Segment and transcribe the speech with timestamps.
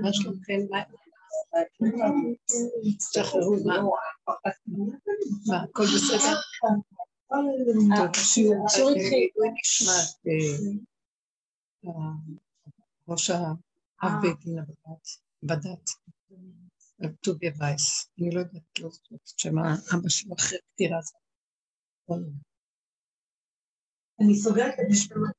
[0.00, 0.60] מה שלומכם?
[2.98, 3.56] תשתחררו,
[5.46, 5.62] מה?
[5.62, 6.34] הכל בסדר?
[7.96, 8.66] טוב, שיעור
[9.60, 9.92] נשמע
[13.08, 14.58] ראש האב בית דין
[15.42, 15.90] בדת,
[17.02, 18.10] רב טוביה וייס.
[18.20, 21.28] אני לא יודעת, לא זוכרת שמה אבא שלו אחרי פטירה הזאת.
[24.20, 25.30] אני סוגרת את השמות.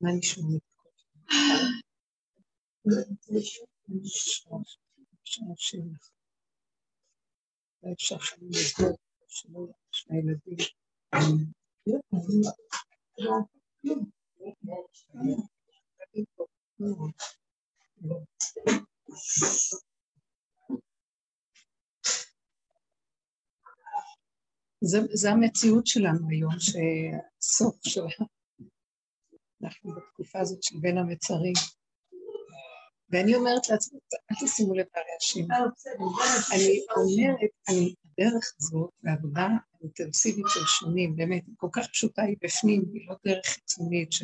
[0.00, 0.58] מה נשמע
[7.92, 8.96] אפשר שאני לסגור
[9.28, 10.56] שלא שהילדים
[24.80, 28.00] זה, זה המציאות שלנו היום, שהסוף של...
[29.62, 31.52] אנחנו בתקופה הזאת של בין המצרים.
[33.10, 33.98] ואני אומרת לעצמי,
[34.30, 35.48] אל תשימו לב לרעשים.
[36.54, 39.48] אני אומרת, אני, הדרך הזאת, בעבודה
[39.82, 44.22] אינטנסיבית של שנים, באמת, כל כך פשוטה, היא בפנים, היא לא דרך חיצונית, ש...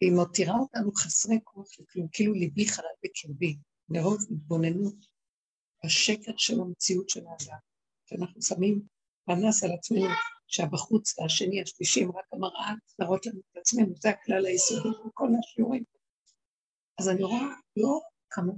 [0.00, 3.56] היא מותירה אותנו חסרי כוח לכלום, כאילו ליבי חלל בקרבי,
[3.88, 4.94] מרוב התבוננות
[5.84, 7.58] בשקר של המציאות של האדם,
[8.06, 8.82] שאנחנו שמים
[9.24, 10.08] פנס על עצמנו,
[10.46, 15.84] שהבחוץ והשני, השלישי, רק המראה, להראות לנו את עצמנו, זה הכלל היסודי בכל השיעורים.
[16.98, 18.52] אז אני רואה לא כמה,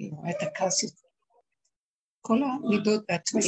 [0.00, 1.08] אני רואה את הכעס יותר,
[2.20, 3.42] כל המידות בעצמי.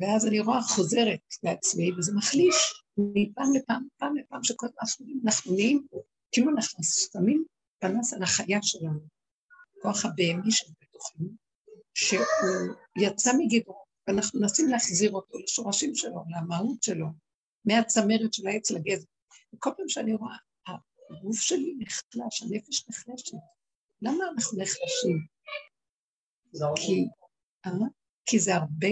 [0.00, 4.86] ואז אני רואה חוזרת לעצמי, וזה מחליש מפעם לפעם, פעם לפעם, שכל פעם
[5.24, 5.86] אנחנו נהיים,
[6.32, 7.44] כאילו אנחנו שמים
[7.78, 9.00] פנס על החיה שלנו,
[9.82, 11.28] כוח הבהמי שבתוכנו,
[11.94, 17.06] שהוא יצא מגדרו, ואנחנו מנסים להחזיר אותו לשורשים שלו, למהות שלו,
[17.64, 19.06] מהצמרת של העץ לגזר.
[19.54, 20.36] וכל פעם שאני רואה,
[21.10, 23.32] הגוף שלי נחלש, הנפש נחלשת.
[24.02, 25.26] למה אנחנו נחלשים?
[26.76, 27.04] כי,
[27.66, 27.72] אה?
[28.26, 28.88] כי זה הרבה,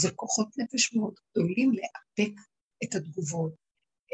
[0.00, 2.32] זה כוחות נפש מאוד גדולים לאפק
[2.84, 3.52] את התגובות,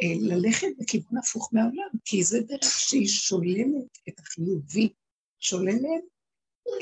[0.03, 4.93] אה, ללכת בכיוון הפוך מהעולם, כי זה דרך שהיא שוללת את החיובי,
[5.39, 6.05] שוללת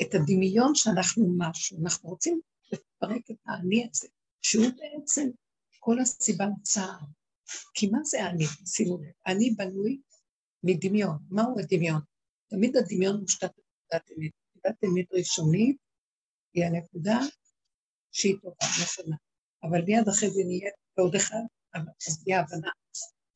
[0.01, 1.77] את הדמיון שאנחנו משהו.
[1.83, 4.07] אנחנו רוצים לפרק את האני הזה,
[4.41, 5.29] שהוא בעצם
[5.79, 6.99] כל הסיבה לצער.
[7.73, 8.45] כי מה זה אני?
[8.65, 10.01] שימו לב, אני בנוי
[10.63, 11.17] מדמיון.
[11.29, 12.01] מהו הדמיון?
[12.49, 14.31] תמיד הדמיון מושתת בנקודת אמת.
[14.55, 15.77] נקודת אמת ראשונית
[16.53, 17.19] היא הנקודה
[18.11, 19.15] שהיא טובה, נכונה.
[19.63, 22.71] אבל מיד אחרי זה נהיה ועוד אחד, אז נהיה הבנה,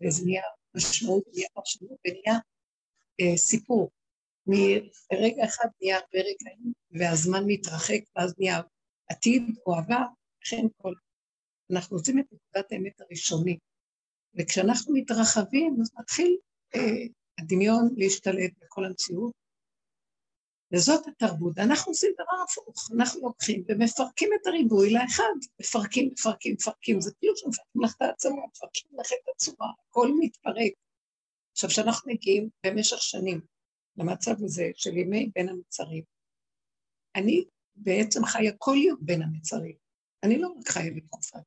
[0.03, 0.41] וזה נהיה
[0.75, 2.39] משמעות, נהיה פרשנות, ונהיה
[3.21, 3.89] אה, סיפור.
[4.47, 8.61] מרגע אחד נהיה הרבה רגעים, והזמן מתרחק, ואז נהיה
[9.09, 10.05] עתיד או עבר,
[10.45, 10.93] לכן כל...
[11.71, 13.59] אנחנו עושים את נקודת האמת הראשונית.
[14.35, 16.37] וכשאנחנו מתרחבים, אז מתחיל
[16.75, 17.07] אה,
[17.39, 19.33] הדמיון להשתלט בכל המציאות,
[20.73, 21.57] וזאת התרבות.
[21.57, 27.37] אנחנו עושים דבר הפוך, אנחנו לוקחים ומפרקים את הריבוי לאחד, מפרקים, מפרקים, מפרקים, זה כאילו
[27.37, 30.71] שמפרקים לך את העצמות, מפרקים לך את הצורה, הכל מתפרק.
[31.51, 33.41] עכשיו, כשאנחנו מגיעים במשך שנים
[33.97, 36.03] למצב הזה של ימי בין המצרים,
[37.15, 37.45] אני
[37.75, 39.75] בעצם חיה כל יום בין המצרים.
[40.23, 41.39] אני לא רק חיה בתקופה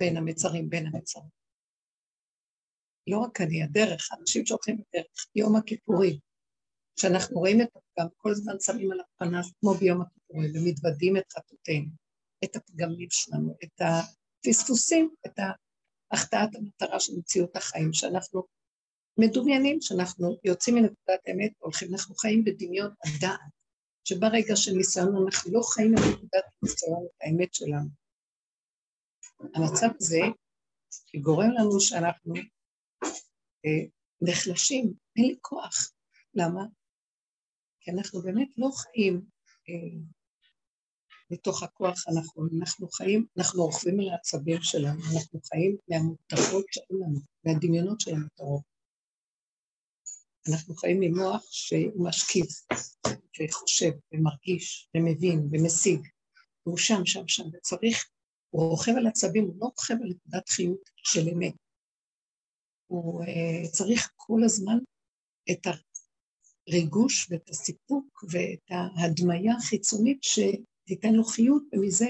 [0.00, 1.28] בין המצרים, בין המצרים.
[3.06, 6.18] לא רק אני, הדרך, אנשים שהולכים בדרך, יום הכיפורים,
[6.96, 11.90] שאנחנו רואים את הפגם, כל הזמן שמים על הפנס, כמו ביום הכיפורים, ומתוודים את חטאותינו,
[12.44, 15.38] את הפגמים שלנו, את הפספוסים, את
[16.12, 18.42] החטאת המטרה של מציאות החיים, שאנחנו
[19.18, 23.40] מדומיינים, שאנחנו יוצאים מנקודת האמת והולכים, אנחנו חיים בדמיון הדעת,
[24.04, 27.88] שברגע של ניסיון אנחנו לא חיים מנקודת הניסיון את האמת שלנו.
[29.54, 30.20] המצב הזה
[31.20, 32.34] גורם לנו שאנחנו
[33.64, 33.86] אה,
[34.20, 35.92] נחלשים, אין לי כוח.
[36.34, 36.62] למה?
[37.86, 39.24] כי אנחנו באמת לא חיים
[39.68, 39.98] אה,
[41.64, 48.00] הכוח הנכון, אנחנו חיים, אנחנו רוכבים על העצבים שלנו, אנחנו חיים מהמותרות שאין לנו, מהדמיונות
[48.00, 48.62] של המותרות.
[50.50, 52.48] אנחנו חיים ממוח שהוא משקיף,
[53.40, 56.00] וחושב, ומרגיש, ומבין, ומשיג,
[56.66, 58.04] והוא שם, שם, שם, וצריך,
[58.50, 61.54] הוא רוכב על עצבים, הוא לא רוכב על נקודת חיות של אמת.
[62.86, 64.78] הוא uh, צריך כל הזמן
[65.50, 65.66] את
[66.68, 72.08] הריגוש ואת הסיפוק ואת ההדמיה החיצונית שתיתן לו חיות, ומזה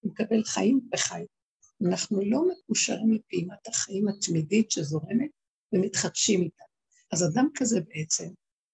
[0.00, 1.24] הוא מקבל חיים וחי.
[1.88, 5.30] אנחנו לא מקושרים לפעימת החיים התמידית שזורמת
[5.72, 6.64] ומתחדשים איתה.
[7.12, 8.28] אז אדם כזה בעצם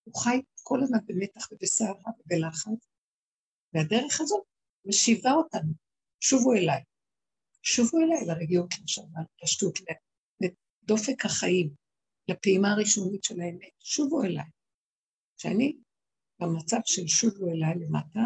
[0.04, 2.88] הוא חי כל הזמן במתח ובסערה ובלחץ,
[3.74, 4.42] והדרך הזאת
[4.84, 5.72] משיבה אותנו,
[6.20, 6.82] שובו אליי.
[7.62, 9.78] שובו אליי לרגיעות לשמה, לפשטות,
[10.40, 11.70] לדופק החיים,
[12.28, 14.59] לפעימה הראשונית של האמת, שובו אליי.
[15.40, 15.76] כשאני
[16.40, 18.20] במצב של שובו אליי למטה,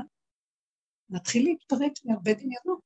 [1.08, 2.80] מתחיל להתפרק מהרבה דמיונות.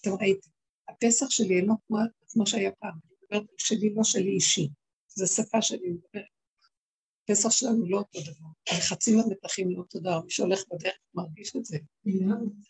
[0.00, 0.50] אתם ראיתם,
[0.88, 1.98] הפסח שלי אינו כמו,
[2.28, 4.68] כמו שהיה פעם, אני מדברת שלי, לא שלי אישי,
[5.08, 6.28] זו שפה שאני מדברת.
[7.22, 11.64] הפסח שלנו לא אותו דבר, הלחצים והמתחים לא אותו דבר, מי שהולך בדרך מרגיש את
[11.64, 11.78] זה.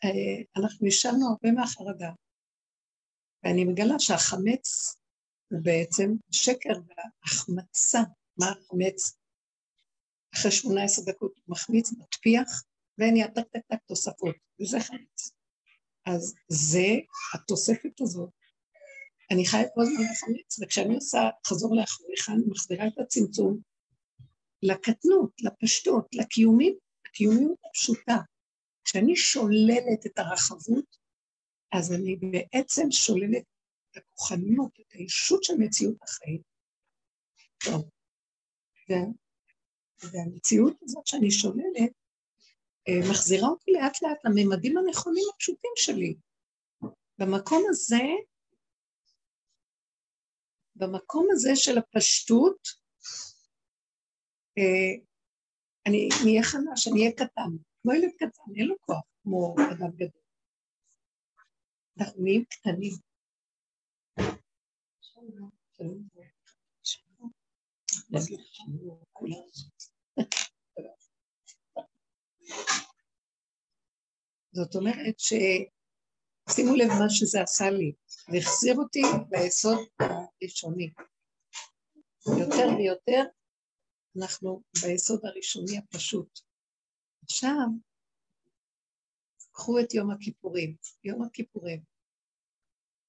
[0.05, 2.11] אה, אנחנו נשאלנו הרבה מהחרדה,
[3.45, 4.97] ואני מגלה שהחמץ
[5.51, 8.01] הוא בעצם שקר והחמצה.
[8.39, 9.24] מה החמץ?
[10.35, 12.65] אחרי 18 דקות הוא מחמיץ, מטפיח,
[12.99, 15.31] ונהיה טק טק טק תוספות, וזה חמץ.
[16.07, 16.89] אז זה,
[17.35, 18.31] התוספת הזאת,
[19.31, 23.61] אני חייבת כל הזמן לחמץ, וכשאני עושה חזור לאחוריך, אני מחזירה את הצמצום
[24.63, 26.77] לקטנות, לפשטות, לקיומית,
[27.07, 28.17] הקיומיות הפשוטה.
[28.85, 30.97] כשאני שוללת את הרחבות,
[31.73, 33.45] אז אני בעצם שוללת
[33.91, 36.41] את הכוחניות, את הישות של מציאות החיים.
[37.65, 37.85] טוב.
[40.13, 41.93] והמציאות הזאת שאני שוללת,
[42.89, 46.15] אה, מחזירה אותי לאט לאט לממדים הנכונים הפשוטים שלי.
[47.19, 48.03] במקום הזה,
[50.77, 52.69] במקום הזה של הפשטות,
[54.59, 55.03] אה,
[55.87, 57.51] אני נהיה חלש, אני אהיה קטן,
[57.83, 60.23] כמו ילד קטן, אין לו כוח כמו אדם גדול.
[61.99, 62.93] אנחנו נהיים קטנים.
[74.53, 77.93] זאת אומרת ששימו לב מה שזה עשה לי,
[78.31, 79.03] זה החזיר אותי
[79.33, 80.91] ליסוד הראשוני.
[82.27, 83.23] יותר ויותר
[84.19, 86.41] אנחנו ביסוד הראשוני הפשוט.
[87.23, 87.67] עכשיו,
[89.53, 90.77] קחו את יום הכיפורים.
[91.05, 91.83] יום הכיפורים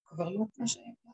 [0.05, 1.11] כבר לא כמו שהיה פעם.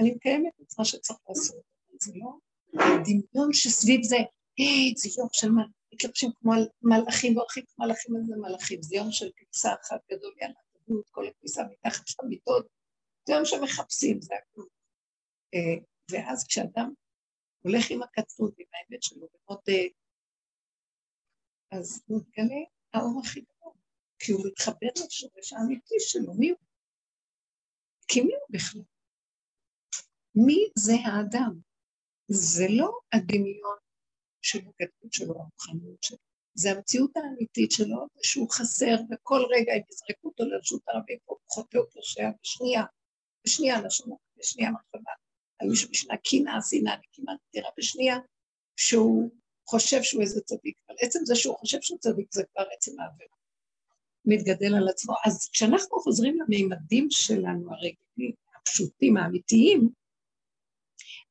[0.00, 1.62] אני מקיימת את מה שצריך לעשות,
[2.00, 2.38] זה לא
[2.74, 4.16] הדמיון שסביב זה,
[5.00, 5.62] זה יום של מה,
[5.92, 6.52] מתלבשים כמו
[6.82, 11.10] מלאכים והולכים כמו מלאכים, איזה מלאכים, זה יום של כניסה אחת גדול, יאללה, תביאו את
[11.10, 12.66] כל הכניסה מתחת למיטות,
[13.26, 14.68] זה יום שמחפשים, זה הכול.
[15.54, 16.92] אה, ואז כשאדם
[17.60, 19.82] הולך עם הקטנות, עם האמת שלו, ומודה,
[21.70, 22.62] אז הוא מתגלה
[22.94, 23.72] האור הכי גדול,
[24.18, 26.58] כי הוא מתחבר לשורש האמיתי שלו, מי הוא?
[28.08, 28.82] כי מי הוא בכלל?
[30.34, 31.60] מי זה האדם?
[32.28, 33.76] זה לא הדמיון
[34.42, 36.18] של הגדלות שלו, הרוחניות שלו,
[36.54, 41.78] זה המציאות האמיתית שלו, שהוא חסר, וכל רגע הם יזרקו אותו לרשות הרבים, פה חוטא
[41.78, 42.82] או פושע, בשנייה,
[43.46, 45.12] בשנייה נשמה, בשנייה מחשבה,
[45.58, 48.16] על מישהו בשנייה קנאה, שנאה, נקימה, נטירה, בשנייה,
[48.76, 49.30] שהוא
[49.68, 53.36] חושב שהוא איזה צדיק, אבל עצם זה שהוא חושב שהוא צדיק זה כבר עצם העבירה.
[54.24, 55.14] מתגדל על עצמו.
[55.26, 59.88] אז כשאנחנו חוזרים למימדים שלנו הרגילים, הפשוטים, האמיתיים,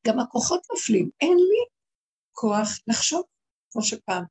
[0.07, 1.09] גם הכוחות נופלים.
[1.21, 1.65] אין לי
[2.31, 3.23] כוח לחשוב,
[3.71, 4.23] כמו שפעם.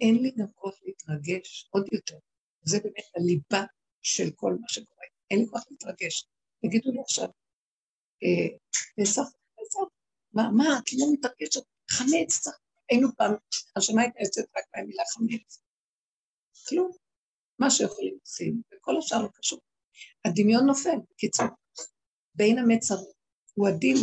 [0.00, 2.18] אין לי גם כוח להתרגש עוד יותר.
[2.62, 3.64] זה באמת הליבה
[4.02, 5.06] של כל מה שקורה.
[5.30, 6.26] אין לי כוח להתרגש.
[6.62, 7.28] תגידו לי עכשיו,
[8.22, 8.58] אה,
[8.96, 9.22] פסח,
[9.56, 9.80] פסח,
[10.32, 11.62] מה, מה, את לא מתרגשת?
[11.90, 12.56] חמץ, צריך...
[12.90, 13.32] היינו פעם,
[13.76, 15.62] השנה הייתה יוצאת רק מהמילה חמץ.
[16.68, 16.90] כלום.
[17.58, 19.60] מה שיכולים עושים, וכל השאר לא קשור.
[20.24, 21.46] הדמיון נופל, בקיצור,
[22.34, 23.12] בין המצרים.
[23.54, 23.96] הוא הדין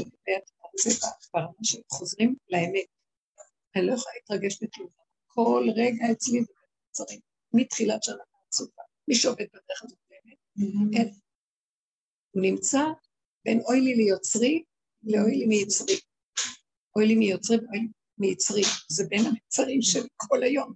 [0.83, 2.85] זה ברמה שחוזרים לאמת.
[3.75, 4.89] אני לא יכולה להתרגש מכלום.
[5.27, 6.53] כל רגע אצלי זה
[6.87, 7.19] במצרים,
[7.53, 8.83] מתחילת שנה עצובה.
[9.07, 10.37] מי שעובד בדרך הזאת באמת,
[10.93, 11.13] אין.
[12.31, 12.81] הוא נמצא
[13.45, 14.63] בין אוי לי ליוצרי
[15.03, 15.99] לאוי לי מיצרי.
[16.95, 18.61] אוי לי מיוצרי ואוי לי מיצרי.
[18.87, 20.73] זה בין המצרים של כל היום.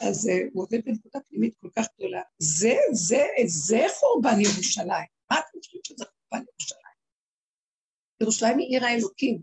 [0.00, 2.22] אז uh, הוא עובד בנקודה פנימית כל כך גדולה.
[2.38, 5.06] זה, זה, זה חורבן ירושלים.
[5.30, 6.83] מה אתם חושבים שזה חורבן ירושלים?
[8.20, 9.42] ירושלים היא עיר האלוקים.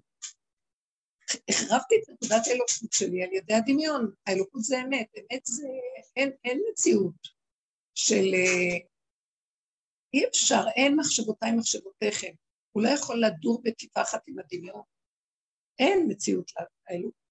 [1.50, 4.12] החרבתי את נקודת האלוקות שלי על ידי הדמיון.
[4.28, 5.68] האלוקות זה אמת, אמת זה...
[6.16, 7.28] אין, אין מציאות
[7.96, 8.34] של...
[8.34, 8.78] אה,
[10.14, 12.34] אי אפשר, אין מחשבותיי מחשבותיכם.
[12.72, 14.82] הוא לא יכול לדור בכיפה אחת עם הדמיון.
[15.80, 16.52] אין מציאות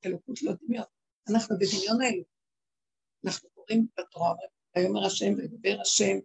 [0.04, 0.84] לאלוקות לא דמיון.
[1.30, 2.40] אנחנו בדמיון האלוקות.
[3.24, 4.34] אנחנו קוראים בתורה,
[4.76, 6.16] ויאמר השם וידבר השם,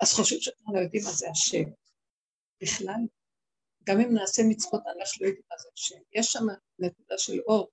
[0.00, 1.70] אז חושבים שאנחנו יודעים מה זה השם.
[2.62, 3.00] בכלל,
[3.88, 6.00] גם אם נעשה מצוות, אנחנו לא יודעים מה זה השם.
[6.12, 6.44] יש שם
[6.78, 7.70] נקודה של אור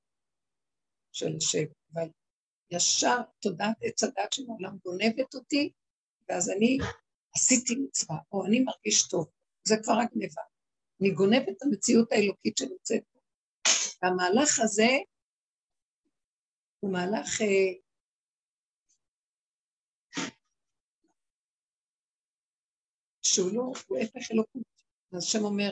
[1.12, 2.10] של השם, אבל
[2.72, 5.72] ישר תודעת עץ הדת של העולם גונבת אותי,
[6.30, 6.78] ואז אני
[7.36, 9.30] עשיתי מצווה, או אני מרגיש טוב.
[9.68, 10.42] זה כבר הגניבה.
[11.02, 13.20] אני גונבת את המציאות האלוקית שנמצאת פה.
[14.04, 14.90] והמהלך הזה
[16.80, 17.74] הוא מהלך אה,
[23.22, 24.64] שהוא לא, הוא הפך אלוקות.
[25.12, 25.72] אז השם אומר,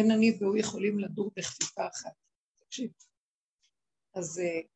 [0.00, 2.12] אין אני והוא יכולים לדור בכפיפה אחת.
[2.64, 2.90] תקשיב.
[4.14, 4.66] אז uh,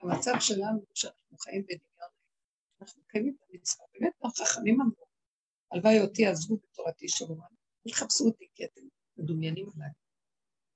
[0.00, 2.10] המצב שלנו, שאנחנו חיים בדמיון,
[2.80, 3.86] אנחנו מקיימים את המצווה.
[3.92, 5.06] באמת, החכמים אמרו,
[5.72, 7.44] הלוואי אותי עזבו בתורתי שלומן,
[7.86, 8.80] אל תחפשו אותי כי אתם
[9.16, 9.90] מדומיינים עליי.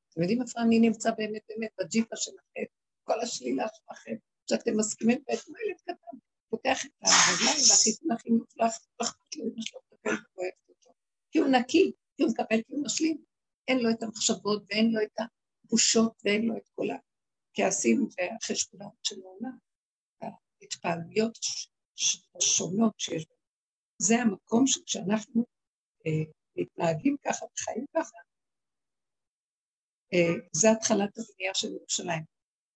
[0.08, 2.64] אתם יודעים איפה אני נמצא באמת באמת בג'יפה שלכם,
[3.04, 4.16] כל השלילה שלכם,
[4.50, 6.16] שאתם מסכימים בעצם ילד קטן,
[6.48, 10.90] פותח את הרגליים והחיתון הכי מופלח, לא אכפת לו אמא שלו מטפל ואוהבת אותו.
[11.30, 13.33] כי הוא נקי, כי הוא מקבל, כי הוא משלים.
[13.68, 15.18] אין לו את המחשבות ואין לו את
[15.64, 19.58] הבושות ואין לו את כל הכעסים והחשבונות של העולם,
[20.62, 21.38] ההתפעלויות
[22.36, 23.36] השונות שיש בנו.
[23.98, 25.44] זה המקום שכשאנחנו
[26.06, 28.16] אה, מתנהגים ככה וחיים ככה,
[30.14, 32.24] אה, זה התחלת הבנייה של ירושלים.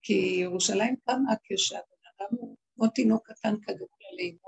[0.03, 1.83] כי ירושלים קמה כשהבן
[2.17, 4.39] אדם הוא כמו תינוק קטן כגמול עלינו,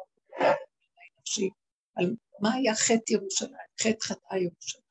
[1.21, 1.51] נפשי,
[1.97, 4.85] על מה היה חטא ירושלים, חטא חטאה ירושלים.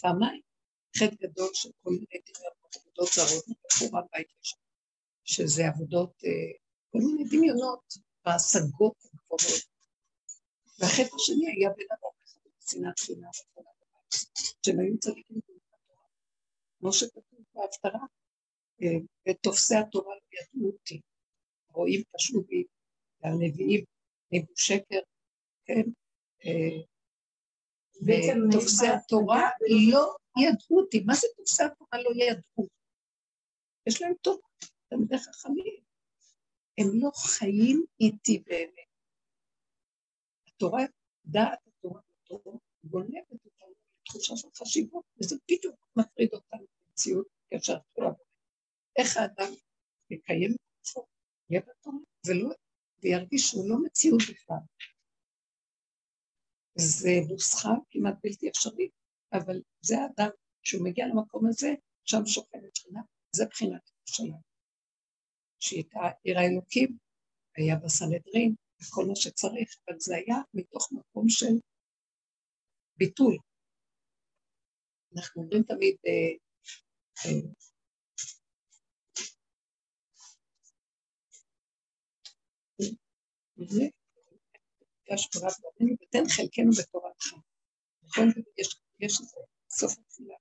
[0.00, 0.40] פעמיים,
[0.98, 4.60] חטא גדול של כל מיני דמיונות, עבודות זרות, בחורבן בית ראשון,
[5.24, 6.58] שזה עבודות, אה,
[6.92, 7.84] כל מיני דמיונות
[8.26, 9.64] והשגות גבוהות.
[10.78, 12.14] והחטא השני היה בין אדם
[12.70, 13.30] שנאת חינם
[14.66, 16.08] שהם היו צדיקים בתורה.
[16.78, 18.06] כמו שכתוב בהפטרה,
[18.82, 18.98] אה,
[19.28, 21.00] ותופסי התורה לא ידעו אותי.
[21.68, 22.64] רואים פשעו בי,
[23.20, 23.84] והנביאים
[24.32, 25.00] ניבאו שקר,
[25.66, 25.82] כן?
[28.02, 29.50] ותופסי התורה
[29.90, 31.00] לא ידעו אותי.
[31.06, 32.68] מה זה תופסי התורה לא ידעו?
[33.86, 34.48] יש להם תורה,
[34.88, 35.84] תלמידי חכמים.
[36.78, 38.88] הם לא חיים איתי באמת.
[40.48, 40.82] התורה,
[41.24, 48.12] דעת התורה בתורה, גונבת אותנו לתחושה של חשיבות, וזה בדיוק מטריד אותנו במציאות, כאשר התורה
[48.96, 49.52] איך האדם
[50.10, 51.06] יקיים את עצמו,
[51.50, 51.96] יהיה בתורה,
[52.26, 52.54] ולא,
[53.02, 54.56] וירגיש שהוא לא מציאות בכלל.
[56.76, 58.92] זה נוסחה כמעט בלתי אפשרית,
[59.32, 60.30] אבל זה האדם,
[60.62, 61.68] כשהוא מגיע למקום הזה,
[62.04, 63.00] שם שוכנת שכינה,
[63.36, 64.40] זה בחינת ירושלים.
[65.60, 66.98] שהייתה עיר האלוקים,
[67.56, 71.54] היה בסנהדרין, וכל מה שצריך, אבל זה היה מתוך מקום של
[72.96, 73.38] ביטול.
[75.16, 76.36] אנחנו אומרים תמיד, אה,
[77.26, 77.54] אה,
[85.32, 87.26] תורת בנינו ותן חלקנו בתורתך.
[88.02, 88.28] נכון?
[89.00, 89.36] יש איזה
[89.70, 90.34] סוף התפילה.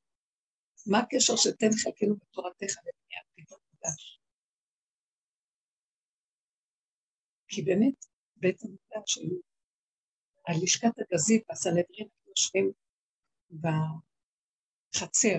[0.86, 4.20] מה הקשר שתן חלקנו בתורתך לבניית בית המקדש?
[7.48, 8.06] כי באמת,
[8.36, 9.38] בית המקדש היו,
[10.46, 12.72] על לשכת הגזית והסנהדרין יושבים
[14.94, 15.38] בחצר,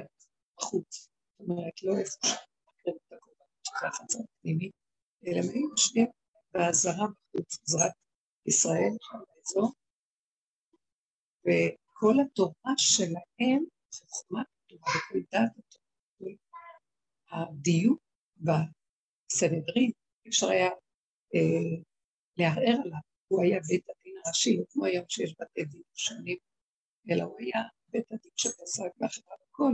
[0.57, 1.09] בחוץ.
[1.38, 4.73] זאת אומרת, לא איפה שמקרים את הקורבנות, שזה החצר הפנימית,
[5.26, 6.07] אלא הם היו יושבים
[6.52, 7.93] בעזרה בחוץ, עזרת
[8.46, 8.92] ישראל,
[11.44, 16.34] וכל התורה שלהם, חוכמת התורה וכל דעת התורה,
[17.30, 18.00] הדיוק
[18.36, 19.90] בסנהדרין,
[20.28, 20.70] אפשר היה
[21.34, 21.82] אה,
[22.36, 22.98] לערער עליו,
[23.28, 26.38] הוא היה בית הדין הראשי, לא כמו היום שיש בתי דין שונים,
[27.10, 29.72] אלא הוא היה בית הדין שפסק ואחריו הכל.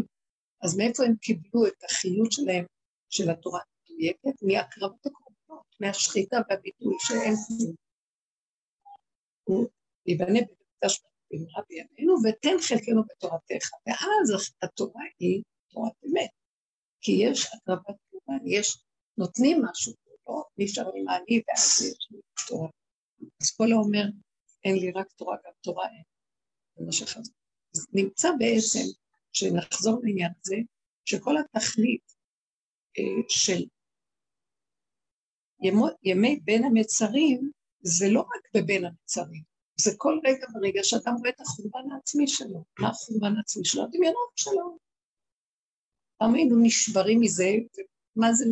[0.62, 2.64] אז מאיפה הם קיבלו את החיות שלהם,
[3.10, 4.42] של התורה המדויקת?
[4.42, 5.30] מהקרבות הקרובות.
[5.80, 7.74] מהשחיטה והביטוי שאין כלום.
[9.44, 9.68] הוא
[10.06, 13.68] ייבנה בית המקדש במהרה בימינו, ותן חלקנו בתורתך.
[13.86, 16.30] ואז התורה היא תורת אמת.
[17.00, 18.78] כי יש הקרבת קורבן, יש,
[19.18, 19.92] נותנים משהו,
[20.28, 22.18] לא נשאר עם העני ואז יש לי
[22.48, 22.68] תורה.
[23.42, 24.04] אז כל האומר,
[24.64, 26.92] אין לי רק תורה, גם תורה אין.
[26.92, 27.32] שחזר.
[27.74, 28.86] אז נמצא בעצם,
[29.32, 30.56] שנחזור לעניין הזה,
[31.04, 32.12] שכל התכלית
[32.98, 33.64] אה, של
[36.02, 37.50] ימי בין המצרים
[37.82, 39.42] זה לא רק בבין המצרים,
[39.80, 42.64] זה כל רגע ורגע שאדם רואה את החורבן העצמי שלו.
[42.78, 43.84] מה החורבן העצמי שלו?
[43.84, 44.78] הדמיונות שלו.
[46.34, 47.50] היינו נשברים מזה,
[48.16, 48.44] ומה זה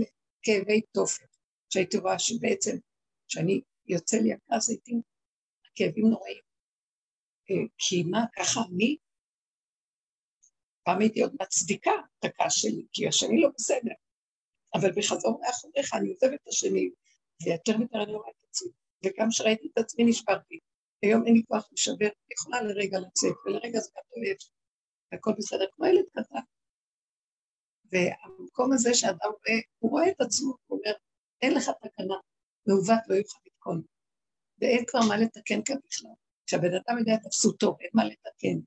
[0.42, 1.36] כאבי תופת,
[1.70, 2.76] שהייתי רואה שבעצם,
[3.28, 4.92] כשאני יוצא לי הכעס, הייתי,
[5.66, 6.42] הכאבים נוראים.
[7.50, 8.96] אה, כי מה, ככה אני?
[10.84, 13.94] פעם הייתי עוד מצדיקה את הכעס שלי, כי השני לא בסדר.
[14.74, 16.90] אבל בחזור מאחוריך אני עוזבת את השני,
[17.42, 18.70] ויותר ויותר אני רואה את עצמי.
[19.04, 20.58] וגם כשראיתי את עצמי נשברתי.
[21.02, 24.34] היום אין לי כוח לשבר, אני יכולה לרגע לצאת, ולרגע זה גם טועה,
[25.12, 26.38] והכל בסדר, כמו ילד קטן.
[27.92, 30.96] והמקום הזה שאדם רואה, הוא רואה את עצמו, הוא אומר,
[31.42, 32.14] אין לך תקנה,
[32.66, 33.82] מעוות לא יוכל לתקון.
[34.60, 36.10] ואין כבר מה לתקן כאן בכלל.
[36.46, 38.58] כשהבן אדם יודע את אפסותו, אין מה לתקן.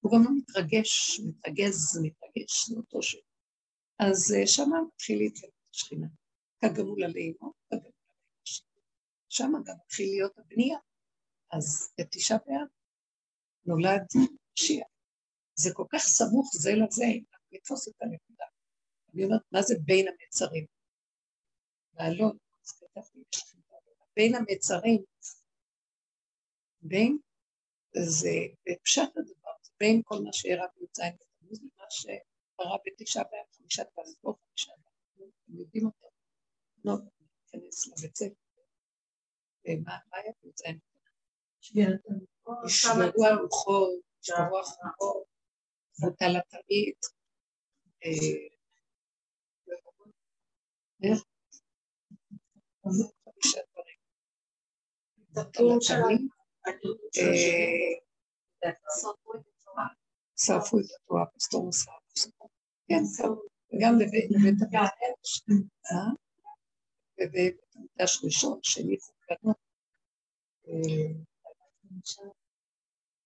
[0.00, 3.16] הוא גם לא מתרגש, מתרגז, מתרגש, זה אותו ש...
[3.98, 6.06] אז אה, שמה מתחיל להתגלות השכינה.
[6.60, 7.95] כגמול עלינו, כגמול עלינו.
[9.36, 10.78] שם גם מתחיל להיות הבנייה.
[11.52, 12.68] אז בתשעה באב
[13.66, 14.06] נולד
[14.52, 14.88] משיח.
[15.54, 17.10] זה כל כך סמוך זה לזה,
[17.52, 18.44] לתפוס את הנקודה.
[19.14, 20.66] אני אומרת, מה זה בין המצרים?
[21.92, 23.22] באלון, אז כתבתי,
[24.16, 25.04] בין המצרים,
[26.80, 27.18] בין,
[27.92, 28.30] זה
[28.84, 33.82] פשט הדבר, זה בין כל מה שאירע בי"ז בתמוז למה שקרה בתשעה באב, חמישה
[34.24, 36.08] לא חמישה פעמים, אתם יודעים אותו.
[36.84, 36.92] לא,
[37.52, 38.45] ניכנס לבית ספר.
[39.84, 40.62] מה היה בי"ז?
[42.66, 45.26] ישמרו הרוחות, ישמרו החומות,
[46.00, 47.00] בוטל הטרית.
[51.02, 51.24] איך?
[55.34, 56.30] בוטל הטרית.
[60.36, 61.90] שרפו את התורה, פסטור מסר.
[62.88, 63.02] כן,
[63.80, 65.44] גם בבית המקדש,
[67.20, 68.96] ובבית המקדש ראשון, שני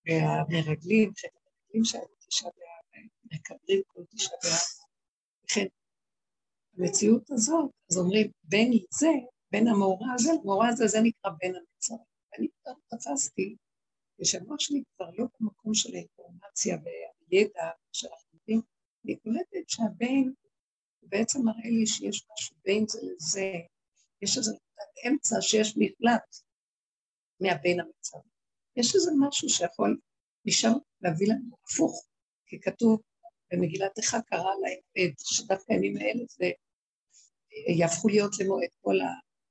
[0.07, 4.61] והמרגלים, חלק המרגלים שהיו תשעה באב, מקבלים כל תשעה באב.
[5.45, 5.66] וכן,
[6.78, 9.11] המציאות הזאת, אז אומרים, בין זה,
[9.50, 12.00] בין המאורע הזה למאורע הזה, זה נקרא בין המצרים.
[12.33, 13.57] ואני פתאום תפסתי,
[14.21, 18.61] ושהמוח שלי כבר לא במקום של האינפורמציה והידע שאנחנו יודעים,
[19.04, 20.33] אני קולטת שהבין
[21.02, 23.52] בעצם מראה לי שיש משהו בין זה לזה,
[24.23, 26.37] יש איזה נקודת אמצע שיש מפלט
[27.41, 28.19] מהבין המצב.
[28.77, 29.99] יש איזה משהו שיכול
[30.47, 32.07] משם להביא לנו הפוך,
[32.47, 33.00] כי כתוב
[33.53, 36.50] במגילת איכה קרא להם שדווקא הימים האלה זה
[37.79, 38.97] יהפכו להיות למועד כל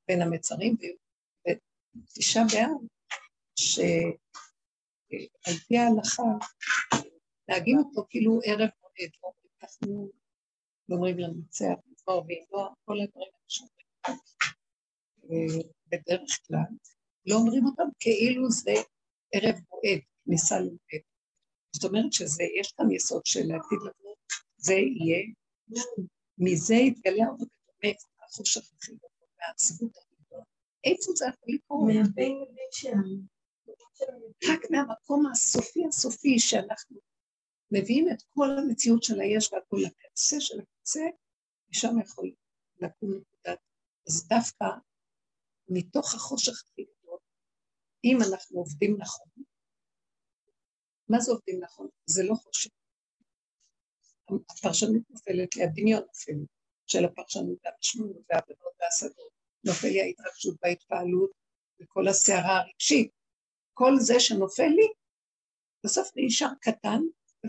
[0.08, 0.76] בין המצרים,
[1.48, 2.88] ותשעה באב,
[3.56, 4.18] שעל
[5.68, 6.24] פי ההלכה,
[7.48, 9.12] להגיד אותו כאילו ערב מועד,
[9.62, 10.12] אנחנו
[10.92, 13.32] אומרים לנצח, לדבר ואינו, כל הדברים
[14.06, 14.18] האלה
[15.88, 16.76] בדרך כלל,
[17.26, 18.74] לא אומרים אותם כאילו זה
[19.34, 21.04] ערב מועד, כניסה למועד.
[21.76, 24.16] זאת אומרת שיש כאן יסוד של לעתיד לבוא,
[24.58, 25.26] זה יהיה,
[26.38, 30.44] מזה יתגלה הרבה באמת החושך הכי גדול, והעצבות הכי גדולה.
[30.84, 31.88] איפה זה יכול לקרות?
[31.88, 33.40] מהבין לבין שלנו.
[34.50, 36.98] רק מהמקום הסופי הסופי שאנחנו
[37.72, 41.06] מביאים את כל המציאות של היש והכל לקצה של הקצה,
[41.70, 42.32] ושם יכול
[42.80, 43.60] לקום נקודת.
[44.08, 44.66] אז דווקא
[45.70, 47.20] מתוך החושך הכי גדול,
[48.04, 49.28] אם אנחנו עובדים נכון,
[51.10, 51.88] מה זה עובדים נכון?
[52.06, 52.70] זה לא חושך.
[54.50, 56.46] הפרשנות נופלת לי, הדמיון נופל
[56.88, 59.32] של הפרשנות והמשמעות והעבודות והשדות.
[59.64, 61.32] נופל לי ההתרגשות וההתפעלות
[61.82, 63.12] וכל הסערה הרגשית.
[63.74, 64.88] כל זה שנופל לי,
[65.84, 67.02] בסוף נשאר קטן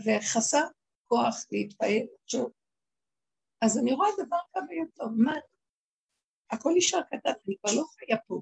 [0.05, 0.67] וחסר
[1.07, 2.07] כוח להתפעל.
[3.61, 5.33] אז אני רואה דבר כמה יותר, מה?
[6.51, 8.41] הכל נשאר קטן, אני כבר לא חיה פה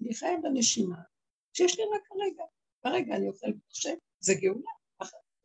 [0.00, 0.96] אני חיה בנשימה,
[1.52, 2.44] שיש לי רק הרגע.
[2.84, 4.70] ברגע אני אוכל וחושב, זה גאולה.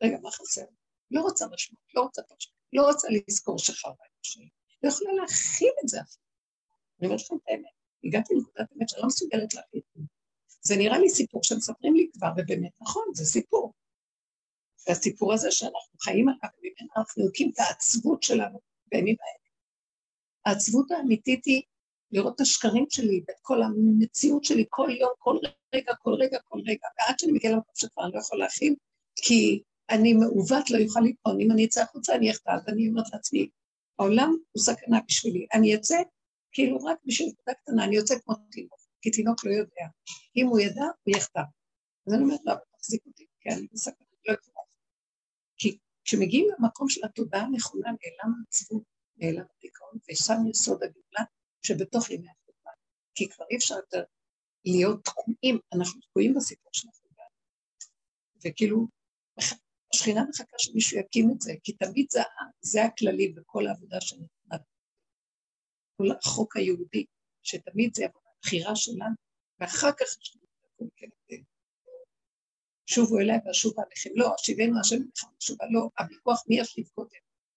[0.02, 0.64] רגע, מה חסר?
[1.10, 4.40] לא רוצה משמעות, לא רוצה פרשת, לא רוצה לזכור את השם.
[4.82, 6.26] לא יכולה להכיל את זה אפילו.
[6.98, 7.70] אני אומרת לכם את האמת,
[8.04, 9.80] הגעתי לנקודת אמת שאני לא מסוגלת להכיל
[10.60, 10.76] זה.
[10.76, 13.72] נראה לי סיפור שמספרים לי כבר, ובאמת נכון, זה סיפור.
[14.88, 19.46] והסיפור הזה שאנחנו חיים עליו, וממנו אנחנו יוקים את העצבות שלנו בימים האלה.
[20.46, 21.62] העצבות האמיתית היא
[22.12, 25.36] לראות את השקרים שלי ואת כל המציאות שלי כל יום, כל
[25.74, 28.74] רגע, כל רגע, כל רגע, ועד שאני מגיעה למקום שכבר אני לא יכול להכין,
[29.16, 33.48] כי אני מעוות לא יוכל לקרוא, אם אני אצא החוצה אני אחטא, ואני אומרת לעצמי,
[33.98, 35.96] העולם הוא סכנה בשבילי, אני אצא
[36.52, 39.86] כאילו רק בשביל נקודה קטנה, אני יוצא כמו תינוק, כי תינוק לא יודע,
[40.36, 41.42] אם הוא ידע, הוא יחטא.
[42.06, 44.64] אז אני אומרת לא, תחזיק אותי, כי אני בסכנה, לא יכולה.
[45.56, 48.82] כי כשמגיעים למקום של התודעה הנכונה, נעלם העצבות,
[49.16, 51.24] נעלם הדיכאון, ושם יסוד הגאולה
[51.66, 52.70] שבתוך ימי התקופה.
[53.14, 54.04] כי כבר אי אפשר יותר
[54.64, 57.22] להיות תקועים, אנחנו תקועים בסיפור של החובה.
[58.44, 58.86] וכאילו,
[59.94, 62.20] השכינה מחכה שמישהו יקים את זה, כי תמיד זה,
[62.60, 64.58] זה הכללי בכל העבודה שנתנה.
[65.96, 67.04] כל החוק היהודי,
[67.42, 69.14] שתמיד זה הבחירה שלנו,
[69.60, 71.42] ואחר כך יש לנו את הכל כנגד.
[72.86, 74.10] שובו אליי ואשובו עליכם.
[74.14, 77.10] לא, השיבנו השם אליכם ושובה, לא, הוויכוח מי ישיב קודם.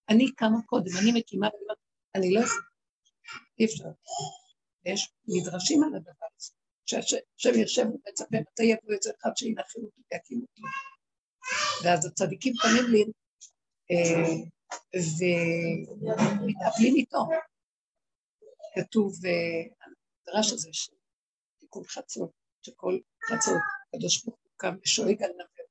[0.09, 1.47] אני קמה קודם, אני מקימה,
[2.15, 2.68] אני לא יכולה.
[3.59, 3.89] אי אפשר.
[4.85, 6.51] יש מדרשים על הדבר הזה,
[6.85, 10.63] שהשם יושב ומצפה מתי יבוא איזה אחד שינחם אותו ויקים אותו.
[11.83, 13.03] ואז הצדיקים פנים לי
[13.91, 14.33] אה,
[16.03, 17.27] ומתאבלים איתו.
[18.75, 19.31] כתוב, אה,
[19.81, 20.93] המדרש הזה של
[21.59, 25.63] תיקון חצות, שכל חצות, הקדוש ברוך הוא קם ושואג על נבר,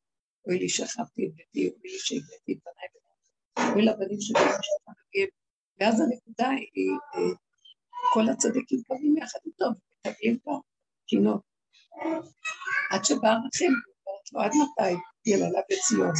[0.46, 4.40] אוי לי שכבתי את ביתי, אוי לי שהגעתי את בניי בניי, אוי לבנים שלי
[5.80, 6.90] ואז הנקודה היא,
[8.12, 10.60] כל הצדיקים קמים יחד איתו, ומקבלים פה
[11.06, 11.40] קינות.
[12.90, 13.74] עד שבא רחל,
[14.06, 16.14] ואומרת לו, עד מתי יללה בציון?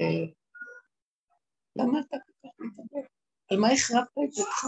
[0.00, 0.32] אה,
[1.76, 3.06] למה אתה כל כך מתאבד?
[3.50, 4.66] על מה החרבת את ביתך?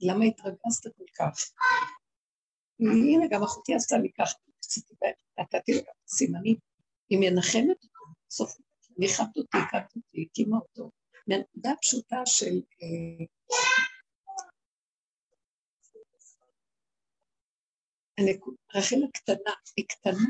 [0.00, 1.50] למה התרגזת כל כך?
[2.80, 4.38] הנה, גם אחותי עשתה לי ככה,
[5.40, 6.56] נתתי לה סימנים,
[7.10, 8.56] היא מנחמת אותו, בסוף
[8.98, 10.90] ניחת אותי, הכרת אותי, הקימה אותו,
[11.26, 12.60] מהנקודה הפשוטה של
[18.74, 20.28] רחל הקטנה, היא קטנה,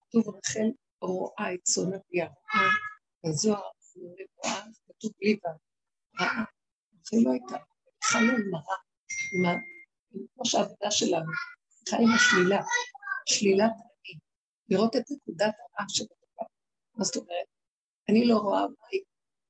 [0.00, 0.68] כתוב רחל
[1.00, 2.70] רואה את צאן אביה, רואה,
[3.24, 3.70] בזוהר
[4.36, 6.44] רואה, כתוב בלי ו', ראה,
[7.00, 7.56] רחל לא הייתה,
[8.04, 8.76] חיה עם הרע,
[10.34, 11.32] כמו שהעבודה שלנו,
[11.88, 12.62] חיה עם השלילה,
[13.26, 14.18] שלילת אני,
[14.68, 16.46] לראות את נקודת הרע של הדבר.
[16.94, 17.46] מה זאת אומרת?
[18.08, 19.02] אני לא רואה מה היא,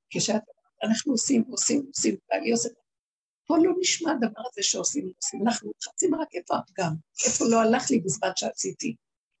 [0.09, 2.69] כשאנחנו עושים, עושים, עושים, ואני עושה
[3.47, 5.41] פה לא נשמע הדבר הזה שעושים עושים.
[5.41, 6.93] אנחנו מחפשים רק איפה הפגם,
[7.25, 8.95] איפה לא הלך לי בזמן שעשיתי,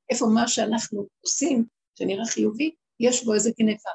[0.09, 1.65] איפה מה שאנחנו עושים,
[1.99, 3.91] שנראה חיובי, יש בו איזה גניבה.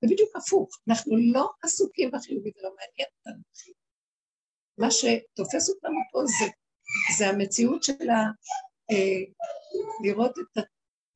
[0.00, 3.42] זה בדיוק הפוך, אנחנו לא עסוקים בחיובי ולא מעניין אותנו.
[4.78, 6.50] מה שתופס אותנו פה זה,
[7.18, 8.10] זה המציאות של.
[8.90, 9.22] אה,
[10.04, 10.64] לראות את,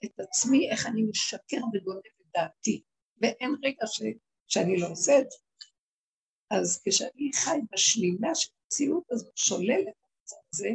[0.05, 2.83] את עצמי, איך אני משקר וגונב את דעתי,
[3.21, 4.03] ואין רגע ש,
[4.49, 5.39] שאני לא עושה את זה.
[6.53, 10.69] אז כשאני חי בשלילה של המציאות הזאת, שולל את המצב הזה,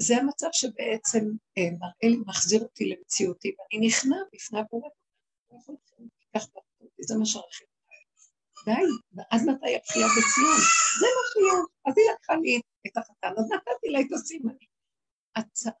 [0.00, 1.24] זה המצב שבעצם
[1.58, 4.88] אה, מראה לי, מחזיר אותי למציאותי, ואני נכנע בפני הבורא.
[7.00, 7.66] זה מה שהרחיב.
[8.64, 8.72] די,
[9.12, 10.58] ועד מתי הבחייה בציון?
[11.00, 11.62] זה מה שיהיה.
[11.86, 14.68] אז היא לקחה לי את החתן, אז נתתי לה את הסימנים.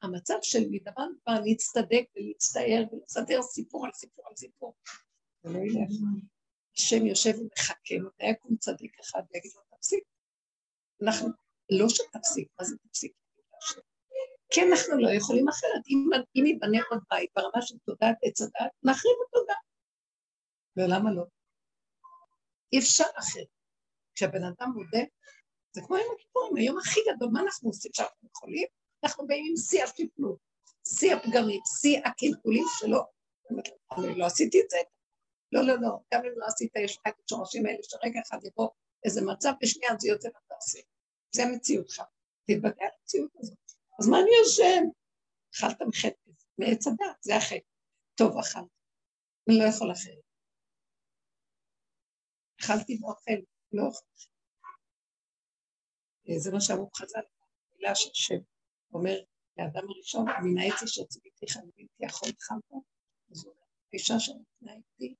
[0.02, 4.74] המצב של מדבר כבר להצטדק ולהצטער ולסדר סיפור על סיפור על סיפור.
[5.42, 5.90] זה לא ילך.
[6.78, 10.04] השם יושב ומחכה, מתי יקום צדיק אחד ויגיד לו תפסיק.
[11.02, 11.28] אנחנו,
[11.70, 13.12] לא שתפסיק, מה זה תפסיק?
[14.50, 15.82] כן, אנחנו לא יכולים אחרת.
[15.88, 19.54] אם, אם ייבנה עוד בית ברמה של תודעת עץ הדת, נחריב את תודה.
[20.76, 21.24] ולמה לא?
[22.72, 23.46] אי אפשר אחרת.
[24.14, 25.04] כשהבן אדם מודה,
[25.72, 28.66] זה כמו יום הכיפורים, היום הכי גדול, מה אנחנו עושים שאנחנו יכולים?
[29.04, 30.38] אנחנו באים עם שיא השפלות,
[30.86, 33.00] שיא הפגמים, שיא הקלקולים שלו.
[33.98, 34.76] אני לא עשיתי את זה,
[35.52, 38.68] לא, לא, לא, גם אם לא עשית, יש לך את השורשים האלה, שרגע אחד יבוא
[39.04, 40.78] איזה מצב, ושנייה זה יוצא ואתה עושה.
[41.34, 42.02] זה המציאותך.
[42.46, 43.58] תתבטא על המציאות הזאת.
[44.00, 44.84] אז מה אני יושן?
[45.54, 47.68] אכלת מחטא, מעץ הדת, זה החטא.
[48.14, 48.78] טוב, אכלתי.
[49.48, 50.28] אני לא יכול אחרת.
[52.60, 53.40] אכלתי ואוכל,
[53.72, 54.06] לא אוכל.
[56.36, 57.20] זה מה שאמרו חז"ל,
[57.76, 58.40] מילה של שם.
[58.94, 59.18] אומר
[59.58, 62.82] לאדם הראשון, מן העץ אשר ציוויתיך ובלתי יכול חמת,
[63.30, 65.14] אז הוא אומר, האישה שנתנה איתי,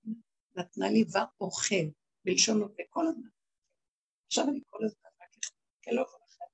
[0.56, 1.86] נתנה לי דבר אוכל,
[2.24, 3.28] בלשון הווה, כל הזמן.
[4.26, 6.44] עכשיו אני כל הזמן רק לא יכול אחר.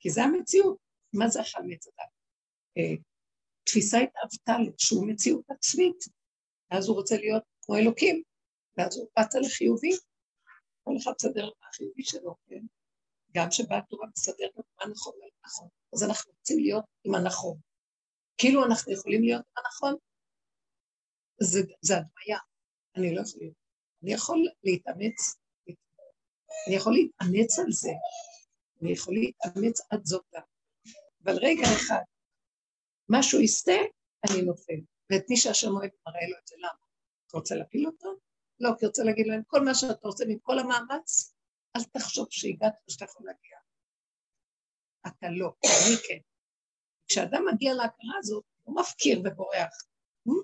[0.00, 0.90] כי זה המציאות.
[1.12, 2.10] מה זה מעץ הדת?
[2.78, 3.02] אה,
[3.64, 6.04] תפיסה התאבתה לו שהוא מציאות עצמית,
[6.70, 8.22] ואז הוא רוצה להיות כמו אלוקים,
[8.76, 9.90] ואז הוא רץ על החיובי,
[10.84, 12.62] כל אחד מסדר את החיובי שלו, כן?
[13.34, 15.68] גם שבאה התורה מסדרת מה נכון ולא נכון.
[15.94, 17.58] אז אנחנו רוצים להיות עם הנכון.
[18.38, 19.94] כאילו אנחנו יכולים להיות עם הנכון,
[21.42, 22.38] זה, זה הדמיה,
[22.96, 23.54] אני לא יכול להיות.
[24.02, 25.36] אני יכול להתאמץ,
[26.66, 27.90] אני יכול להתאמץ על זה,
[28.82, 30.42] אני יכול להתאמץ עד זאת גם.
[31.24, 32.02] אבל רגע אחד,
[33.08, 33.80] משהו יסטה,
[34.30, 34.80] אני נופל.
[35.10, 36.84] ואת מי שהשם אוהב מראה לו את זה, למה?
[37.26, 38.08] אתה רוצה להפיל אותו?
[38.60, 41.34] לא, כי רוצה להגיד להם, כל מה שאתה עושה עם כל המאמץ,
[41.76, 43.58] אל תחשוב שהגעת ושאתה יכול להגיע.
[45.06, 46.18] אתה לא, אני כן.
[47.08, 49.89] כשאדם מגיע להכרה הזאת, הוא מפקיר ובורח.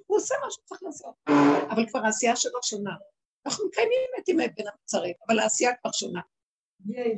[0.07, 1.15] הוא, עושה מה שצריך לעשות,
[1.71, 2.97] אבל כבר העשייה שלו שונה.
[3.47, 6.21] אנחנו מקיימים את ימי בין המצרים, אבל העשייה כבר שונה.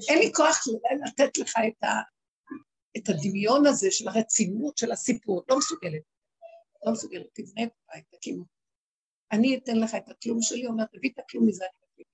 [0.08, 0.58] אין לי כוח
[1.06, 1.88] לתת לך את, ה,
[2.96, 6.02] את הדמיון הזה של הרצינות של הסיפור, לא מסוגלת.
[6.86, 8.44] לא מסוגלת, תבנה את הבית, תקימו.
[9.32, 12.04] אני אתן לך את הכלום שלי, אומר, תביא את הכלום מזה, אני מביא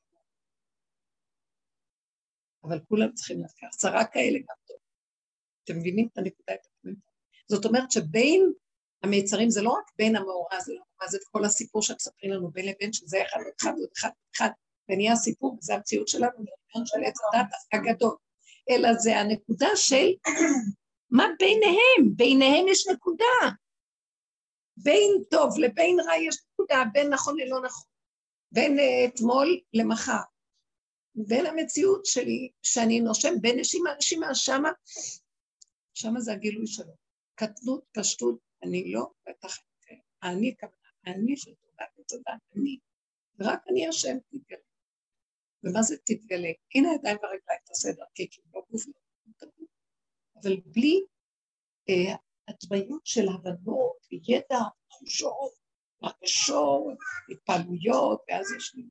[2.65, 4.77] אבל כולם צריכים לקחת, עשרה כאלה גם טוב.
[5.65, 6.53] אתם מבינים את הנקודה?
[7.49, 8.53] זאת אומרת שבין
[9.05, 12.67] המיצרים זה לא רק בין המאורע, זה לא מה זה כל הסיפור שמספרים לנו בין
[12.67, 14.49] לבין, שזה אחד אחד ועוד אחד אחד,
[14.88, 18.17] ונהיה הסיפור, וזה המציאות שלנו, בעניין של עץ הדת הגדול.
[18.71, 20.07] אלא זה הנקודה של
[21.11, 23.51] מה ביניהם, ביניהם יש נקודה.
[24.77, 27.85] בין טוב לבין רע יש נקודה, בין נכון ללא נכון.
[28.53, 30.23] בין uh, אתמול למחר.
[31.14, 34.71] בין המציאות שלי, שאני נושם, בין נשימה לנשימה, שמה,
[35.95, 36.93] שמה זה הגילוי שלו.
[37.35, 39.59] קטנות, פשטות, אני לא, בטח,
[40.22, 42.79] אני כוונה, אני של תודה ותודה, אני,
[43.38, 44.59] ורק אני השם תתגלה.
[45.62, 46.48] ומה זה תתגלה?
[46.74, 49.48] הנה הידיים והרגליים תעשה דרכי, כי לא גוף לא
[50.42, 51.00] אבל בלי
[51.88, 52.16] אה,
[52.48, 55.53] הדמיות של הבנות וידע, תחושות,
[56.03, 56.98] הרגשות,
[57.31, 58.88] התפעלויות, ואז יש לי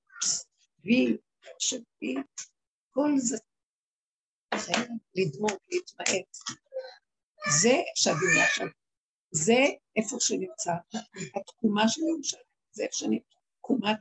[0.84, 1.18] וי,
[1.60, 2.16] שבי,
[2.90, 3.38] כל זה
[5.16, 6.38] לדמות, להתמעט.
[7.62, 8.68] זה שהגאולה עכשיו,
[9.34, 9.60] זה
[9.96, 10.72] איפה שנמצא
[11.36, 13.98] התקומה של ירושלים, זה איפה שנמצא תקומת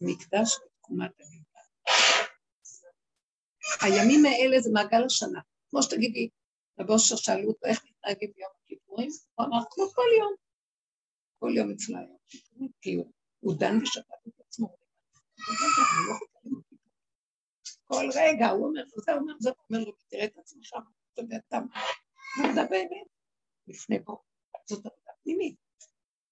[0.00, 1.62] מקדש ותקומת הגאולה.
[3.80, 5.40] הימים האלה זה מעגל השנה.
[5.70, 6.28] כמו שתגידי,
[6.80, 10.34] רבי אושר שאלו אותו איך מתנהגים ביום הכיפורים, הוא אמר כמו כל יום.
[11.38, 12.96] כל יום אצלה יום הכיפורים, כי
[13.40, 14.76] הוא דן בשבת את עצמו.
[17.84, 20.68] כל רגע הוא אומר זה אומר, זה אומר לו, תראה את עצמך,
[21.12, 21.58] אתה יודע, אתה
[22.36, 23.06] מה באמת,
[23.66, 24.16] לפני בוא,
[24.68, 25.56] זאת עבודה פנימית.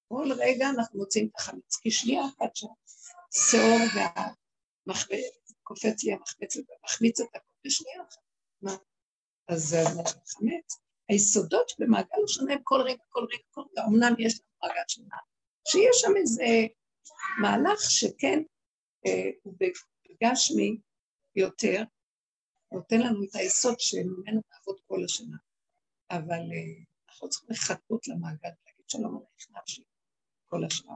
[0.08, 7.20] כל רגע אנחנו מוצאים את החמץ, כי שנייה אחת שהשעור והמחבץ, קופץ לי המחבצת ומחמיץ
[7.20, 8.18] את הכל בשנייה אחת.
[8.62, 8.76] מה?
[9.48, 9.82] אז זה
[10.26, 10.80] חמץ.
[11.08, 15.16] היסודות שבמעגל השנה הם כל רגע, כל רגע, כל רגע, אמנם יש לנו מעגל שנה,
[15.68, 16.44] שיש שם איזה
[17.40, 18.42] מהלך שכן
[19.06, 20.78] אה, הוא בגשמי
[21.36, 21.82] יותר,
[22.72, 25.36] נותן לנו את היסוד שממנו נעבוד כל השנה.
[26.10, 26.84] אבל אה,
[27.16, 29.82] אנחנו צריכים לחכות למעגל, להגיד שלום עלייך נפשי
[30.46, 30.94] כל השנה.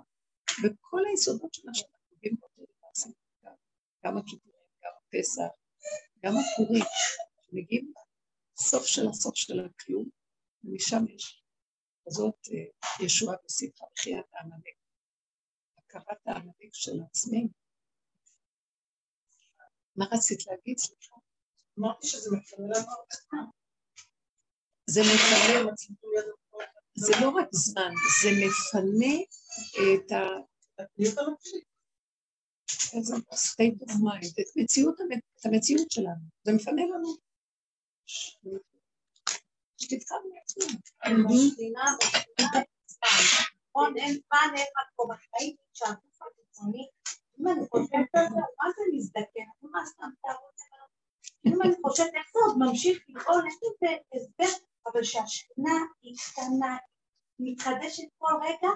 [0.65, 2.61] וכל היסודות של השנה קובעים באותו
[4.05, 5.53] גם הכיפורים, גם הפסח,
[6.25, 6.85] גם הפורים,
[7.53, 7.93] מגיעים
[8.59, 10.09] לסוף של הסוף של הכלום,
[10.65, 11.45] ומשם יש
[12.07, 14.77] כזאת אה, ישועה ושמחה, בחיית העמלק,
[15.79, 17.49] הכרת העמלק של עצמנו.
[19.97, 20.79] מה רצית להגיד?
[20.79, 21.17] סליחה.
[21.79, 22.93] אמרתי שזה מפנה לנו
[24.93, 25.71] זה מפנה,
[26.95, 29.15] זה לא רק זמן, זה מפנה
[29.95, 30.27] את ה...
[32.95, 37.17] איזה state of mind, את מציאות, את המציאות שלנו, זה מפנה לנו.
[39.77, 40.81] שתבחר מעצמנו.
[43.71, 43.95] נכון,
[51.65, 56.77] אני חושבת איך זה עוד ממשיך לפעול, יש לזה הסבר אבל שהשכינה היא קטנה,
[57.39, 58.69] מתחדשת כל רגע,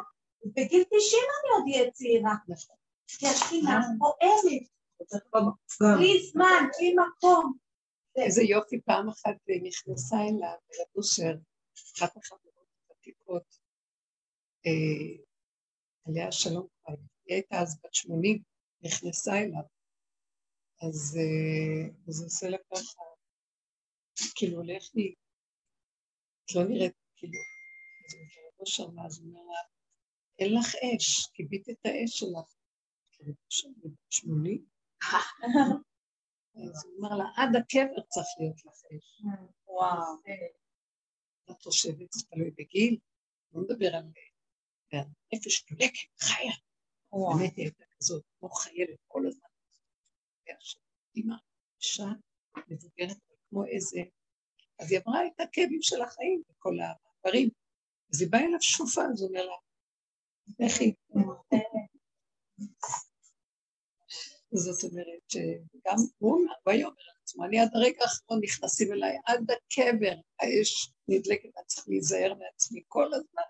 [0.45, 2.35] בגיל 90 אני עוד אהיה צעירה.
[3.09, 4.75] כי השכינה פועלת.
[5.99, 7.59] בלי זמן, בלי מקום.
[8.17, 11.35] איזה יופי, פעם אחת נכנסה אליו, אל אושר,
[11.99, 13.57] אחת החברות הוותיקות,
[14.67, 15.25] אה,
[16.07, 18.43] עליה שלום חיים, היא הייתה אז בת 80,
[18.83, 19.63] נכנסה אליו,
[20.83, 20.95] אז
[22.07, 23.03] זה אה, עושה לה ככה,
[24.35, 25.15] כאילו הולך לי
[26.45, 27.39] את לא נראית כאילו,
[28.07, 28.23] אז הוא
[28.59, 29.61] לא שמע, אז הוא אומר לה,
[30.39, 32.55] אין לך אש, כיבית את האש שלך.
[33.13, 33.33] כאילו,
[34.11, 34.59] שמוני?
[36.55, 39.23] אז הוא אומר לה, עד הקבר צריך להיות לך אש.
[39.67, 40.17] וואו.
[41.51, 42.99] את חושבת, זה תלוי בגיל,
[43.53, 44.05] לא מדבר על...
[45.33, 46.53] נפש דולקת, חיה.
[47.13, 49.49] באמת היא הייתה כזאת, כמו חיילת כל הזמן.
[51.17, 51.35] אימא,
[51.81, 52.05] אישה
[52.69, 53.17] מבוגרת,
[53.49, 54.01] כמו איזה
[54.79, 57.49] אז היא אמרה את הכאבים של החיים וכל הדברים.
[58.13, 59.55] אז היא באה אליו שופה, אז הוא אומר לה,
[60.67, 60.95] לכי.
[64.55, 70.15] זאת אומרת שגם הוא היה אומר לעצמו, אני עד הרגע האחרון נכנסים אליי, עד הקבר
[70.41, 73.43] האש נדלקת, צריך להיזהר מעצמי כל הזמן.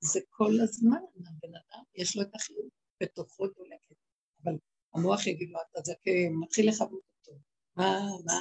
[0.00, 2.68] זה כל הזמן, הבן אדם, יש לו את החיוב
[3.02, 3.96] בתוכו דולקת.
[4.44, 4.52] אבל
[4.94, 7.38] המוח יגיד לו, אתה זקן, מתחיל לכבות אותו.
[7.76, 8.40] מה, מה?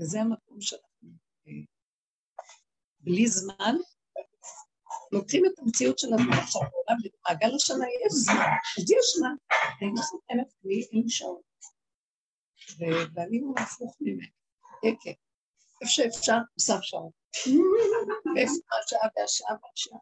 [0.00, 1.08] וזה המקום שאנחנו
[1.46, 1.52] אה,
[3.00, 3.74] בלי זמן,
[5.12, 9.34] לוקחים את המציאות של הזמן עכשיו בעולם, במעגל השנה יש זמן, אז יש זמן,
[9.82, 11.40] אני מסוכנת, לי אין שעון.
[13.14, 14.28] ואני הוא הפוך ממנו,
[14.82, 15.12] כן,
[15.82, 17.10] איפה שאפשר, הוסף שעון.
[18.34, 18.52] ואיפה
[18.84, 19.98] השעה והשעה והשעה.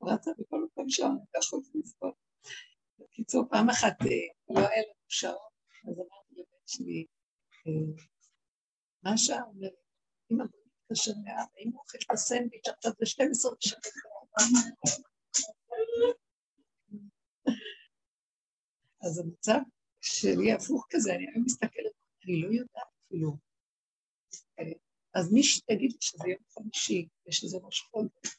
[0.00, 2.12] ורצה בכל מקום שעון, אתה יכול לסבול.
[2.98, 4.06] בקיצור, פעם אחת אה,
[4.50, 5.52] לא היה לנו שעון,
[5.88, 6.21] אז אמרתי
[6.72, 7.06] שלי,
[7.66, 7.72] אה,
[9.02, 9.14] מה?
[9.46, 9.68] אומר,
[10.32, 13.80] אמא, בוא נתקשר לאבא, אם הוא אוכל את הסנדוויץ' עכשיו זה 12 שנים.
[19.02, 19.58] אז המצב
[20.00, 21.92] שלי הפוך כזה, אני היום מסתכלת,
[22.24, 23.36] אני לא יודעת אפילו.
[24.58, 24.64] אה,
[25.14, 28.36] אז מי שתגיד שזה יום חמישי ושזה ראש חודש,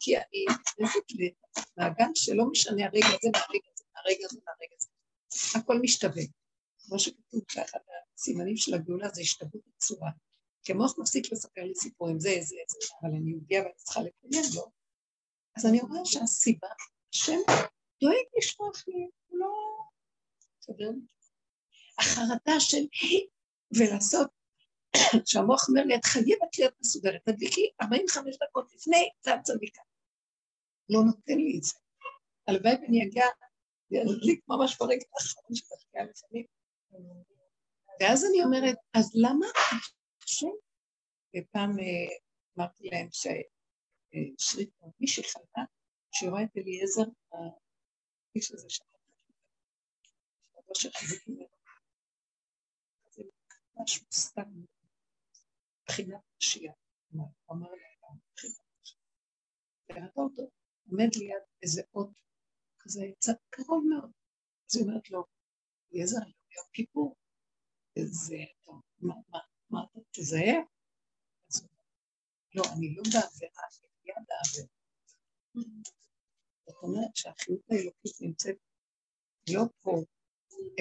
[0.00, 1.04] כי אני נכנסת
[1.76, 4.93] למעגל שלא משנה הרגע הזה מהרגע הזה, מהרגע הזה, מהרגע הזה.
[5.56, 6.22] הכל משתווה.
[6.78, 7.78] כמו שכתוב באחד
[8.16, 10.10] הסימנים של הגאולה זה השתוות בצורה.
[10.64, 14.44] כי המוח מפסיק לספר לי סיפורים, זה, זה, זה, אבל אני יהודיה ואני צריכה לקיים
[14.54, 14.70] לו.
[15.56, 16.68] אז אני רואה שהסיבה,
[17.14, 17.38] השם
[18.00, 19.54] דואג לשלוח לי, הוא לא...
[21.98, 22.84] החרדה של
[23.78, 24.30] ולעשות,
[25.24, 29.82] שהמוח אומר לי, את חייבת להיות מסודרת, תדליקי 45 דקות לפני, זה הצדיקה.
[30.88, 31.74] לא נותן לי את זה.
[32.48, 33.24] הלוואי ואני אגיע
[33.94, 36.46] להדליק ממש ברגע האחרון של התחייה לפעמים.
[38.00, 39.46] ואז אני אומרת, אז למה
[40.24, 40.46] השם?
[41.36, 42.16] ופעם אה,
[42.58, 45.60] אמרתי להם ששרית, מישהי חלתה,
[46.12, 47.02] שהיא רואה את אליעזר,
[47.32, 48.84] האיש הזה שם,
[51.26, 51.46] ממנו.
[53.10, 53.22] זה
[53.74, 54.42] ממש מוסתם,
[55.82, 56.74] מבחינת משיח.
[57.12, 58.98] הוא אמר לה, מבחינת משיח.
[59.88, 60.42] וראתה אותו,
[60.90, 62.23] עומד ליד איזה אות
[62.84, 64.10] כזה, קצת קרוב מאוד.
[64.70, 65.24] אז היא אומרת לו,
[65.94, 66.16] אליעזר,
[66.56, 67.16] יום כיפור.
[67.98, 69.38] זה, טוב, מה, מה,
[69.70, 70.54] מה אתה תזהה?
[72.54, 74.68] לא, אני לא בעבירה, אני ליד העבירה.
[76.66, 78.56] זאת אומרת שהחיות האלוקית נמצאת
[79.50, 80.02] לא פה,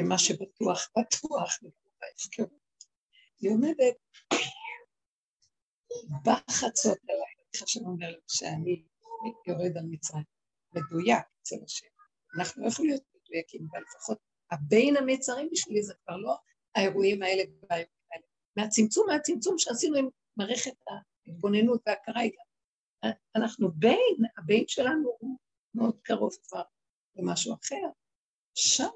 [0.10, 1.60] מה שבטוח, בטוח,
[3.40, 3.96] היא עומדת
[6.26, 8.84] בחצות הלילה, איך השם אומר לי שאני
[9.48, 10.24] יורד על מצרים,
[10.74, 11.93] מדויק אצל השם.
[12.38, 14.18] אנחנו לא יכולים להיות מדויקים, אבל לפחות
[14.52, 16.36] הבין המצרים בשבילי זה כבר לא
[16.76, 18.24] האירועים האלה והאירועים האלה.
[18.58, 20.74] מהצמצום, מהצמצום שעשינו עם מערכת
[21.28, 22.22] ההתבוננות וההכרה.
[23.36, 25.38] אנחנו בין, הבין שלנו הוא
[25.76, 26.64] מאוד קרוב כבר
[27.16, 27.88] למשהו אחר.
[28.56, 28.90] שם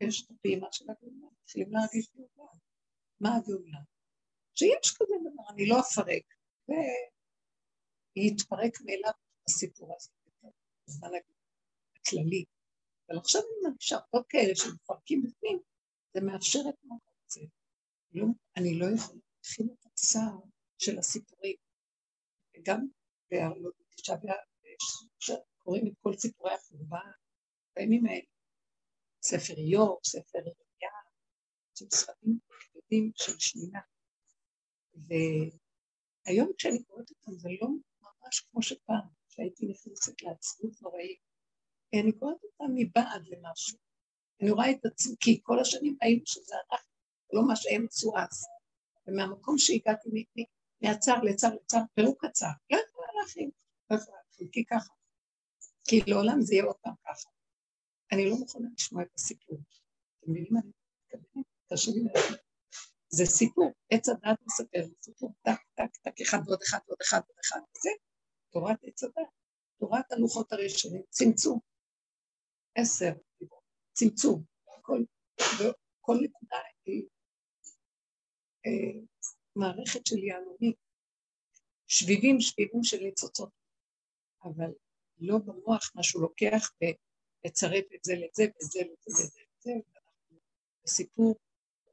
[0.00, 2.50] יש את הפעימה של הגאולה, מתחילים להרגיש גאולה.
[3.20, 3.78] מה הגאולה?
[4.54, 6.22] שיש כזה דבר, אני לא אפרק,
[8.16, 9.12] ויתפרק מאליו
[9.48, 10.10] הסיפור הזה,
[10.88, 11.08] בזמן
[11.96, 12.44] הכללי.
[13.10, 15.58] אבל עכשיו אני מרגישה עוד כאלה שמפרקים בפנים,
[16.14, 17.40] זה מאפשר את מה רוצה.
[18.12, 20.38] לא, אני לא יכולה להכין את הצער
[20.78, 21.56] של הסיפורים.
[22.62, 22.86] גם
[23.90, 27.00] בתשעה באב, קוראים את כל סיפורי החורבה
[27.76, 28.26] בימים האלה.
[29.22, 30.92] ספר איוב, ספר ראייה,
[31.74, 33.80] של ספרים כבדים של שנינה.
[34.94, 37.68] והיום כשאני קוראת אותם זה לא
[38.00, 41.29] ממש כמו שפעם, שהייתי נכנסת לעצמות נוראית.
[41.94, 43.78] אני קוראת אותם מבעד למשהו.
[44.40, 46.92] אני רואה את עצמי, כי כל השנים ראינו שזה אנחנו,
[47.32, 48.46] לא מה שהם עשו אז.
[49.06, 50.08] ומהמקום שהגעתי
[50.82, 53.50] מהצר לצר לצר, פירוק הצר, לא יכולה להכין,
[53.90, 54.92] לא יכולה להכין, כי ככה.
[55.84, 57.30] כי לעולם זה יהיה עוד פעם ככה.
[58.12, 59.58] אני לא מוכנה לשמוע את הסיפור.
[60.20, 60.70] אתם מבינים מה אני
[61.04, 61.46] מתכוונת?
[61.66, 62.00] תרשו לי.
[63.08, 67.38] זה סיפור, עץ הדעת מספר, סיפור טק, טק, טק, אחד ועוד אחד ועוד אחד ועוד
[67.44, 67.90] אחד, וזה
[68.50, 69.28] תורת עץ הדעת,
[69.78, 71.69] תורת הלוחות הראשונים, צמצום.
[72.80, 73.12] עשר,
[73.92, 74.42] צמצום.
[74.82, 75.02] כל,
[76.00, 77.02] כל נקודה היא
[78.66, 79.00] אה,
[79.56, 80.72] מערכת של יהלומים,
[81.88, 83.50] שביבים שביבים של ניצוצות,
[84.44, 84.70] אבל
[85.18, 89.72] לא במוח מה שהוא לוקח ולצרף את זה לזה וזה לזה וזה לזה,
[90.84, 91.34] בסיפור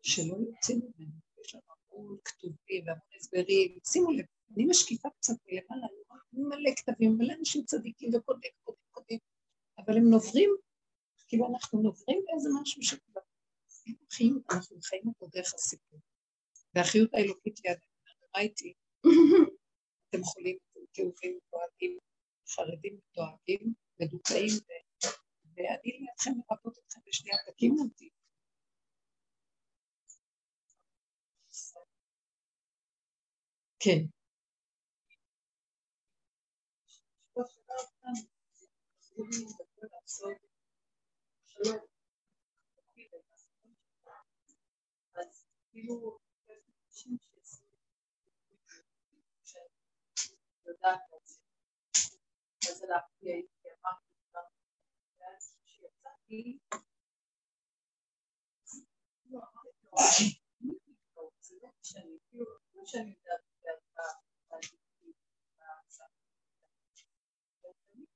[0.02, 5.88] שלא יוצאים ממנו, יש לנו המון כתובים והמון הסברים, שימו לב, אני משקיפה קצת מלמעלה,
[6.34, 9.19] אני מלא כתבים, מלא אנשים צדיקים וכותבים, כותבים, כותבים,
[9.78, 10.50] אבל הם נוברים,
[11.28, 13.22] כאילו אנחנו נוברים באיזה משהו שכבר,
[14.52, 16.00] אנחנו חיים אותו דרך הסיפור.
[16.74, 18.74] והחיות האלוקית לידינו, ראיתי,
[20.10, 20.58] אתם חולים,
[20.94, 21.98] כאובים, דואגים,
[22.48, 24.54] חרדים, דואגים, מדוכאים,
[25.56, 28.10] ואני לידכם לרפות אתכם בשנייה, תקימו אותי.
[33.80, 34.00] כן.
[37.36, 37.58] אז
[39.16, 40.46] כאילו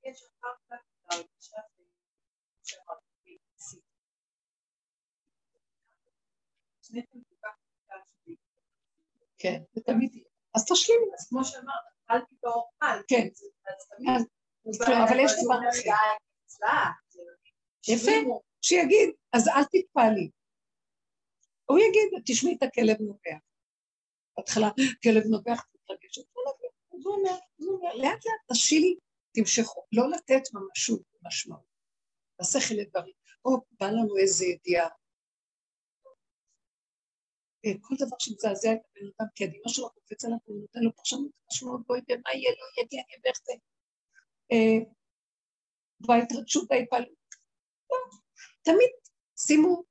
[0.04, 0.76] יש אחר כך
[1.10, 1.81] להרגשה שאמרתי,
[9.38, 10.26] כן, זה תמיד יהיה.
[10.54, 11.06] אז תשלימי.
[11.18, 13.02] אז כמו שאמרת, אכלתי באוכל.
[13.08, 13.28] כן.
[14.88, 15.90] אבל יש דבר אחר.
[17.88, 18.10] יפה,
[18.62, 20.30] שיגיד, אז אל תתפעלי.
[21.64, 23.40] הוא יגיד, תשמעי את הכלב נובח.
[24.36, 24.68] בהתחלה
[25.02, 26.22] כלב נובח, מתרגשת,
[26.92, 27.36] אז הוא אומר,
[27.94, 28.96] לאט לאט תשילי,
[29.34, 31.72] תמשכו, לא לתת ממשות משמעות.
[32.40, 33.14] בשכל לדברים.
[33.44, 34.88] או בא לנו איזה ידיעה,
[37.80, 41.30] כל דבר שמזעזע את הבן אדם, כי הדמיון שלו קופץ עליו, הוא נותן לו פרשנות
[41.50, 43.52] משמעות, בואי ומה יהיה, לא יהיה, אני אברך זה.
[46.08, 47.22] וההתרגשות וההתפעלות.
[48.62, 48.90] תמיד
[49.46, 49.82] שימו,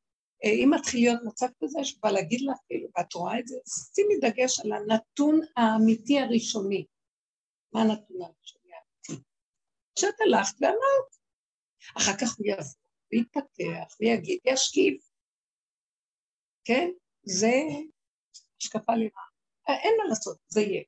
[0.43, 3.55] אה, אם מתחיל להיות מצב כזה שבא להגיד לך, כאילו, ואת רואה את זה,
[3.95, 6.85] שימי דגש על הנתון האמיתי הראשוני.
[7.73, 9.23] מה הנתון הראשוני האמיתי?
[9.99, 11.11] שאת הלכת ואמרת.
[11.97, 14.93] אחר כך הוא יבוא ויתפתח ויגיד, ישכיב.
[16.63, 16.89] כן?
[17.23, 17.51] זה
[18.61, 19.27] השקפה לרעה.
[19.67, 20.83] אין מה לעשות, זה יהיה.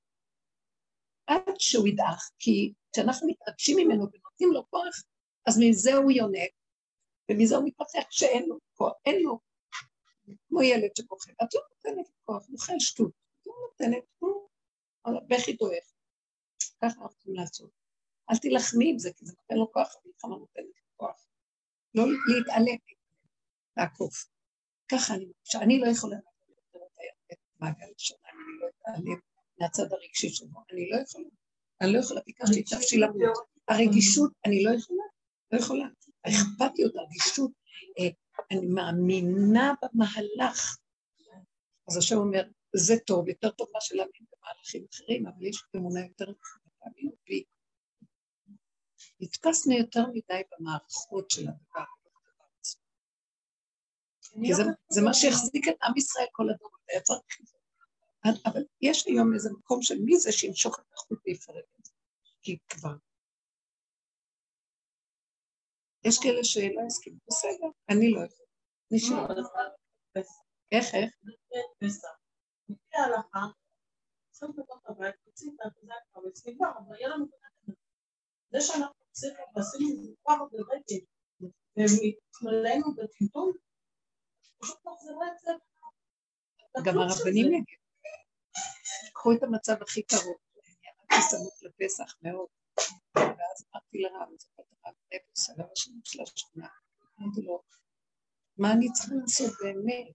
[1.28, 5.04] עד שהוא ידעך, כי כשאנחנו מתרגשים ממנו ונותנים לו כוח,
[5.46, 6.52] אז מזה הוא יונק,
[7.32, 9.40] ומזה הוא מתפתח כשאין לו כוח, אין לו,
[10.48, 13.12] כמו ילד שבוכה, את לא נותנת כוח, הוא אוכל שטות,
[13.42, 14.50] את לא נותנת, הוא
[15.28, 15.94] בכי דועך.
[16.82, 17.70] ככה אנחנו צריכים לעשות.
[18.32, 21.26] אל תילחמי עם זה, כי זה נותן לו כוח, המלחמה נותנת לו כוח.
[21.96, 22.04] לא
[22.36, 22.78] להתעלם,
[23.78, 24.33] לעקוף.
[24.94, 26.18] ככה אני מרגישה, אני לא יכולה
[27.32, 29.20] את מעגל השנה, אני לא אתעלם
[29.60, 31.30] מהצד הרגשי שלו, אני לא יכולה.
[31.82, 33.38] אני לא יכולה, ביקשתי את נפשי למות.
[33.68, 35.04] הרגישות, אני לא יכולה,
[35.52, 35.86] לא יכולה.
[36.24, 37.52] האכפתיות, הרגישות,
[38.00, 38.10] אה,
[38.52, 40.78] אני מאמינה במהלך.
[41.88, 42.44] אז השם אומר,
[42.76, 46.34] זה טוב, יותר טוב מה שלהאמין במהלכים אחרים, אבל יש אמונה יותר
[46.80, 47.44] פעמים, בי.
[49.20, 52.03] נתפסנו יותר מדי במערכות של הדבר.
[54.46, 57.58] כי זה, זה מה שהחזיק את עם ישראל כל הדורות, היה צריך את זה.
[58.46, 61.92] אבל יש היום איזה מקום של מי זה שימשוך את החוט ויפרק את זה.
[62.42, 62.96] כי כבר...
[66.06, 68.48] יש כאלה שלא הסכימו, בסדר, אני לא יכולה.
[68.92, 69.28] נשאר.
[70.72, 71.14] איך, איך?
[72.70, 73.40] לפי ההלכה,
[74.34, 75.60] שם בתוך הבית, תוציא את
[76.78, 77.26] אבל יהיה לנו
[78.52, 81.06] זה שאנחנו צריכים לשים את זה כבר ברגל,
[81.78, 83.52] ומתמלאנו בטמטום,
[86.86, 87.84] גם הרבנים יגידו.
[89.14, 90.38] קחו את המצב הכי קרוב.
[91.12, 92.48] עמדתי סמוך לפסח מאוד,
[93.16, 96.68] ואז אמרתי לרב, זה הרב נפס, הרב השני של השכונה,
[97.20, 97.64] אמרתי לו,
[98.58, 100.08] מה אני צריכה לעשות באמת?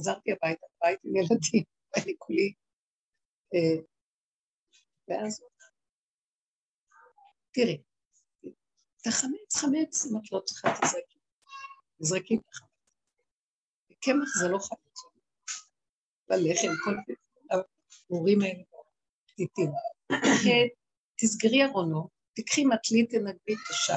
[0.00, 1.64] חזרתי הביתה, בית עם ילדים,
[1.96, 2.52] ואני כולי...
[3.54, 3.82] אה,
[5.08, 5.40] ואז
[7.54, 7.82] תראי,
[9.02, 11.18] תחמץ חמץ אם את לא צריכה תזרקי.
[12.02, 12.67] תזרקי את.
[14.00, 14.98] קמח זה לא חמץ.
[16.28, 16.94] בלחם, כל
[18.10, 18.62] המורים האלה,
[19.26, 19.70] פתיתים.
[21.20, 23.92] תסגרי ארונו, תקחי מטלית, תנגבי את השי,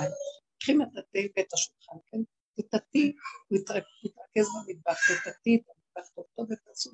[0.57, 2.17] תקחי מטאטי בית השולחן, כן?
[2.53, 3.15] תטאטי,
[3.49, 6.91] תתרכז במטבח, תטאטי את המטבח טוב טוב ותעשו.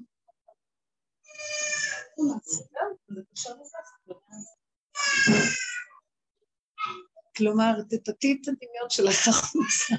[7.37, 9.95] כלומר, תטאטי את הדמיון שלך החוצה.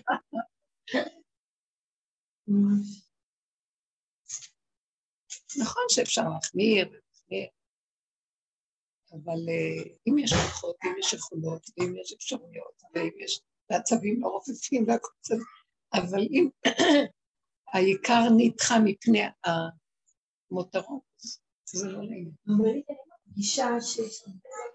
[5.59, 7.49] נכון שאפשר להחמיר ולהחמיר,
[9.13, 13.41] אבל uh, אם יש כוחות, אם יש יכולות, ואם יש אפשרויות, ואם יש
[13.71, 15.35] ועצבים לא רופפים והכל זה,
[15.95, 16.49] אבל אם
[17.73, 19.23] העיקר נדחה מפני
[20.51, 21.03] המותרות,
[21.65, 22.31] זה לא נעים.
[22.47, 24.25] מרגישה שיש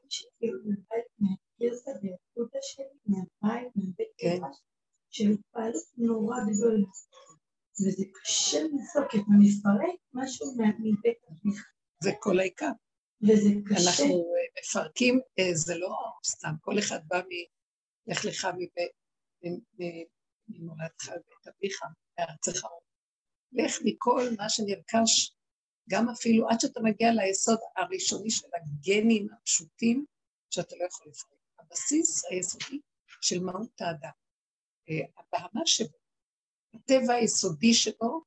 [0.10, 4.40] שכאילו מבית מהגרסה והחוטה שלי, מהבית, מבית כן.
[5.10, 6.88] של התפעלות נורא גדולה.
[7.82, 11.68] וזה קשה לנסות, כי אתה מפרק משהו מבית התמיכה.
[12.04, 12.72] זה כל העיקר.
[13.22, 13.90] וזה קשה.
[13.90, 15.96] אנחנו אה, מפרקים, אה, זה לא
[16.26, 17.30] סתם, כל אחד בא מ...
[18.12, 18.48] לך לך
[20.48, 21.80] ממולדתך ובית אביך,
[22.20, 22.68] מארצך.
[23.54, 25.36] לך מכל מה שנרכש,
[25.90, 30.06] גם אפילו עד שאתה מגיע ליסוד הראשוני של הגנים הפשוטים,
[30.50, 31.40] שאתה לא יכול לפרק.
[31.60, 32.80] הבסיס היסודי
[33.22, 34.12] של מהות האדם.
[34.90, 36.03] אה, הבהמה שבו
[36.74, 38.22] הטבע היסודי שלו,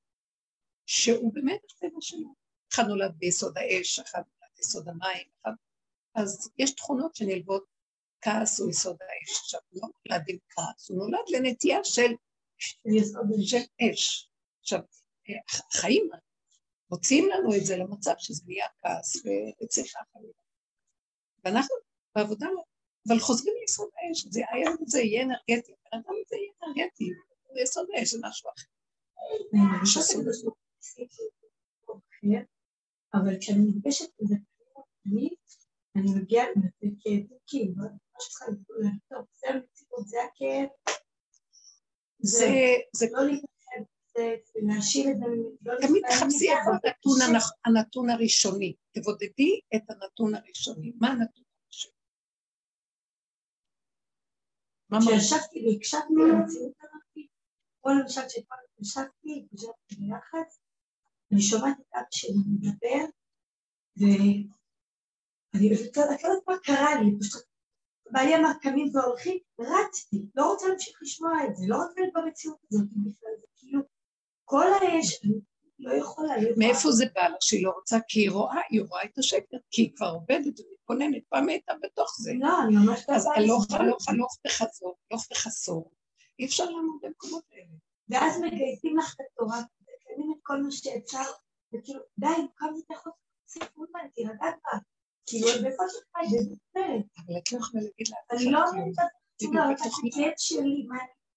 [0.86, 2.34] שהוא באמת הטבע שלו.
[2.72, 5.52] אחד נולד ביסוד האש, אחד נולד ביסוד המים, אחד...
[6.14, 7.64] אז יש תכונות שנלוות,
[8.20, 9.40] כעס הוא יסוד האש.
[9.40, 12.12] עכשיו, לא נולד עם כעס, הוא נולד לנטייה של,
[12.58, 14.28] של אש.
[14.60, 14.80] עכשיו,
[15.74, 16.10] החיים
[16.90, 19.16] מוציאים לנו את זה למצב שזה נהיה כעס
[19.62, 20.32] וצריכה חלילה.
[21.44, 21.76] ואנחנו
[22.14, 22.46] בעבודה,
[23.08, 27.10] אבל חוזרים ליסוד האש, זה, היום זה יהיה אנרגטי, אבל זה יהיה אנרגטי,
[27.62, 28.68] יסוד האש זה משהו אחר.
[33.14, 34.34] אבל כשאני מתגשת בזה
[35.96, 36.46] אני מגיעה
[36.82, 40.68] לכאבים, כאילו, מה שצריכה לכתוב, זה המציאות, זה הכאב.
[42.92, 43.80] זה לא להתאחד,
[44.16, 45.24] זה להשאיר את זה,
[45.62, 46.70] לא תמיד תחפשי איפה
[47.64, 50.92] הנתון הראשוני, תבודדי את הנתון הראשוני.
[51.00, 51.96] מה הנתון הראשוני?
[55.00, 56.72] כשישבתי והקשבתי למציאות
[57.86, 60.42] או למשל כשפעם ישבתי, ישבתי ביחד,
[61.32, 63.04] אני שומעת את אבא שלי מדבר,
[63.96, 64.48] ואני
[65.70, 67.42] לא יודעת מה קרה לי, פשוט
[68.10, 72.58] בעלי אמר קמים והולכים, רצתי, לא רוצה להמשיך לשמוע את זה, לא רוצה להיות במציאות
[72.70, 73.80] הזאת בכלל, זה כאילו,
[74.44, 75.32] כל האש, אני
[75.78, 76.66] לא יכולה, לא יכולה.
[76.66, 77.96] מאיפה זה בא לה שהיא לא רוצה?
[78.08, 82.16] כי היא רואה, היא רואה את השקר, כי היא כבר עובדת ומתכוננת, פעם הייתה בתוך
[82.18, 82.32] זה.
[82.38, 85.90] לא, אני ממש לא אז הלוך, הלוך, הלוך וחזור, הלוך וחסור.
[86.38, 87.76] אי אפשר לעמוד במקומות האלה.
[88.08, 91.30] ואז מגייסים לך את התורה, מקיימים את כל מה שאפשר,
[91.72, 92.26] וכאילו, די,
[92.56, 93.12] כמה זה יכול
[93.56, 94.78] להיות פולמן, תירגע כבר.
[95.26, 97.06] כאילו, איפה שלך, באיזה סרט.
[97.26, 98.98] אבל את לא יכולה להגיד לה, אני לא אומרת את
[99.34, 100.86] התשובה, את שלי,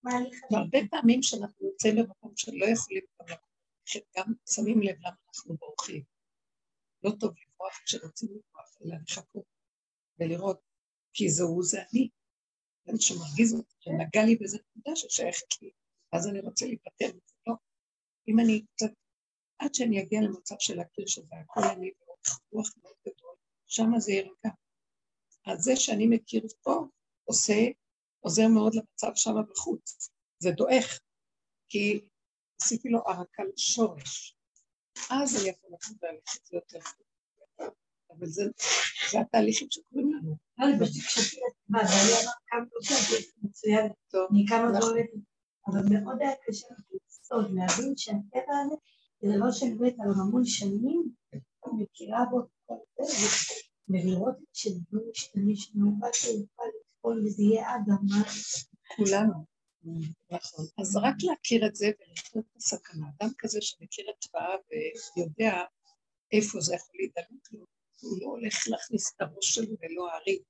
[0.03, 0.51] מה אני חייבת.
[0.51, 3.01] והרבה פעמים כשאנחנו נמצאים במקום שלא יכולים
[4.17, 6.03] גם שמים לב למה אנחנו בורחים.
[7.03, 9.43] לא טוב לברוח כשרוצים לברוח, אלא לחכות
[10.19, 10.59] ולראות,
[11.13, 12.09] כי זה הוא, זה אני.
[12.93, 15.71] מה שמרגיז אותי, שנגע לי באיזה נקודה ששייכת לי,
[16.11, 17.35] אז אני רוצה להיפטר מזה.
[17.47, 17.53] לא.
[18.27, 18.91] אם אני קצת,
[19.59, 23.35] עד שאני אגיע למצב של להכיר שזה הכל אני באורך רוח מאוד גדול,
[23.67, 24.49] שם זה יירגע.
[25.45, 26.87] אז זה שאני מכיר פה,
[27.23, 27.53] עושה,
[28.19, 30.09] עוזר מאוד למצב שם בחוץ.
[30.39, 30.99] זה דועך,
[31.69, 32.01] כי
[32.61, 34.35] עשיתי לו ערקה לשורש.
[35.11, 35.69] אז אני יכול
[36.01, 37.08] וללכת זה יותר טוב.
[38.11, 38.43] אבל זה
[39.21, 40.35] התהליכים שקורים לנו.
[40.57, 43.91] לא, אני פשוט הקשבתי לתשובה, ואני אמרת כמה לא מצוין,
[44.31, 45.09] אני כמה לא אוהבת,
[45.67, 48.75] אבל מאוד היה קשה לצעוד, להבין שהטבע הזה
[49.21, 53.27] זה דבר שאני עובדת עליו המון שנים, אני מכירה בו כל זה,
[53.89, 58.29] ולראות שדברים משתנים, שאני רק יוכל לפעול וזה יהיה המעלה.
[58.95, 59.33] כולנו.
[60.31, 60.65] נכון.
[60.77, 63.07] אז רק להכיר את זה ולחיות את הסכנה.
[63.19, 64.55] אדם כזה שמכיר את תוואה
[65.17, 65.63] ויודע
[66.31, 67.65] איפה זה יכול להידלות לו,
[68.01, 70.41] הוא לא הולך להכניס את הראש שלו ולא הריב.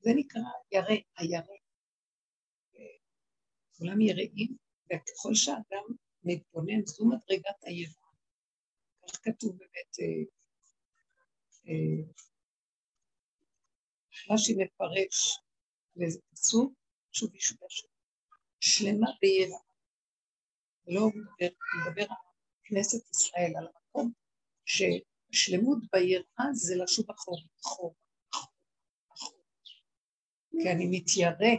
[0.00, 0.40] זה נקרא
[0.72, 1.56] ירא, הירא.
[3.78, 4.56] כולם יראים,
[4.86, 5.84] וככל שאדם
[6.24, 7.94] מתבונן, זו מדרגת היראה.
[9.08, 9.96] כך כתוב באמת,
[14.30, 15.38] רש"י אה, אה, מפרש,
[15.96, 16.72] וזה פסוק,
[17.12, 17.86] שוב ישבש
[18.60, 19.58] שלמה ביראה.
[20.86, 22.16] לא מדבר, מדבר על
[22.64, 24.12] כנסת ישראל, על המקום
[25.34, 27.94] ששלמות ביראה זה לשוב אחורה, אחורה,
[29.12, 29.42] אחורה.
[30.50, 31.54] כי אני מתיירא,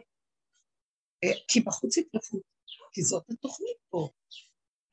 [1.23, 2.41] אה, כי בחוץ התרפות,
[2.93, 4.09] כי זאת התוכנית פה.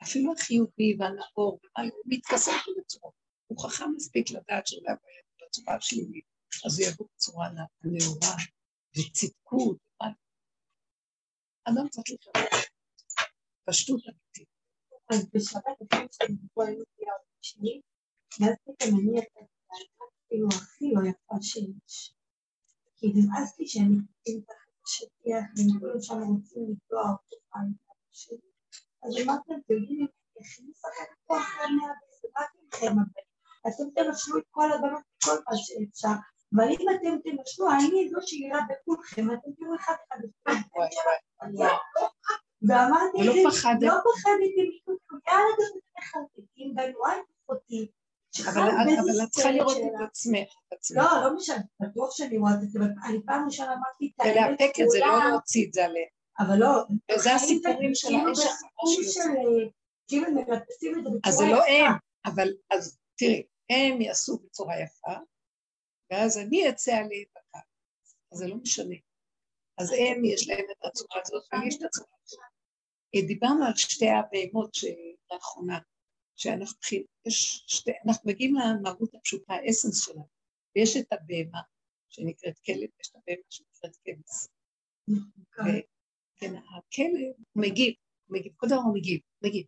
[0.02, 3.12] אפילו החיובי והנאור, הוא מתכסף בצורה.
[3.46, 4.92] הוא חכם מספיק לדעת שאולי
[5.48, 6.24] בצורה השלילית,
[6.66, 7.48] אז הוא יבוא בצורה
[7.84, 8.36] נאורה
[8.98, 9.78] וצדקות,
[11.64, 12.36] אדם צריך לחיות
[13.64, 14.48] פשטות אמיתית.
[15.12, 16.74] אז בשבת לפני שדיברו על
[17.40, 17.80] שלי,
[18.40, 19.46] ואז פתאום אני יצאתי
[20.28, 22.14] כאילו הכי לא יפה שיש.
[22.96, 27.72] כי נמאס לי שהם מתאים תחת השטיח, והם כולם שם רוצים לקלוע אותו פעם
[28.12, 28.36] שלי.
[29.02, 30.06] אז אמרתי להם, אתם יודעים,
[30.40, 33.26] הכניס לכם כוח למאה וזה רק מכם הבן.
[33.68, 36.16] אתם תנשלו את כל הבנות כל מה שאפשר,
[36.56, 40.18] אבל אם אתם תנשלו, אני זו שירה בכולכם, אתם תראו אחד אחד.
[42.68, 43.82] ואמרתי, לא פחדת.
[43.82, 47.90] לא פחדתי מכלום, יאללה, גם מחלקים בנו, אל תפותי.
[48.40, 50.48] אבל את צריכה לראות את עצמך.
[50.96, 54.36] לא, לא משנה, בטוח שאני רואה את זה, אבל אני פעם ראשונה אמרתי את האמת.
[54.36, 56.08] ולאפק את זה, לא להוציא את זה עליהם.
[56.38, 56.84] אבל לא.
[57.14, 58.38] וזה הסיפורים של האש
[60.08, 61.28] כאילו מרפסים את זה בצורה יפה.
[61.28, 61.92] אז זה לא הם,
[62.26, 65.12] אבל אז תראי, הם יעשו בצורה יפה,
[66.10, 67.58] ואז אני אצא עליהם בקו.
[68.32, 68.94] אז זה לא משנה.
[69.78, 72.40] אז הם, יש להם את הצורה הזאת, ולי יש את הצורה הזאת.
[73.26, 75.78] דיברנו על שתי הבהמות שלאחרונה,
[76.42, 76.78] שאנחנו
[77.26, 80.22] יש שתי, אנחנו מגיעים למהות הפשוטה, האסנס שלה,
[80.76, 81.60] ויש את הבהמה
[82.08, 84.48] שנקראת כלב, יש את הבהמה שנקראת כבש.
[86.36, 87.94] כן, הכלב מגיב,
[88.28, 89.66] מגיב, כל דבר הוא מגיב, מגיב.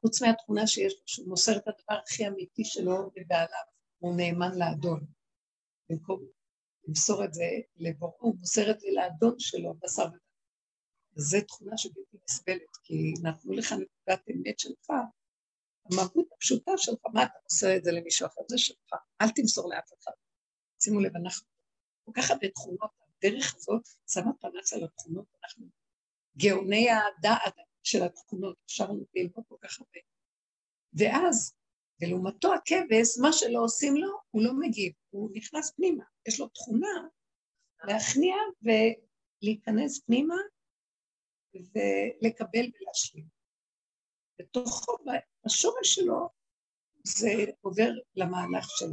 [0.00, 3.66] חוץ מהתכונה שיש לו, שהוא מוסר את הדבר הכי אמיתי שלו לבעליו,
[3.98, 5.06] הוא נאמן לאדון.
[5.90, 6.26] במקום
[6.88, 7.44] למסור את זה
[7.76, 10.18] לבוראו, הוא מוסר את זה לאדון שלו, בשר ודם.
[11.14, 14.90] זו תכונה שבלתי נסבלת, כי נתנו לך נקודת אמת שלך,
[15.92, 18.40] המהות הפשוטה שלך, מה אתה מוסר את זה למישהו אחר?
[18.48, 20.12] זה שלך, אל תמסור לאף אחד.
[20.82, 21.46] שימו לב, אנחנו
[22.04, 25.66] כל כך הרבה תכונות, הדרך הזאת שמה פנס על התכונות, אנחנו
[26.36, 30.00] גאוני הדעת של התכונות, אפשר ללמוד כל כך הרבה.
[30.92, 31.54] ואז
[32.00, 36.04] ולעומתו הכבש, מה שלא עושים לו, הוא לא מגיב, הוא נכנס פנימה.
[36.28, 36.88] יש לו תכונה
[37.84, 40.34] להכניע ולהיכנס פנימה
[41.54, 43.39] ולקבל ולהשלים.
[44.40, 44.96] בתוכו,
[45.44, 46.28] השורש שלו,
[47.04, 47.28] זה
[47.60, 48.86] עובר למהלך של,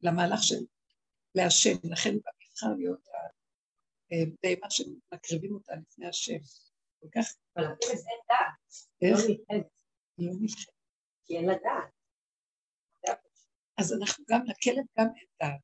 [0.00, 0.64] למהלך של
[1.34, 3.08] להשם, לכן במבחר להיות
[4.12, 6.38] הבהמה שמקריבים אותה לפני השם.
[7.00, 7.26] כל כך...
[7.56, 8.72] אבל אין דעת,
[9.02, 9.66] נבחרת.
[10.16, 10.74] היא לא נבחרת.
[11.24, 11.92] כי אין לה דעת.
[13.78, 15.60] אז אנחנו גם, לכלב גם אין דעת.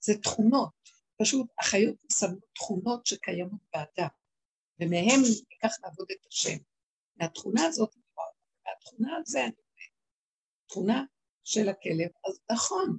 [0.00, 0.74] זה תכונות,
[1.22, 4.08] פשוט החיות שמות תכונות שקיימות באדם,
[4.80, 6.58] ומהם ניקח לעבוד את השם.
[7.16, 7.94] מהתכונה הזאת,
[8.66, 9.40] מהתכונה הזה,
[10.68, 11.04] תכונה
[11.44, 12.98] של הכלב, אז נכון,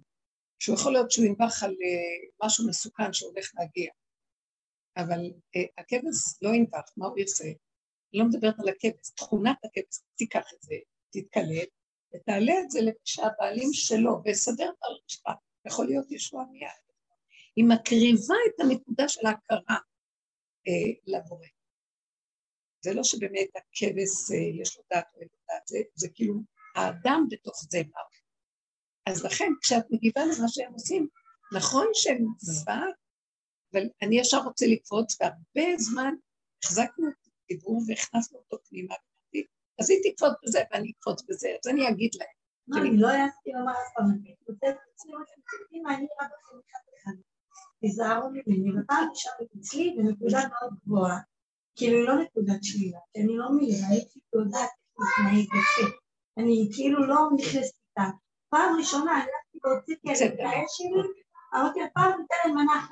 [0.59, 3.91] שהוא יכול להיות שהוא ינבח על uh, משהו מסוכן שהולך להגיע,
[4.97, 7.43] אבל uh, הכבש לא ינבח, מה הוא יעשה?
[7.43, 10.75] אני לא מדברת על הכבש, תכונת הכבש, תיקח את זה,
[11.09, 11.67] תתקלב,
[12.15, 15.31] ותעלה את זה שהבעלים שלו, ויסדר את הרשתה,
[15.67, 16.87] יכול להיות ישוע מיד.
[17.55, 19.77] היא מקריבה את הנקודה של ההכרה
[20.67, 21.47] אה, לבורא.
[22.87, 26.33] זה לא שבאמת הכבש אה, יש לו דעת או אין לו דעת, זה, זה כאילו
[26.75, 28.01] האדם בתוך זה בא.
[29.05, 31.07] אז לכן, כשאת מגיבה למה שהם עושים,
[31.57, 32.85] נכון שהם זוועה,
[33.73, 36.13] אבל אני ישר רוצה לקפוץ, והרבה זמן
[36.63, 38.95] החזקנו את הדיבור והכנסנו אותו פנימה.
[39.79, 42.37] אז היא תקפוץ בזה ואני אקפוץ בזה, אז אני אגיד להם.
[42.67, 45.11] לא, אני לא העזתי לומר אף פעם, אני מתמודדת אצלי
[45.83, 47.17] מה אני רק אחד אחד.
[47.79, 51.19] תיזהרו ממני, ופעם נשארת אצלי בנקודה מאוד גבוהה,
[51.77, 54.69] כאילו לא נקודת שלילה, כי אני לא מילא, הייתי יודעת
[54.99, 55.97] איך להתנהג יפה.
[56.37, 58.09] אני כאילו לא נכנסת איתה.
[58.49, 61.23] פעם ראשונה הלכתי והוצאתי על הקהל שלי,
[61.55, 62.87] אמרתי לה פעם ניתן להם מנה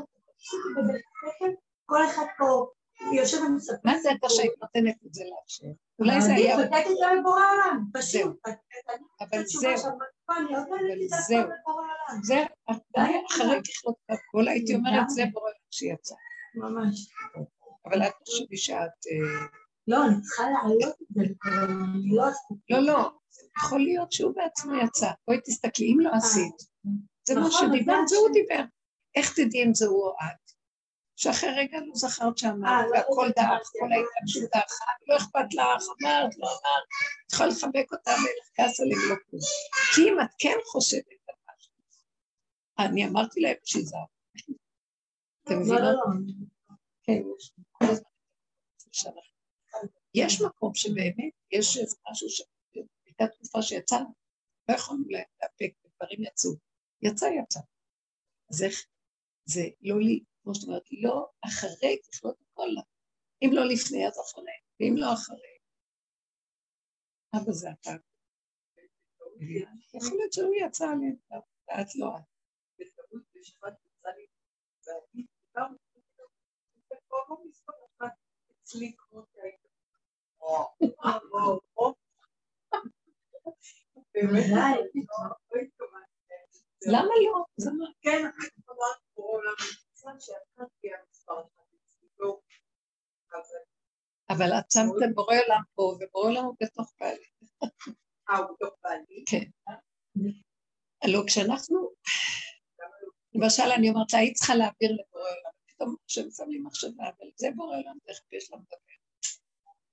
[0.75, 1.55] בבית
[1.85, 2.67] כל אחד פה
[3.15, 3.75] יושב ומספר.
[3.83, 5.67] מה זה אתה שהיית נותנת את זה לאפשר?
[5.99, 6.55] אולי זה היה...
[6.55, 8.37] אני נותנת את זה לבורא עולם, פשוט.
[9.21, 9.91] אבל זהו.
[10.27, 10.45] אבל
[11.27, 11.43] זהו.
[12.23, 16.15] זה, אחרי ככלות הכל הייתי אומרת, זה בורא עולם שיצא.
[16.55, 17.09] ממש.
[17.85, 18.77] אבל את חושבי שאת...
[18.77, 19.47] אה,
[19.87, 22.73] לא, אני צריכה להעלות את זה, אני לא עשיתי.
[22.73, 23.09] לא, לא,
[23.57, 25.11] יכול להיות שהוא בעצמו יצא.
[25.27, 26.55] בואי תסתכלי, אם לא אה, עשית,
[27.27, 28.63] זה מה נכון, שדיברת, זה הוא דיבר.
[29.15, 30.45] איך תדעי אם זה הוא או את?
[31.15, 35.83] שאחרי רגע לא זכרת שאמרת, אה, לא והכל דעך, כל ההתרגשות דעכה, לא אכפת לך,
[36.01, 36.85] אמרת, לא אמרת,
[37.33, 39.41] יכולה לחבק אותה ולכעס עליהם לא כלום.
[39.95, 41.73] כי אם את כן חושבת על משהו,
[42.79, 44.05] אני אמרתי להם שיזהר.
[45.43, 45.81] אתם לא, מבינות?
[45.81, 46.01] לא,
[47.03, 47.21] כן,
[47.79, 48.09] כל הזמן.
[50.13, 54.09] יש מקום שבאמת, יש איזה משהו שהייתה תקופה שיצאנו,
[54.69, 56.51] לא יכולנו להפק, דברים יצאו.
[57.01, 57.59] יצא, יצא.
[58.49, 58.85] אז איך,
[59.45, 62.69] זה לא לי, כמו שאת אומרת, לא אחרי ככלות הכל,
[63.41, 65.55] אם לא לפני אז אחרי, ואם לא אחרי.
[67.35, 67.91] אבא זה אתה.
[69.93, 71.15] יכול להיות שהוא יצא עליהם,
[71.67, 73.84] ואת לא את.
[86.87, 87.45] למה לא?
[88.01, 88.25] כן,
[94.29, 97.25] אבל את שמת בורא עולם פה, ובורא עולם הוא בתוך בעלי.
[98.29, 99.23] אה, הוא בתוך בעלי?
[99.29, 99.71] כן.
[101.03, 101.89] הלוא כשאנחנו,
[103.35, 107.47] למשל אני אומרת לה, היית צריכה להעביר לבורא עולם, פתאום כשהם שמים מחשבה, אבל זה
[107.55, 108.95] בורא עולם, תכף יש לה מדבר.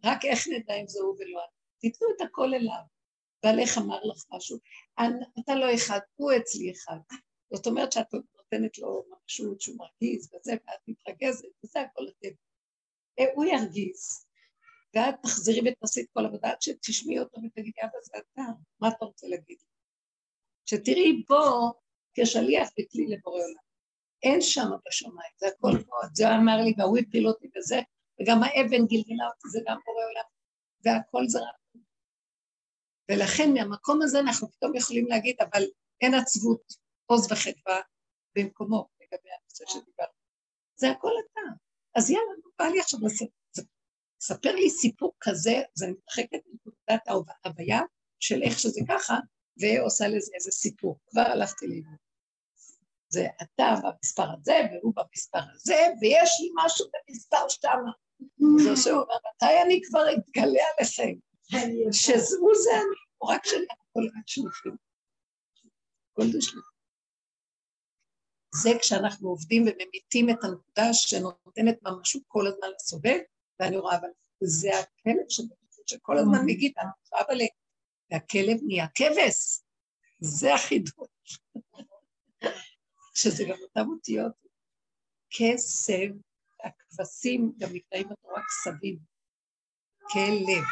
[0.05, 1.63] רק איך נדע אם זה הוא ולא אני?
[1.79, 2.83] תיתנו את הכל אליו.
[3.43, 4.59] בעלך אמר לך משהו,
[5.41, 6.99] אתה לא אחד, הוא אצלי אחד.
[7.53, 12.37] זאת אומרת שאת נותנת לו משהו שהוא מרגיז וזה, ואת מתרגזת, וזה הכל הטבע.
[13.19, 14.27] אה, הוא ירגיז,
[14.95, 18.43] ואת תחזרי ותעשי את כל עבודה עד שתשמעי אותו ותגידי, אבא זה אתה,
[18.81, 19.59] מה אתה רוצה להגיד?
[20.67, 21.73] שתראי בו
[22.15, 23.72] כשליח וכלי לבורא עולם.
[24.23, 27.81] אין שם בשמיים, זה הכל פה, זה אמר לי, והוא הפיל אותי בזה,
[28.21, 30.25] וגם האבן גלגלה אותי, זה גם בורא עולם,
[30.85, 31.83] והכל זה רק...
[33.11, 35.63] ולכן מהמקום הזה אנחנו פתאום יכולים להגיד, אבל
[36.01, 36.73] אין עצבות,
[37.07, 37.81] עוז וחדווה,
[38.37, 40.13] במקומו לגבי הנושא שדיברנו.
[40.77, 41.41] זה הכל אתה.
[41.95, 43.01] אז יאללה, בא לי עכשיו
[44.21, 47.09] לספר לי סיפור כזה, אני מתרחקת מנקודת
[47.45, 47.81] ההוויה
[48.21, 49.15] של איך שזה ככה,
[49.61, 50.99] ועושה לזה איזה סיפור.
[51.07, 52.12] כבר הלכתי לאיבוד.
[53.13, 57.93] זה אתה במספר הזה, והוא במספר הזה, ויש לי משהו במספר שמה.
[58.59, 61.15] זה שהוא אומר, מתי אני כבר אתגלה עליכם?
[61.93, 64.71] שזהו זה אני, או רק שאני, רק שלכם.
[66.13, 66.23] כל
[68.55, 73.19] זה כשאנחנו עובדים וממיתים את הנקודה שנותנת ממשות כל הזמן לסובב,
[73.61, 74.09] ואני רואה, אבל
[74.43, 75.25] זה הכלב
[75.87, 76.47] שכל הזמן mm-hmm.
[76.47, 76.73] מגיד,
[77.13, 77.39] אבל
[78.11, 79.61] והכלב נהיה כבש,
[80.21, 81.39] זה החידוש.
[83.15, 84.33] שזה גם אותם אותיות.
[85.31, 86.13] כסב,
[86.65, 88.99] הכבשים גם נקראים בתורה כסבים,
[90.13, 90.65] כלב.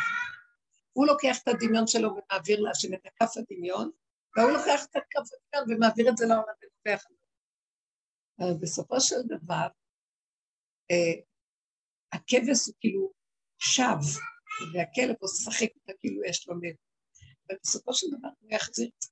[0.93, 3.91] הוא לוקח את הדמיון שלו ומעביר להשם את הכף הדמיון,
[4.36, 7.20] והוא לוקח את הכף הדמיון ומעביר את זה לעולם ונופח עליו.
[8.38, 9.66] אבל בסופו של דבר,
[10.91, 11.22] אה,
[12.12, 13.12] הכבש הוא כאילו
[13.59, 14.01] שב,
[14.74, 16.76] והכלב הוא שחק אותה כאילו יש לו לב.
[17.51, 19.09] ובסופו של דבר הוא יחזיר את זה.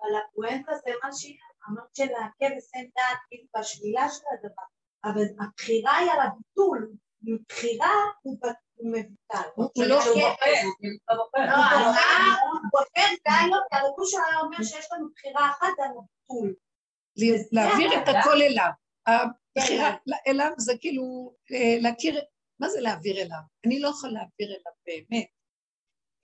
[0.00, 1.38] אבל הפואנטה זה מה שהיא
[1.68, 4.62] אמרת שלכבש אין דעת כאילו בשלילה של הדבר.
[5.04, 6.92] אבל הבחירה היא על הביטול,
[7.22, 7.92] מבחירה
[8.22, 8.38] הוא
[8.82, 9.48] מבוטל.
[9.54, 10.62] הוא לא בוחר.
[12.42, 16.54] הוא בוחר, די לו, כי הרכוש היה אומר שיש לנו בחירה אחת על הביטול.
[17.52, 18.70] להעביר את הכל אליו.
[19.06, 19.96] הבחירה
[20.26, 22.20] אליו זה כאילו אה, להכיר,
[22.60, 23.40] מה זה להעביר אליו?
[23.66, 25.26] אני לא יכולה להעביר אליו באמת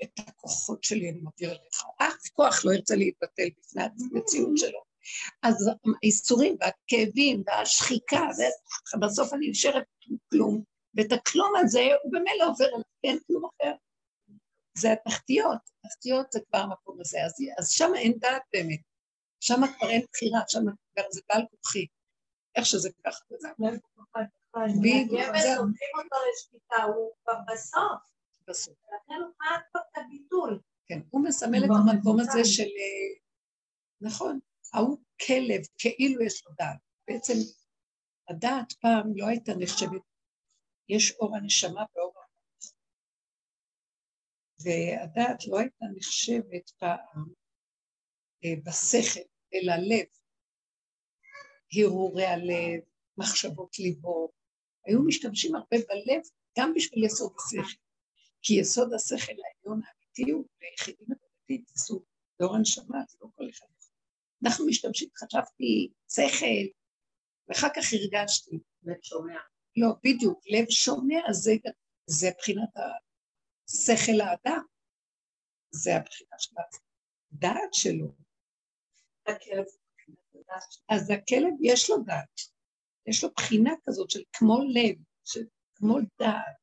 [0.02, 1.84] את הכוחות שלי, אני מעביר אליך.
[1.98, 4.85] אף כוח לא ירצה להתבטל בפני המציאות שלו.
[5.42, 5.70] אז
[6.02, 8.28] האיסורים והכאבים והשחיקה,
[9.00, 9.84] בסוף אני נשארת
[10.30, 10.62] כלום,
[10.94, 13.72] ואת הכלום הזה הוא במילא עובר אליו, אין כלום אחר.
[14.78, 18.80] זה התחתיות, התחתיות זה כבר המקום הזה, אז, אז שם אין דעת באמת,
[19.40, 20.60] שם כבר אין בחירה, שם
[20.92, 21.86] כבר זה בעל כוחי,
[22.56, 23.24] איך שזה ככה.
[24.80, 25.20] בדיוק.
[25.56, 28.16] סומכים אותו לשליטה, הוא כבר בסוף.
[28.48, 28.74] בסוף.
[28.84, 30.60] לכן הוא כבר את הביטול.
[30.86, 32.62] כן, הוא מסמל את המקום הזה של...
[32.62, 33.20] אה,
[34.00, 34.38] נכון,
[34.74, 36.78] ההוא כלב, כאילו יש לו דעת.
[37.08, 37.34] בעצם
[38.28, 40.02] הדעת פעם לא הייתה נחשבת,
[40.88, 42.72] יש אור הנשמה ואור המוח.
[44.64, 47.24] והדעת לא הייתה נחשבת פעם
[48.44, 49.20] אה, בשכל,
[49.54, 50.06] אלא לב.
[51.72, 52.80] הרהורי הלב,
[53.18, 54.32] מחשבות ליבו.
[54.86, 56.22] היו משתמשים הרבה בלב
[56.58, 57.78] גם בשביל יסוד השכל.
[58.42, 62.04] כי יסוד השכל העליון האמיתי הוא ליחידים הדתיים, זה סוג
[62.40, 63.66] דור הנשמה, זה לא כל אחד.
[64.44, 66.80] אנחנו משתמשים, חשבתי שכל,
[67.48, 68.58] ואחר כך הרגשתי.
[68.82, 69.40] לב שומע.
[69.76, 71.52] לא, בדיוק, לב שומע זה,
[72.06, 72.68] זה בחינת
[73.66, 74.64] השכל האדם.
[75.70, 76.54] זה הבחינה של
[77.32, 78.12] הדעת שלו.
[79.26, 79.64] הכלב.
[80.88, 82.40] אז הכלב יש לו דעת,
[83.06, 86.56] יש לו בחינה כזאת של כמו לב, של כמו דעת.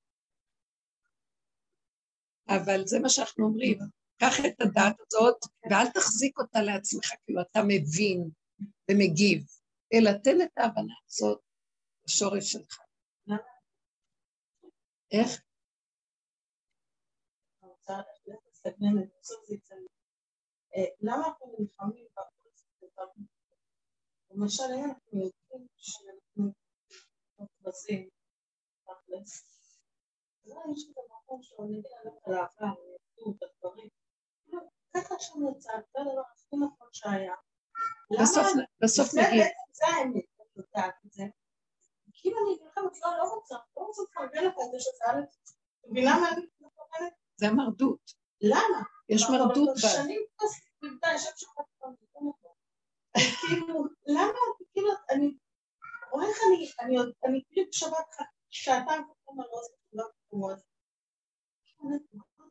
[2.48, 3.80] אבל זה מה שאנחנו אומרים,
[4.24, 5.38] קח את הדעת הזאת
[5.70, 8.30] ואל תחזיק אותה לעצמך, כאילו אתה מבין
[8.92, 9.46] ומגיב,
[9.94, 11.42] אלא תן את ההבנה הזאת
[12.06, 12.80] בשורש שלך.
[15.12, 15.42] איך?
[21.02, 22.08] למה אנחנו נלחמים
[24.32, 26.54] למשל, אם אנחנו יודעים שאנחנו
[27.40, 28.10] מוכרזים,
[28.88, 28.96] אז
[30.46, 31.84] יש את המקום שעומדים
[32.26, 32.74] על העבר,
[33.30, 34.03] את הדברים.
[34.94, 37.34] ככה שם יצא, זה הדבר הכי נכון שהיה.
[38.84, 39.44] בסוף נגיד.
[39.72, 41.24] זה האמת, את יודעת את זה.
[42.14, 45.22] כי אם אני לכם, לא, לא רוצה, לא רוצה לפרגן לך את זה שזה א',
[45.88, 47.14] מבינה מה אני מתכוונת?
[47.36, 48.12] זה מרדות.
[48.42, 48.82] למה?
[49.10, 49.90] יש מרדות בה.
[49.90, 51.48] שנים כבר, יושב שם
[53.48, 54.40] כאילו, למה,
[54.74, 55.38] כאילו, אני,
[56.12, 58.06] רואה איך אני, אני, אני כאילו בשבת
[58.50, 60.60] שעתיים כתוב על ראש כתובה כתובות.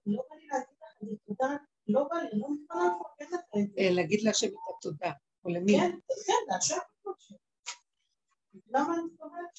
[0.07, 1.57] לא בא לי להגיד לך זה, תודה,
[1.93, 3.91] לא בא לי, לא מוכנה לפרגן לך את זה.
[3.91, 5.13] להגיד להשם את התודה,
[5.45, 5.79] או למי?
[5.79, 5.91] כן,
[6.27, 6.79] כן, להשם
[7.15, 7.39] אני?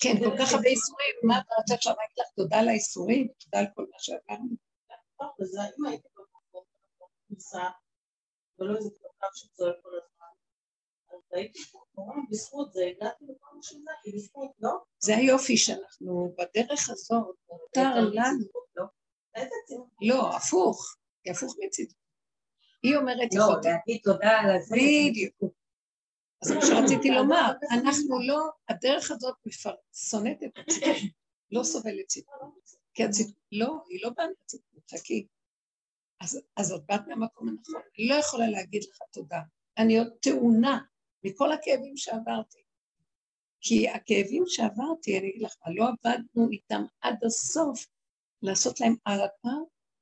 [0.02, 3.28] כן, כל כך הרבה איסורים, מה אתה רוצה עכשיו להגיד לך תודה על האיסורים?
[3.44, 4.56] תודה על כל מה שעברנו.
[5.42, 6.08] אז אם הייתי
[7.28, 7.64] בכניסה,
[8.60, 10.14] ולא איזה כוכב שצועק כל הזמן,
[15.00, 18.46] זה היופי שאנחנו בדרך הזאת, מותר לנו,
[20.02, 21.94] לא, הפוך, היא הפוך מצידו.
[22.84, 24.76] היא אומרת, לא, להגיד תודה על הזה.
[24.76, 25.36] בדיוק.
[26.44, 29.36] אז מה שרציתי לומר, אנחנו לא, הדרך הזאת
[29.94, 30.98] שונאת את הצידות,
[31.52, 32.34] לא סובלת צידות.
[32.94, 35.28] כי הצידות, לא, היא לא באה מהצידות, חכי.
[36.58, 39.40] אז את באת מהמקום הנכון, אני לא יכולה להגיד לך תודה.
[39.78, 40.80] אני עוד טעונה
[41.24, 42.64] מכל הכאבים שעברתי.
[43.62, 47.86] כי הכאבים שעברתי, אני אגיד לך, לא עבדנו איתם עד הסוף
[48.42, 49.58] לעשות להם הערכה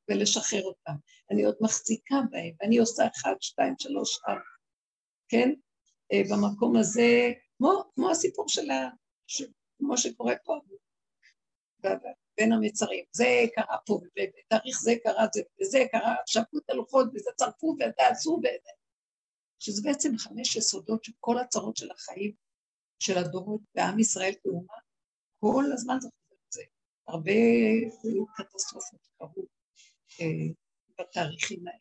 [0.09, 0.93] ולשחרר אותם.
[1.31, 4.41] אני עוד מחזיקה בהם, ואני עושה אחד, שתיים, שלוש, ארבע,
[5.29, 5.49] כן?
[6.13, 8.89] אה, במקום הזה, כמו, כמו הסיפור של ה...
[9.27, 9.43] ש...
[9.77, 10.59] כמו שקורה פה,
[12.37, 13.05] בין המצרים.
[13.11, 13.25] זה
[13.55, 18.71] קרה פה, ובתאריך זה קרה זה, וזה קרה, שפו את הלוחות, וזה צרפו, ותעשו, וזה.
[19.59, 22.33] שזה בעצם חמש יסודות של כל הצרות של החיים
[22.99, 24.73] של הדורות בעם ישראל כאומה,
[25.39, 26.63] כל הזמן זה חוזר את זה.
[27.07, 27.31] הרבה
[28.37, 29.45] קטסטרופות קרו
[30.99, 31.79] בתאריכים האלה.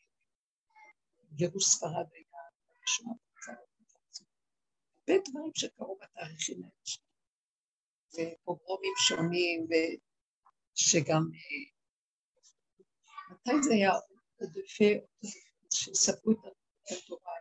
[1.32, 2.24] גירוש ספרד היה
[2.84, 3.18] משמעות
[5.10, 6.74] הרבה דברים שקרו בתאריכים האלה,
[8.14, 11.70] ופוגרומים שונים, ושגם, אה,
[13.30, 13.92] מתי זה היה
[14.40, 14.84] עוד יפה,
[15.72, 17.32] שספרו את התורה.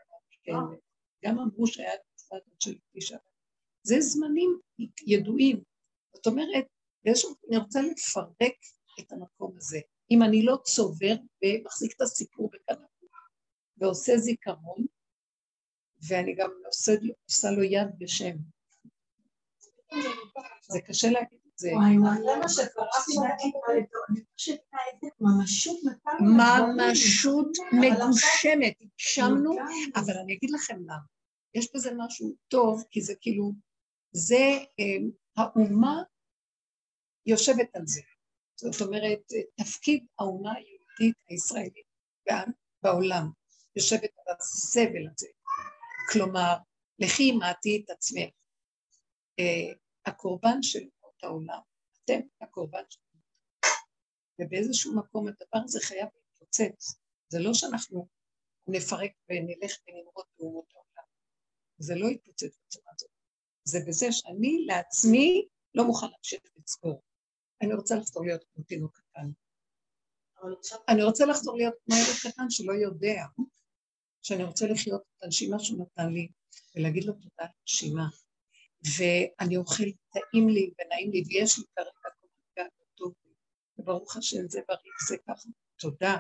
[1.25, 3.17] גם אמרו שהיה תקופה של פגישה.
[3.83, 4.59] זה זמנים
[5.07, 5.63] ידועים.
[6.13, 6.65] זאת אומרת,
[7.03, 8.57] באיזשהו אני רוצה לפרק
[8.99, 9.79] את המקום הזה.
[10.11, 12.89] אם אני לא צובר ומחזיק את הסיפור בקנאות
[13.77, 14.85] ועושה זיכרון,
[16.07, 16.91] ואני גם עושה,
[17.25, 18.35] עושה לו יד בשם.
[20.71, 21.69] זה קשה להגיד את זה.
[26.75, 29.51] ממשות מגושמת, הגשמנו,
[29.95, 30.95] אבל אני אגיד לכם למה.
[31.55, 33.51] יש בזה משהו טוב, כי זה כאילו,
[34.11, 34.97] זה, אה,
[35.37, 36.03] האומה
[37.25, 38.01] יושבת על זה.
[38.59, 39.19] זאת אומרת,
[39.55, 41.85] תפקיד האומה היהודית הישראלית
[42.83, 43.29] בעולם
[43.75, 45.27] יושבת על הסבל הזה.
[46.11, 46.55] כלומר,
[46.99, 48.29] לכי עמעתי את עצמך.
[49.41, 51.59] Uh, הקורבן של אומות העולם,
[52.03, 52.99] אתם הקורבן של
[54.41, 56.99] ובאיזשהו מקום הדבר הזה חייב להתפוצץ.
[57.29, 58.07] זה לא שאנחנו
[58.67, 61.07] נפרק ונלך ונמרוד באומות העולם.
[61.77, 63.09] זה לא יתפוצץ בצורה הזאת.
[63.63, 67.01] זה בזה שאני לעצמי לא מוכן להמשיך לצבור.
[67.61, 69.29] אני רוצה לחזור להיות כמו תינוק קטן.
[70.87, 73.23] אני רוצה לחזור להיות כמו ילד קטן שלא יודע,
[74.21, 76.27] שאני רוצה לחיות את הנשימה שהוא נתן לי,
[76.75, 78.07] ולהגיד לו תודה על הנשימה.
[78.97, 79.83] ואני אוכל,
[80.13, 81.89] טעים לי ונעים לי, ויש לי כרגע
[82.55, 83.33] כל טוב לי,
[83.77, 85.49] וברוך השם זה בריא, זה ככה,
[85.79, 86.17] תודה.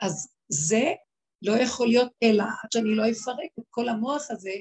[0.00, 0.84] אז זה
[1.42, 4.54] לא יכול להיות אלא עד שאני לא אפרק את כל המוח הזה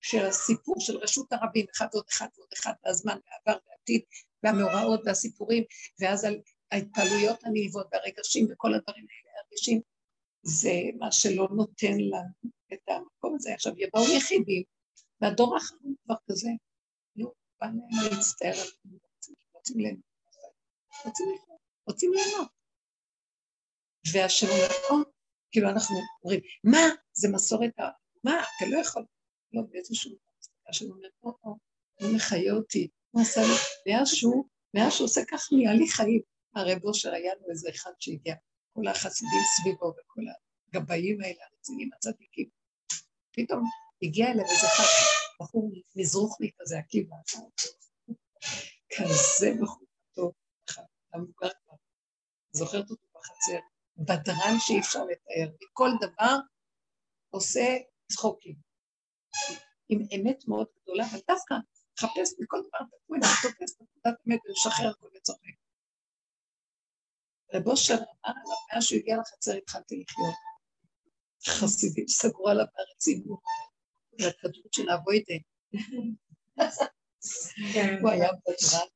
[0.00, 4.02] של הסיפור של רשות הרבים, אחד ועוד אחד ועוד אחד, והזמן, והעבר והעתיד,
[4.42, 5.64] והמאורעות והסיפורים,
[6.00, 9.80] ואז על ההתפעלויות הנלוות והרגשים וכל הדברים האלה הרגישים,
[10.42, 13.54] זה מה שלא נותן לנו את המקום הזה.
[13.54, 14.62] עכשיו יבואו יחידים,
[15.20, 16.50] והדור האחרון כבר כזה,
[17.16, 18.68] נו, בא להם להצטער על
[19.20, 20.02] זה, רוצים ליהנות,
[21.86, 22.48] רוצים ליהנות.
[24.12, 24.96] והשם אומר, או,
[25.50, 27.82] כאילו אנחנו אומרים, מה, זה מסורת ה...
[28.24, 29.04] מה, אתה לא יכול,
[29.52, 30.16] לא, באיזשהו...
[30.68, 31.56] השם אומר, או, או,
[32.00, 32.88] הוא מחיה אותי,
[33.18, 34.44] הוא עשה לי, מאז שהוא,
[34.74, 36.20] מאז שהוא עושה כך נהיה לי חיים.
[36.54, 38.34] הרב אושר היה לו איזה אחד שהגיע,
[38.72, 40.20] כל החסידים סביבו וכל
[40.74, 42.48] הגבאים האלה, הרציניים, הצדיקים.
[43.32, 43.64] פתאום
[44.02, 44.84] הגיע אליו איזה אחד,
[45.40, 47.16] בחור מזרוחני כזה, עקיבא,
[48.96, 50.32] כזה בחור טוב,
[51.14, 51.76] המוכר כבר,
[52.52, 53.58] זוכרת אותו בחצר,
[53.96, 56.36] בדרן שאי אפשר לתאר, מכל דבר
[57.30, 57.76] עושה
[58.12, 58.56] צחוקים.
[59.88, 61.54] עם אמת מאוד גדולה, אבל דווקא
[61.98, 65.54] מחפש מכל דבר את התמונה, תופס את נקודת אמת ולשחרר הכל וצוחק.
[67.54, 70.34] רב אושר אמר עליו, מאז שהוא הגיע לחצר התחלתי לחיות.
[71.48, 73.40] חסידים סגרו עליו מהרצינות,
[74.18, 75.34] והכדרות של אבוידה.
[78.00, 78.88] הוא היה בדרן.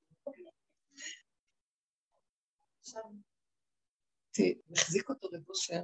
[4.77, 5.83] החזיק אותו רב אושר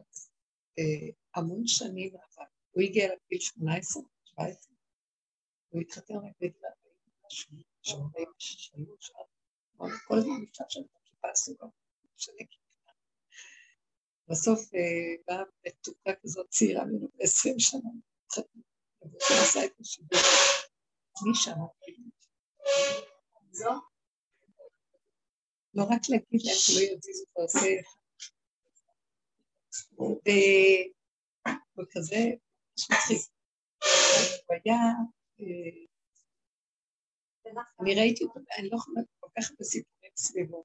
[0.79, 4.75] אה, המון שנים, אבל הוא הגיע לגיל 18, 17,
[5.69, 6.33] הוא התחתן רק
[7.51, 9.11] בגיל 43,
[10.07, 11.67] כל הזמן נפתח שם את הכיפה הסוגה.
[14.29, 14.81] בסוף אה,
[15.27, 17.91] באה מתוקה כזאת צעירה ממנו בעשרים שנה,
[19.03, 20.21] ועשה את השידור.
[21.27, 21.61] מי שם?
[23.53, 23.71] זו?
[25.75, 27.81] לא רק להגיד להם שלא יזיזו את העושה
[31.79, 33.21] וכזה, ממש מצחיק.
[34.47, 34.81] הוא היה,
[35.41, 35.87] אה,
[37.81, 40.65] אני ראיתי אותו, אני לא יכולה כל כך הרבה סיפורים סביבו.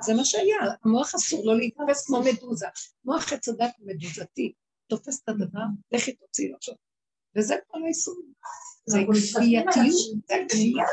[0.00, 2.66] זה מה שהיה, המוח אסור לו להתאפס כמו מדוזה.
[3.04, 4.52] מוח עץ הדת מדוזתי,
[4.86, 5.60] תופס את הדבר,
[5.92, 6.74] לכי תוציאי לו עכשיו.
[7.36, 8.14] וזה כל האיסור.
[8.86, 10.84] זה כפייתיות, זה הכפייה.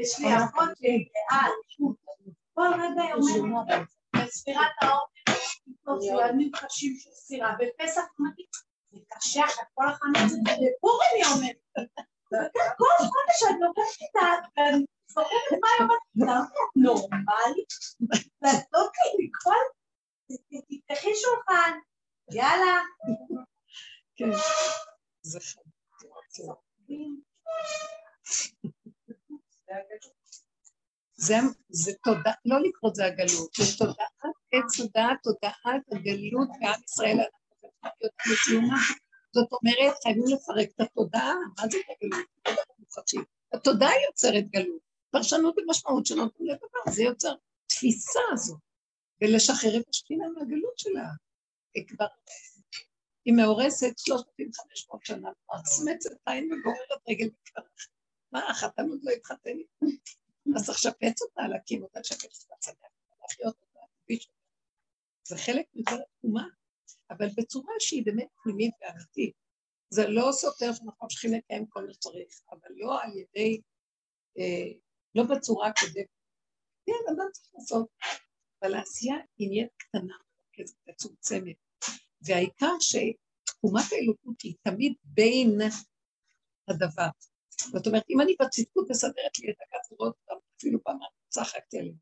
[0.00, 1.48] יש לי אחות גאה,
[2.56, 5.06] כל רגע היא אומרת, בספירת האור,
[6.28, 8.02] ימים קשים של ספירה, בפסח
[8.90, 11.56] זה קשה אחת כל החנות בפורים היא אומרת.
[12.78, 14.62] כל חודש את לוקחת את ה...
[15.06, 16.48] זוכרת מה היא אומרת?
[16.76, 17.72] נורמלית?
[18.74, 19.62] אוקיי, כל...
[20.68, 21.78] תפתחי שולחן,
[22.30, 22.80] יאללה.
[24.16, 24.30] כן,
[25.22, 25.60] זה חד.
[31.16, 31.36] זה,
[31.68, 33.96] זה תודה, לא לקרוא זה הגלות, זה תודעת
[34.52, 37.16] עץ הדעת, תודעת הגלות בעם ישראל,
[39.32, 42.26] זאת אומרת, חייבים לפרק את התודעה, מה זה הגלות?
[43.52, 47.34] התודעה יוצרת גלות, פרשנות ומשמעות שנותנים לדבר, זה יוצר
[47.66, 48.56] תפיסה הזו,
[49.22, 51.08] ולשחרר את השכינה מהגלות שלה.
[51.74, 52.06] היא כבר,
[53.24, 57.28] היא מאורסת 3,500 שנה, מעצמצת עין וגוררת רגל.
[58.32, 59.58] מה, החתן עוד לא התחתן
[60.56, 62.76] אז צריך לשפץ אותה, להקים אותה, לשפץ אותה, צדק,
[63.22, 64.36] להחיות אותה, להביש אותה.
[65.28, 66.48] זה חלק מכל התקומה,
[67.10, 69.34] אבל בצורה שהיא באמת פנימית ואמיתית.
[69.90, 73.60] זה לא סותר שאנחנו ממשיכים לקיים כל מה שצריך, אבל לא על ידי,
[74.38, 74.72] אה,
[75.14, 76.06] לא בצורה הקודמת.
[76.86, 77.88] כן, אדם צריך לעשות
[78.62, 80.14] אבל העשייה היא נהיית קטנה,
[80.86, 81.56] מצומצמת.
[82.20, 85.58] והעיקר שתקומת האלוקות היא תמיד בין
[86.68, 87.08] הדבר.
[87.60, 90.16] זאת אומרת, אם אני בצדקות מסדרת לי את הכתבות,
[90.58, 90.98] אפילו פעם
[91.28, 91.96] צחקתי עליהם.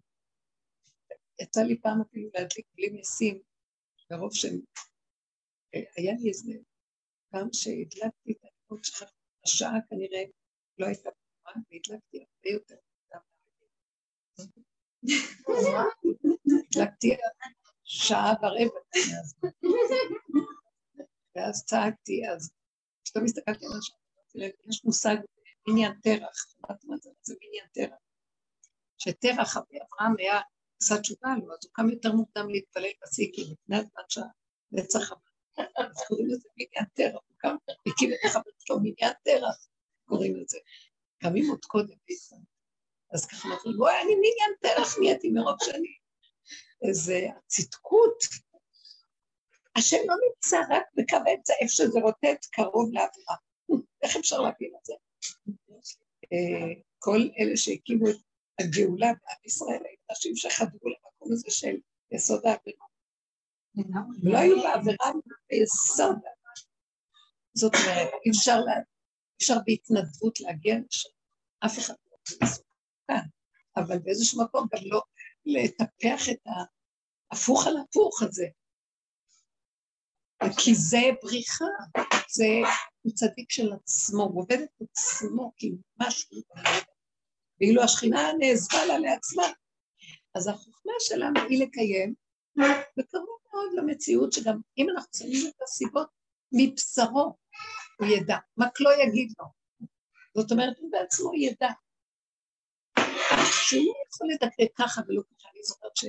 [1.41, 3.43] יצא לי פעם אפילו להדליק בלי משים,
[4.11, 4.61] ברוב שהם...
[5.73, 6.53] היה לי איזה
[7.31, 9.05] פעם שהדלקתי את העבוד שלך,
[9.45, 10.25] השעה כנראה
[10.79, 12.77] לא הייתה פתוחה, והדלקתי הרבה יותר
[16.77, 17.17] הדלקתי
[17.85, 18.81] שעה ורבע
[21.37, 22.51] ואז צעקתי, אז
[23.05, 23.99] פתאום הסתכלתי על השעה,
[24.69, 25.17] יש מושג
[25.69, 26.47] עניין תרח,
[27.23, 27.99] זה, עניין תרח.
[28.99, 30.41] שתרח אברהם היה
[30.83, 35.21] עשה תשובה לו, אז הוא קם יותר מוקדם להתפלל בסיקים, לפני הזמן שהנצח הבא.
[35.77, 37.57] אז קוראים לזה מניין תרח, הוא קם,
[37.87, 39.67] הקים את החבר שלו, מניין תרח,
[40.05, 40.59] קוראים לזה.
[41.19, 41.95] קמים עוד קודם.
[43.13, 46.05] אז ככה אומרים, בואי, אני מניין תרח נהייתי מרוב שנים.
[46.89, 48.19] איזה הצדקות.
[49.77, 53.37] השם לא נמצא רק בקו האמצע, איפה שזה רוטט קרוב לעבירה.
[54.03, 54.95] איך אפשר להבין את זה?
[56.33, 58.17] אה, כל אלה שהקימו את
[58.61, 61.77] הגאולה בעם ישראל, היו נשים שחדרו למקום הזה של
[62.11, 62.87] יסוד העבירה.
[64.23, 65.11] לא היו בעבירה
[65.51, 66.17] ביסוד
[67.55, 68.59] זאת אומרת, אי אפשר,
[69.37, 71.09] אפשר בהתנדבות להגיע לשם,
[71.67, 73.29] אף אחד לא מסוכן,
[73.77, 75.03] אבל באיזשהו מקום גם לא
[75.45, 76.39] לטפח את
[77.31, 78.47] ההפוך על הפוך הזה.
[80.59, 81.65] כי זה בריחה,
[82.31, 82.47] זה
[83.03, 86.43] הוא צדיק של עצמו, הוא עובד את עצמו כי משהו
[87.61, 89.45] ואילו השכינה נעזבה לה לעצמה.
[90.35, 92.15] אז החוכמה שלנו היא לקיים,
[92.99, 96.09] וקרוב מאוד למציאות שגם אם אנחנו שמים את הסיבות
[96.53, 97.37] מבשרו,
[98.01, 99.47] הוא ידע, רק לא יגיד לו.
[100.37, 101.69] זאת אומרת, הוא בעצמו ידע.
[103.69, 106.05] שהוא יכול לדקדק ככה ולא ככה, אני זוכרת ש...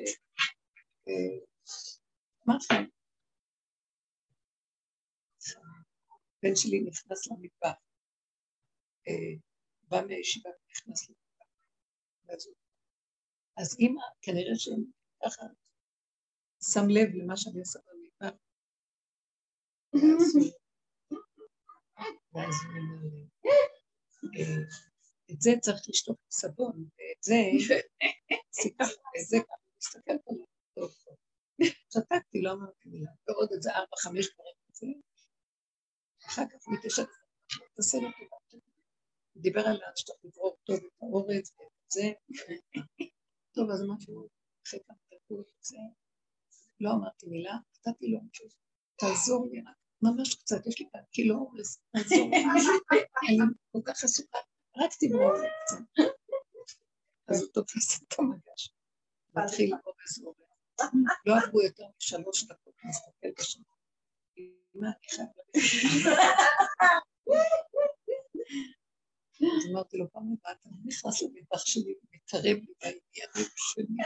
[2.48, 2.84] אמרתי לכם,
[6.46, 7.78] הבן שלי נכנס למטבח,
[9.08, 9.34] אה,
[9.84, 11.46] בא מהישיבה ונכנס למטבח.
[13.58, 14.84] אז אימא, כנראה שהם
[15.26, 15.46] ככה
[16.72, 18.38] שם לב למה שאני עושה במטבח.
[22.34, 23.28] ואז הוא אומר לי,
[24.40, 24.62] אה,
[25.32, 27.36] את זה צריך לשטוף בסבון, ואת זה,
[27.70, 30.32] ואת זה ככה, מסתכל פה,
[30.76, 30.96] טוב.
[31.64, 35.02] שתקתי, לא אמרתי מילה, ועוד איזה ארבע, חמש דברים.
[36.28, 37.04] אחר כך מתשע,
[37.76, 38.38] תעשה לו טובה.
[39.38, 42.12] דיבר על שאתה לברור טוב את האורץ ואת זה.
[43.52, 44.28] טוב, אז אמרתי לו,
[44.68, 45.78] אחרי כמה דקות, זה,
[46.80, 47.54] לא אמרתי מילה,
[47.88, 48.48] נתתי לו משהו,
[48.96, 52.38] תעזור לי רק, ממש קצת, יש לי כאן קילו אורז, תעזור לי,
[53.30, 53.38] אני
[53.72, 54.40] כל כך עסוקה,
[54.78, 56.04] רק תגמור לי קצת.
[57.28, 58.74] אז הוא תופס את המגש,
[59.36, 60.36] מתחיל אורז.
[61.26, 63.62] לא עברו יותר משלוש דקות להסתכל בשם.
[69.42, 73.98] אז אמרתי לו, פעם הבאה אתה נכנס למטבח שלי ומתערב לי בעניינים שלי.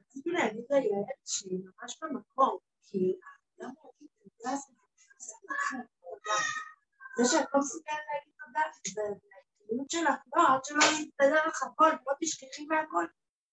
[0.00, 2.98] רציתי להגיד לילד שהיא ממש במקום, כי
[3.58, 3.74] האדם
[7.16, 8.60] זה שאת לא מסוגלת להגיד תודה,
[8.94, 13.04] וההתקדמות שלך, לא, עד שלא יסתדר לך הכל, לא תשכחי מהכל,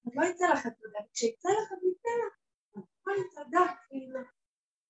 [0.08, 2.39] אז לא יצא לך תודה, כשיצא לך, יצא לך.
[3.02, 4.20] הכל תודה, כאילו.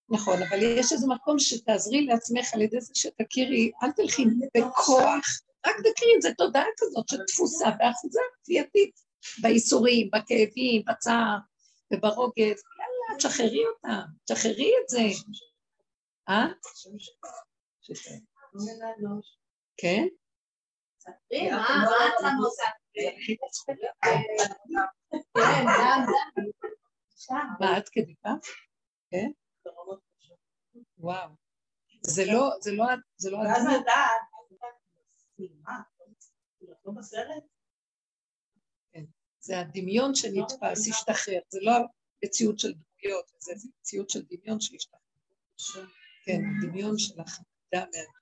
[0.10, 4.26] נכון, אבל יש איזה מקום שתעזרי לעצמך על ידי זה שתכירי, אל תלכי
[4.58, 5.26] בכוח,
[5.66, 9.00] רק תכירי, זו תודעה כזאת שתפוסה באחוזה כפייתית,
[9.42, 11.38] בייסורים, בכאבים, בצער
[11.94, 15.02] וברוגז, יאללה, תשחררי אותה, תשחררי את זה.
[16.30, 16.48] אה?
[19.78, 20.08] כן?
[24.76, 26.06] מה,
[27.61, 28.49] עד כדי כך?
[29.11, 29.32] כן?
[30.97, 31.30] וואו.
[32.03, 32.86] זה לא, זה לא,
[33.17, 33.38] זה לא...
[33.38, 34.22] ואז לדעת,
[36.82, 36.91] לא
[38.91, 39.03] כן.
[39.39, 41.74] זה הדמיון שנתפס, השתחרר, זה לא
[42.26, 45.86] מציאות של דמויות, זה מציאות של דמיון שהשתחרר.
[46.26, 48.20] כן, דמיון של החמדה מהדמות.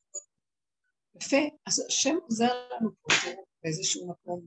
[1.22, 3.14] יפה, אז השם עוזר לנו פה
[3.64, 4.46] באיזשהו מקום,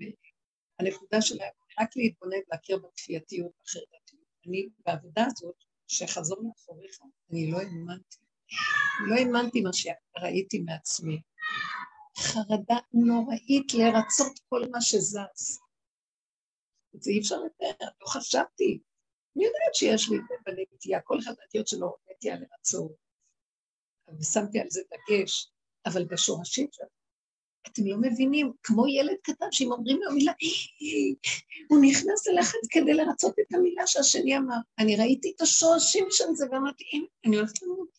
[0.79, 4.00] הנקודה שלהם, רק להתבונן, להכיר בכפייתיות, בחרדתיות.
[4.51, 5.55] אני בעבודה הזאת,
[5.89, 6.99] שחזור מאחוריך,
[7.31, 8.17] אני לא האמנתי.
[9.09, 11.21] לא האמנתי מה שראיתי מעצמי.
[12.19, 15.59] חרדה נוראית לרצות כל מה שזז.
[16.93, 18.81] זה אי אפשר לתאר, לא חשבתי.
[19.37, 22.93] אני יודעת שיש לי בנטייה, כל אחד מהנטיות שלו נטייה לרצות.
[24.21, 25.53] ושמתי על זה דגש,
[25.87, 27.00] אבל בשורשים שלו,
[27.67, 30.33] אתם לא מבינים, כמו ילד קטן שאם אומרים לו מילה,
[31.71, 34.57] הוא נכנס ללחץ כדי לרצות את המילה שהשני אמר.
[34.79, 37.99] אני ראיתי את השורשים של זה ואמרתי, אם אני הולכת למות.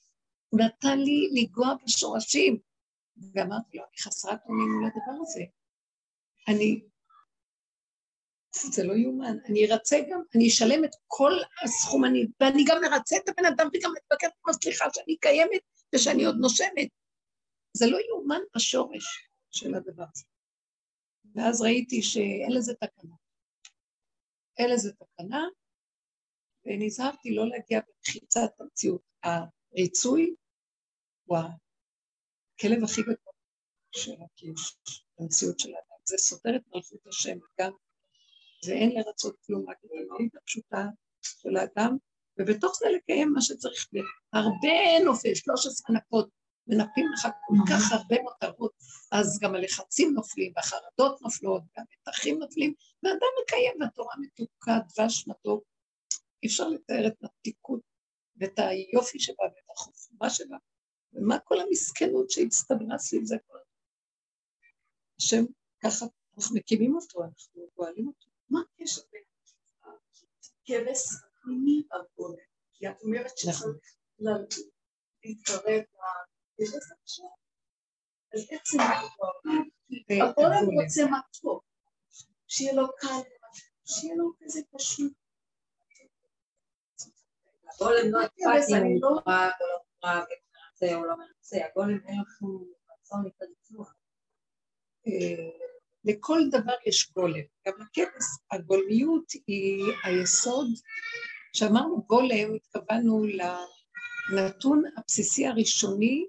[0.49, 2.57] הוא נתן לי לנגוע בשורשים.
[3.33, 5.43] ואמרתי לו, אני חסרת אונים מול הדבר הזה.
[6.47, 6.81] אני...
[8.55, 9.37] זה לא יאומן.
[9.45, 11.31] אני ארצה גם, אני אשלם את כל
[11.63, 15.61] הסכום, אני, ואני גם ארצה את הבן אדם וגם אתבקש כמו סליחה שאני קיימת
[15.95, 16.87] ושאני עוד נושמת.
[17.77, 20.23] זה לא יאומן בשורש של הדבר הזה.
[21.35, 23.15] ואז ראיתי שאין לזה תקנה.
[24.57, 25.43] אין לזה תקנה,
[26.65, 29.01] ונזהרתי לא להגיע במחיצת המציאות.
[29.23, 30.35] הריצוי
[31.25, 33.15] הוא הכלב הכי גדול
[33.95, 34.77] של הקיוש,
[35.19, 36.01] המציאות של האדם.
[36.05, 37.71] זה סותר את מלכות השם, גם
[38.65, 40.85] זה אין לרצות כלום, רק המהות הפשוטה
[41.21, 41.97] של האדם,
[42.39, 43.87] ובתוך זה לקיים מה שצריך.
[44.33, 46.29] הרבה נופל, 13 נפות,
[46.67, 48.71] מנפים לך כל כך הרבה מטרות,
[49.11, 55.63] אז גם הלחצים נופלים, והחרדות נופלות, והמתחים נופלים, ואדם מקיים, והתורה מתוקה, דבש מתוק.
[56.43, 57.81] אי אפשר לתאר את המתיקות
[58.35, 60.57] ואת היופי שבה ואת החוכמה שבה,
[61.13, 63.57] ומה כל המסכנות שהצטברה סביב זה כל
[65.19, 65.43] השם,
[65.83, 66.05] ככה
[66.37, 68.27] אנחנו מקימים אותו, אנחנו פועלים אותו.
[68.49, 69.21] מה הקשר בין
[69.83, 70.99] הכבש
[71.41, 72.45] הפנימי והגולם?
[72.73, 73.63] כי את אומרת שצריך
[74.19, 76.30] להתקרב לכבש עכשיו.
[78.33, 80.29] אז מתקרב?
[80.29, 81.63] הגולם רוצה מתוק,
[82.47, 83.21] שיהיה לו קל,
[83.85, 85.13] שיהיה לו כזה פשוט.
[87.73, 93.29] הגולם לא אכפת אם הוא לא מרצה או לא מרצה, הגולם אין שום רצון.
[96.03, 97.43] לכל דבר יש גולם.
[97.67, 100.67] גם לכבש, הגולמיות היא היסוד.
[101.53, 103.23] כשאמרנו גולם, התכוונו
[104.31, 106.25] לנתון הבסיסי הראשוני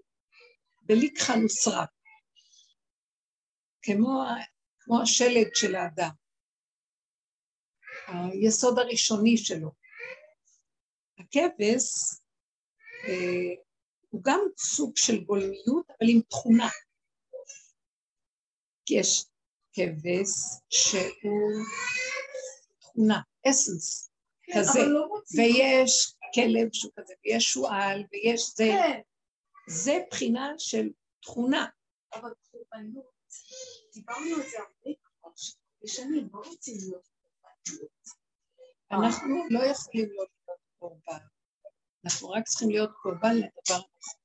[0.95, 1.85] בליקחה נוסרה,
[3.83, 4.25] כמו,
[4.79, 6.11] כמו השלד של האדם,
[8.07, 9.71] היסוד הראשוני שלו.
[11.19, 11.85] הכבש
[13.09, 13.63] אה,
[14.09, 16.69] הוא גם סוג של גולמיות, אבל עם תכונה.
[18.87, 19.25] כי יש
[19.73, 20.31] כבש
[20.71, 21.65] שהוא
[22.81, 23.21] תכונה,
[23.51, 24.11] אסנס,
[24.43, 29.01] כן, כזה, לא ויש כלב שהוא כזה, ויש שועל, ויש זה, כן.
[29.73, 30.89] זה בחינה של
[31.23, 31.67] תכונה.
[32.15, 33.13] אבל קורבנות,
[33.95, 35.31] דיברנו על זה הרבה כבר,
[35.87, 37.91] שנים, לא רוצים להיות קורבנות.
[38.91, 40.31] אנחנו לא יכולים להיות
[40.79, 41.27] קורבן,
[42.05, 44.19] אנחנו רק צריכים להיות קורבן לדבר הזה.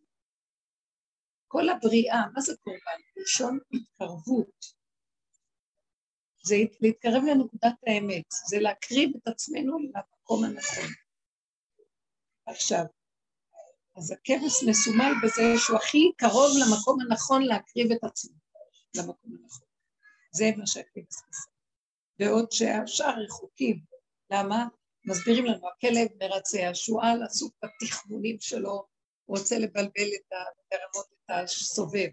[1.47, 2.99] כל הבריאה, מה זה קורבן?
[3.21, 4.65] ראשון התקרבות.
[6.43, 10.93] זה להתקרב לנקודת האמת, זה להקריב את עצמנו למקום הנכון.
[12.45, 12.85] עכשיו,
[13.97, 18.35] אז הכבש מסומל בזה שהוא הכי קרוב למקום הנכון להקריב את עצמו,
[18.95, 19.67] למקום הנכון.
[20.31, 21.49] זה מה שהכבש עושה.
[22.19, 23.79] בעוד שהשאר רחוקים.
[24.31, 24.65] למה?
[25.05, 28.85] מסבירים לנו, הכלב מרצה, השועל עסוק בתכמונים שלו,
[29.27, 30.35] רוצה לבלבל את ה...
[30.71, 32.07] לרמות את הסובב,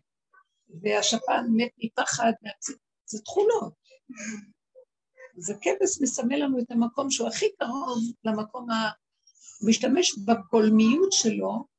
[0.82, 2.32] והשפן מת מפחד,
[3.07, 3.74] זה תכונות.
[5.39, 8.91] אז הכבש מסמל לנו את המקום שהוא הכי קרוב למקום ה...
[9.61, 11.74] הוא משתמש בגולמיות שלו,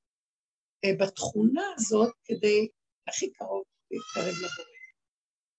[0.99, 2.67] בתכונה הזאת, כדי
[3.07, 4.75] הכי קרוב להתקרב לבורא.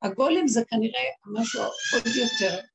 [0.02, 1.08] הגולם זה כנראה
[1.40, 2.66] משהו עוד יותר,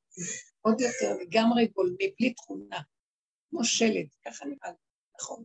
[0.60, 2.80] עוד יותר לגמרי גולמי, בלי תכונה,
[3.50, 4.76] כמו שלד, ככה נראה לי,
[5.20, 5.44] נכון.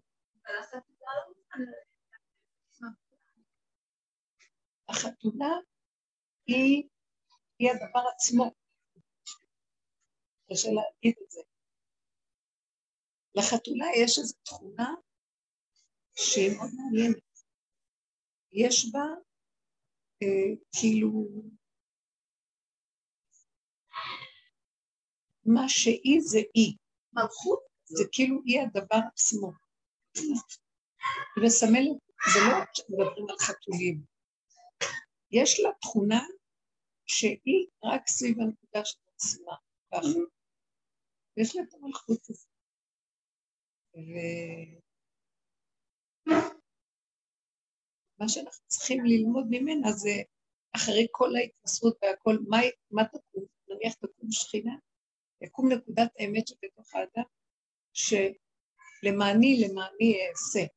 [4.89, 5.49] החתונה
[6.47, 6.83] היא
[7.59, 8.51] היא הדבר עצמו.
[10.51, 11.41] קשה להגיד את זה.
[13.35, 14.93] לחתולה יש איזו תכונה
[16.17, 17.23] שהיא מאוד מעניינת.
[18.51, 19.05] יש בה
[20.23, 21.27] אה, כאילו
[25.45, 26.77] מה שהיא זה היא.
[27.13, 29.51] מלכות זה כאילו היא הדבר עצמו.
[31.43, 31.97] מסמלת,
[32.33, 32.57] זה לא
[32.89, 34.01] מדברים על חתולים.
[35.31, 36.21] יש לה תכונה
[37.05, 39.53] שהיא רק סביב הנקודה של עצמה,
[39.91, 40.19] ככה.
[41.37, 42.49] יש לה את המלכות הזאת.
[46.27, 50.21] ומה שאנחנו צריכים ללמוד ממנה זה,
[50.75, 52.57] אחרי כל ההתנסות והכל, מה,
[52.91, 53.45] מה תקום?
[53.69, 54.75] נניח תקום שכינה,
[55.41, 57.23] יקום נקודת האמת שבתוך האדם,
[57.93, 60.73] שלמעני, למעני אעשה,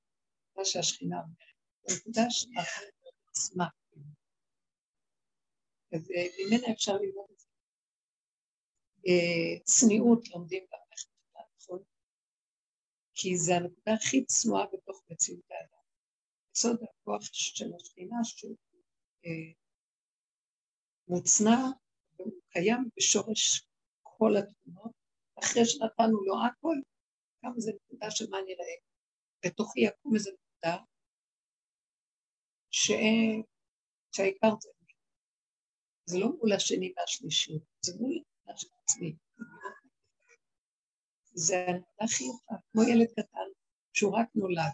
[0.56, 1.50] מה שהשכינה אומרת.
[1.88, 2.48] הנקודה של
[3.28, 3.66] עצמה.
[5.92, 7.46] אז אה, אפשר ללמוד את זה.
[9.08, 10.79] אה, צניעות לומדים נכון?
[13.22, 15.82] כי זה הנקודה הכי צנועה בתוך מציאות האדם.
[16.56, 18.56] יסוד הכוח של השכינה שהוא
[19.26, 19.52] אה,
[21.08, 21.58] מוצנע,
[22.18, 23.68] והוא קיים בשורש
[24.02, 24.92] כל התמונות,
[25.38, 26.76] אחרי שנתנו לו הכל,
[27.42, 28.74] כמה זה נקודה של מה נראה.
[29.44, 30.76] בתוכי יקום איזה נקודה,
[32.70, 34.70] שהעיקר זה.
[36.06, 38.22] זה לא מול השני והשלישי, זה מול
[38.56, 39.16] של עצמי.
[41.32, 43.48] זה הנקודה הכי יפה, כמו ילד קטן,
[43.92, 44.72] שהוא רק נולד.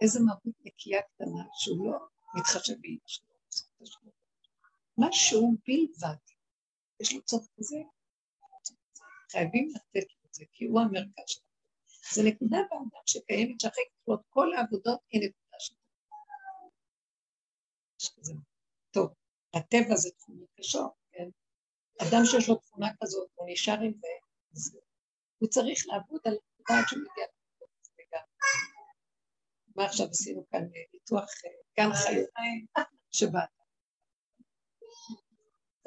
[0.00, 1.98] איזה מהות נקייה קטנה, שהוא לא
[2.34, 4.10] מתחשב באמא שלו.
[4.98, 6.16] משהו בלבד.
[7.00, 7.76] יש לו צורך כזה,
[9.30, 11.50] חייבים לתת לו את זה, כי הוא המרכז שלנו.
[12.14, 15.80] זה נקודה באדם שקיימת שאחרי כתבות כל העבודות היא נקודה שלנו.
[18.90, 19.14] טוב,
[19.54, 21.28] הטבע זה תכונות קשות, כן?
[22.02, 24.08] אדם שיש לו תכונה כזאת, הוא נשאר עם זה,
[24.52, 24.78] אז
[25.40, 27.26] הוא צריך לעבוד על הנקודה עד שהוא מגיע
[29.76, 32.28] מה עכשיו עשינו כאן ניתוח אה, גן חיות
[33.10, 33.48] שבאת.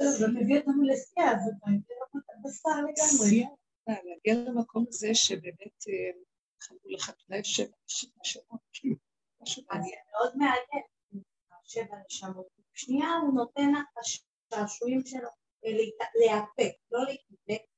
[0.02, 3.46] זה מביא אותנו לשיא, אז אתה מביא אותנו בשר לגמרי.
[3.88, 6.22] להגיע למקום הזה שבאמת אה,
[6.62, 7.76] חלו לך תנאי שבע
[8.22, 8.96] נשמות, כאילו,
[9.42, 10.00] משהו מעניין.
[10.12, 11.24] מאוד מעניין,
[11.64, 12.48] שבע נשמות.
[12.74, 15.30] שנייה הוא נותן לך את השעשועים שלו
[15.66, 15.72] אה,
[16.20, 17.73] להיאפק, לא להתאפק.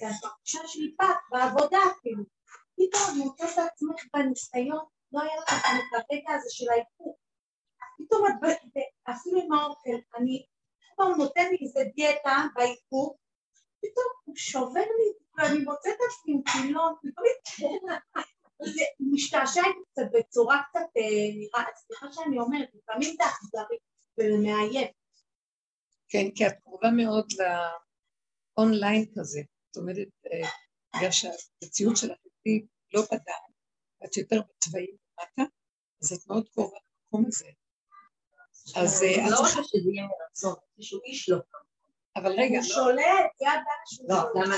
[0.00, 2.24] זה התחושה של איפק בעבודה כאילו.
[2.76, 7.18] פתאום מוצא את עצמך בניסיון, לא היה לך את הרגע הזה של האיפוק.
[7.98, 8.26] פתאום
[9.10, 10.46] אפילו עם האוכל, אני
[10.92, 13.16] פתאום נותן לי איזה דיאטה באיפוק,
[13.80, 16.94] פתאום הוא שובר לי, ואני מוצאת את עצמי עם פילון,
[18.64, 19.62] זה משתעשע
[19.92, 23.78] קצת בצורה קצת אה, נראה, סליחה שאני אומרת, לפעמים זה אכזרי
[24.18, 24.88] ומאיים.
[26.08, 27.26] כן, כי את קרובה מאוד
[28.58, 29.40] לאונליין כזה.
[29.70, 30.48] זאת אומרת, אה,
[30.96, 33.48] בגלל שהמציאות של החלטי לא בדעת,
[34.04, 35.52] את יותר בצבעים למטה,
[36.02, 37.46] אז את מאוד קרובה למקום הזה.
[38.76, 41.38] אז אה, את לא צריכה שזה יהיה מרצון, איזשהו איש לא.
[42.16, 44.56] אבל רגע, הוא שולט, זה הדעה שהוא לא, למה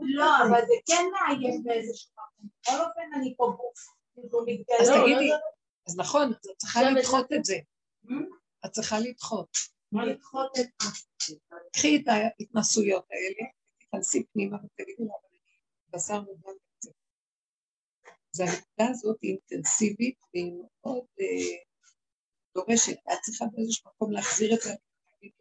[0.00, 2.48] לא, אבל זה כן מאיים באיזשהו מקום.
[2.62, 3.98] בכל אופן, אני פה גוף.
[4.80, 5.30] אז תגידי,
[5.88, 7.56] אז נכון, את צריכה לדחות את זה.
[8.66, 9.48] את צריכה לדחות.
[9.92, 10.66] לדחות את?
[11.72, 15.14] קחי את ההתנסויות האלה, תיכנסי פנימה ותגידי לה,
[15.90, 16.90] בשר מובן בזה.
[18.34, 21.58] אז הנקודה הזאת היא אינטנסיבית והיא מאוד אה,
[22.54, 25.32] דורשת, את צריכה באיזשהו מקום להחזיר את זה, להגיד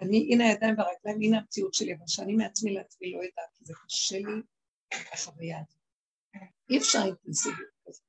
[0.00, 3.74] אני, הנה הידיים והרגליים, הנה המציאות שלי, אבל שאני מעצמי לעצמי לא יודעת, כי זה
[3.84, 4.42] קשה לי,
[5.12, 5.80] החוויה הזאת.
[6.70, 8.04] אי אפשר אינטנסיביות כזאת.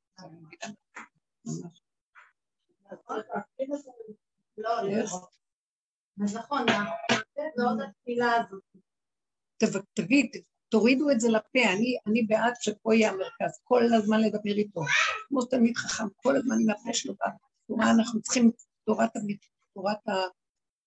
[4.57, 5.03] לא, לא.
[6.23, 6.65] אז נכון,
[7.57, 8.63] ועוד התפילה הזאת.
[9.93, 10.31] תגיד,
[10.69, 14.81] תורידו את זה לפה, אני, אני בעד שפה יהיה המרכז, כל הזמן לדבר איתו,
[15.27, 18.51] כמו תלמיד חכם, כל הזמן עם הפה שלו, בתורה אנחנו צריכים,
[18.85, 19.09] תורת,
[19.73, 19.97] תורת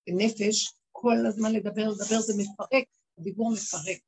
[0.09, 2.85] הנפש, כל הזמן לדבר, לדבר זה מפרק,
[3.19, 3.99] הדיבור מפרק.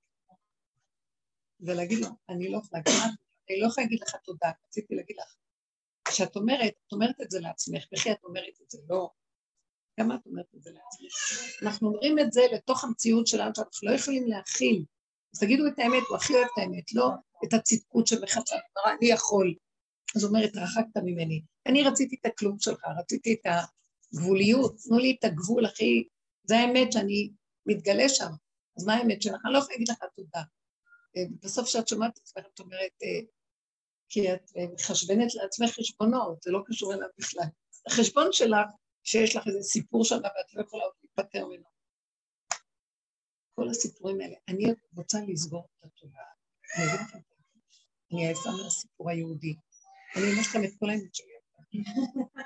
[1.60, 3.02] ולהגיד לו, אני לא יכולה להגיד,
[3.50, 5.34] אני לא יכולה להגיד לך תודה, רציתי להגיד לך,
[6.04, 9.10] כשאת אומרת, את אומרת את זה לעצמך, וכי את אומרת את זה, לא,
[10.00, 11.62] גם את אומרת את זה לעצמך.
[11.62, 14.84] אנחנו אומרים את זה לתוך המציאות שלנו, שאנחנו לא יכולים להכיל.
[15.34, 17.10] אז תגידו את האמת, הוא הכי אוהב את האמת, לא
[17.44, 18.56] את הצדקות שבחצה,
[18.98, 19.54] אני יכול.
[20.16, 21.42] אז הוא אומר, התרחקת ממני.
[21.66, 23.52] אני רציתי את הכלום שלך, רציתי את
[24.14, 26.04] הגבוליות, תנו לי את הגבול הכי...
[26.44, 27.30] זה האמת שאני
[27.66, 28.30] מתגלה שם.
[28.78, 29.40] אז מה האמת שלך?
[29.44, 30.42] אני לא יכולה להגיד לך תודה.
[31.16, 33.26] אה, בסוף כשאת שומעת את עצמך, את אומרת, אה,
[34.08, 37.46] כי את אה, מחשבנת לעצמך חשבונות, זה לא קשור אליו בכלל.
[37.86, 38.66] החשבון שלך
[39.04, 41.64] שיש לך איזה סיפור שם ואת לא יכולה להיפטר ממנו.
[43.54, 44.36] כל הסיפורים האלה.
[44.48, 44.64] אני
[44.96, 46.24] רוצה לסגור את התודעה.
[48.12, 49.54] אני עייפה מהסיפור היהודי.
[50.16, 51.26] אני אומר לכם את כל האמת שלי.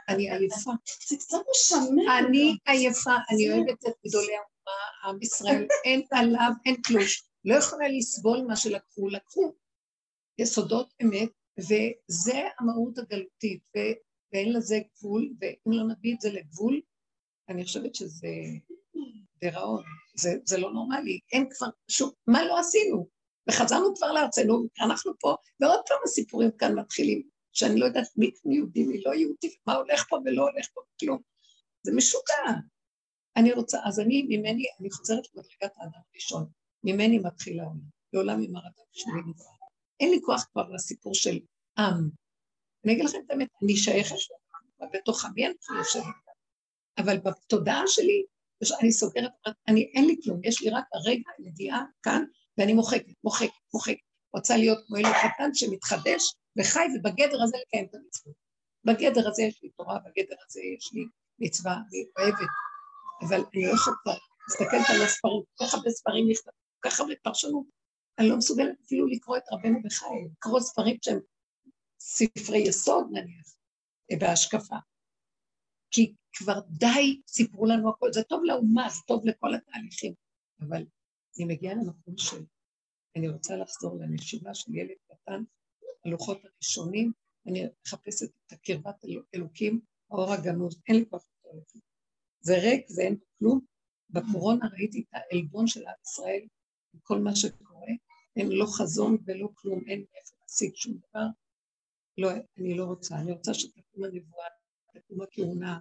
[0.08, 0.70] אני עייפה.
[1.08, 2.18] זה קצת משמר.
[2.18, 7.04] אני עייפה, אני אוהבת את גדולי האומה, עם ישראל, אין עליו, אין כלום.
[7.44, 9.54] לא יכולה לסבול מה שלקחו, לקחו
[10.38, 13.62] יסודות אמת, וזה המהות הגלותית.
[14.34, 16.80] ואין לזה גבול, ואם לא נביא את זה לגבול,
[17.48, 18.28] אני חושבת שזה
[19.40, 19.82] דיראון,
[20.14, 23.08] זה, זה לא נורמלי, אין כבר שום, מה לא עשינו?
[23.48, 28.86] וחזרנו כבר לארצנו, אנחנו פה, ועוד פעם הסיפורים כאן מתחילים, שאני לא יודעת מי, יהודי,
[28.86, 31.18] מי לא יהודי, מה הולך פה ולא הולך פה, כלום.
[31.82, 32.60] זה משוגע.
[33.36, 36.46] אני רוצה, אז אני, ממני, אני חוזרת למדרגת האדם הראשון,
[36.84, 37.80] ממני מתחיל העולם,
[38.12, 39.46] לעולם עם הרדם שלי נברא.
[40.00, 41.38] אין לי כוח כבר לסיפור של
[41.78, 42.23] עם,
[42.84, 44.16] אני אגיד לכם את האמת, אני שייכת
[44.92, 46.04] בתוך עמי אני יושבת.
[46.98, 48.24] אבל בתודעה שלי,
[48.80, 49.30] אני סוגרת,
[49.68, 52.24] אני, אין לי כלום, יש לי רק הרגע, ידיעה כאן,
[52.58, 53.98] ואני מוחקת, מוחקת, מוחקת.
[54.34, 58.34] רוצה להיות כמו אלו קטן שמתחדש וחי, ובגדר הזה לקיים את המצוות.
[58.84, 61.04] בגדר הזה יש לי תורה, בגדר הזה יש לי
[61.38, 62.48] מצווה, אני אוהבת,
[63.22, 63.96] אבל אני לא יכולה
[64.48, 67.66] להסתכלת על הספרים, כל כך הרבה ספרים נכתבים, כל כך הרבה פרשנות,
[68.18, 71.18] אני לא מסוגלת אפילו לקרוא את רבנו בחיים, לקרוא ספרים שהם
[72.06, 73.56] ספרי יסוד נניח,
[74.20, 74.76] בהשקפה.
[75.90, 80.14] כי כבר די סיפרו לנו הכל, זה טוב לאומה, זה טוב לכל התהליכים,
[80.60, 80.86] אבל
[81.36, 82.44] אני מגיעה למקום של,
[83.16, 85.42] אני רוצה לחזור לנשימה של ילד קטן,
[86.04, 87.12] הלוחות הראשונים,
[87.46, 89.04] אני מחפשת את הקרבת
[89.34, 91.58] אלוקים, האור הגנוז, אין לי כוח יותר
[92.40, 93.60] זה ריק, זה אין כלום.
[94.10, 96.46] בקורונה ראיתי את העלבון של עם ישראל,
[97.02, 97.86] כל מה שקורה,
[98.36, 101.26] אין לא חזון ולא כלום, אין איפה להשיג שום דבר.
[102.18, 102.28] לא,
[102.58, 104.46] אני לא רוצה, אני רוצה שתקום הנבואה,
[104.94, 105.78] תקום הכהונה,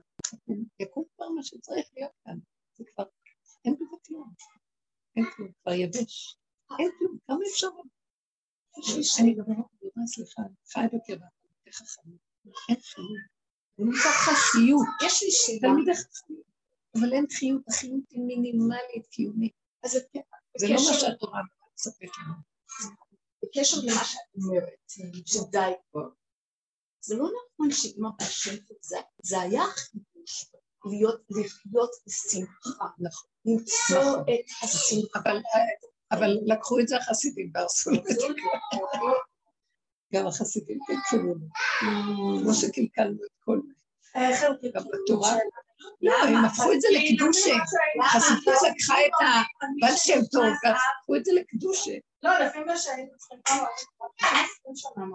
[0.80, 2.38] יקום כבר מה שצריך להיות כאן.
[2.74, 3.04] זה כבר,
[3.66, 4.34] אין בזה כלום.
[5.16, 6.38] אין כלום, כבר יבש.
[6.80, 7.68] אין כלום, כמה אפשר?
[9.22, 10.42] אני גם אומרת, סליחה,
[10.74, 11.26] חי בקרבה,
[11.72, 12.18] חכמים.
[12.70, 13.08] אין חיות.
[13.78, 14.88] זה נקרא חסיות.
[15.06, 15.60] יש לי שאלה.
[15.74, 16.42] תלמידי חכמים.
[16.98, 19.54] אבל אין חיות, החיות היא מינימלית, קיומית.
[19.84, 19.92] אז
[20.58, 21.42] זה לא מה שהתורה
[21.76, 22.34] מספקת לנו.
[23.44, 24.80] בקשר למה שאת אומרת,
[25.26, 26.10] שדי כבר,
[27.06, 28.56] זה לא נכון שאמא השם
[29.24, 30.52] זה היה חידוש,
[30.86, 33.30] להיות, לחיות בשמחה, נכון.
[33.46, 34.22] למצוא נכון.
[34.22, 35.20] את השמחה.
[36.12, 38.28] אבל לקחו את זה החסידים והרסו את זה.
[40.14, 41.34] גם החסידים קלקלו,
[42.44, 43.74] כמו שקלקלנו את כל זה.
[44.20, 44.72] איך הם קלקלו?
[44.82, 45.36] גם בתורה.
[46.02, 47.56] לא, הם הפכו את זה לקדושה.
[48.12, 49.12] חסידות לקחה את
[49.62, 51.94] הבעל שם טוב, והפכו את זה לקדושה.
[52.24, 53.68] לא, לפי מה שהיינו צריכים כמה,
[54.76, 55.06] שנה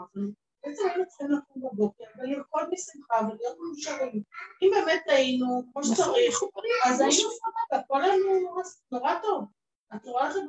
[0.65, 4.23] היינו צריכים לקום בבוקר ולרקוד בשמחה ולהיות מאושרים.
[4.63, 6.43] אם באמת היינו כמו נכון, שצריך,
[6.87, 8.57] אז היינו סבבה, הכל היינו
[8.93, 9.45] נורא טוב.
[9.91, 10.45] התורה הזאת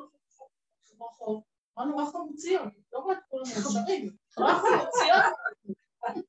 [0.97, 1.43] ברחוב,
[1.77, 4.09] אמרנו רחוב ציון, לא רק כולם מאושרים,
[4.39, 5.33] רחוב ציון.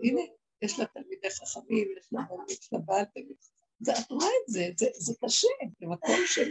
[0.00, 0.20] הנה,
[0.62, 3.36] יש לה תלמידי חכמים, יש לה מורים, יש לה בעל תלמיד.
[3.82, 5.48] את רואה את זה, זה קשה,
[5.80, 6.50] זה מקום של...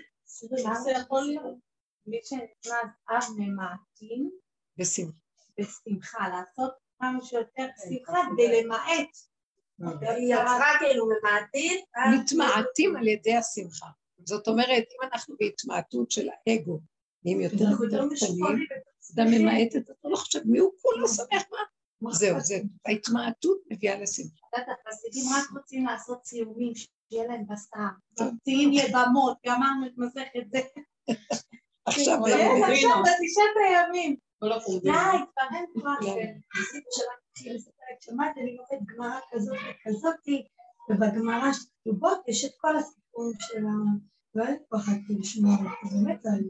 [0.83, 1.72] זה יכול להיות?
[2.05, 2.73] מי שנכנס
[3.09, 4.31] אב ממעטים,
[4.77, 5.17] בשמחה.
[5.59, 9.17] בשמחה, לעשות כמה שיותר שמחה כדי למעט.
[10.01, 11.79] היא יצרה כאילו ממעטים.
[12.13, 13.87] מתמעטים על ידי השמחה.
[14.25, 16.79] זאת אומרת, אם אנחנו בהתמעטות של האגו,
[17.25, 17.65] נהיים יותר
[18.15, 18.67] קטנים,
[19.13, 21.43] אדם ממעט את זה, אתה לא חושב מי הוא כולו שמח
[22.01, 22.13] מה?
[22.13, 24.45] זהו, זה, ההתמעטות מביאה לשמחה.
[24.53, 30.59] החסידים רק רוצים לעשות ציורים, שיהיה להם בשר, ממציאים יבמות, גמרנו את מסכת זה.
[31.85, 34.15] עכשיו, עכשיו, בתשעת הימים.
[34.83, 35.93] די, כבר אין כבר.
[38.01, 40.43] שמעתי, אני לומד גמרא כזאת וכזאתי,
[40.89, 43.69] ובגמרא שכתובות יש את כל הסיפורים של ה...
[44.35, 44.85] לא כוח
[45.19, 45.55] לשמוע,
[45.91, 46.41] באמת זה היה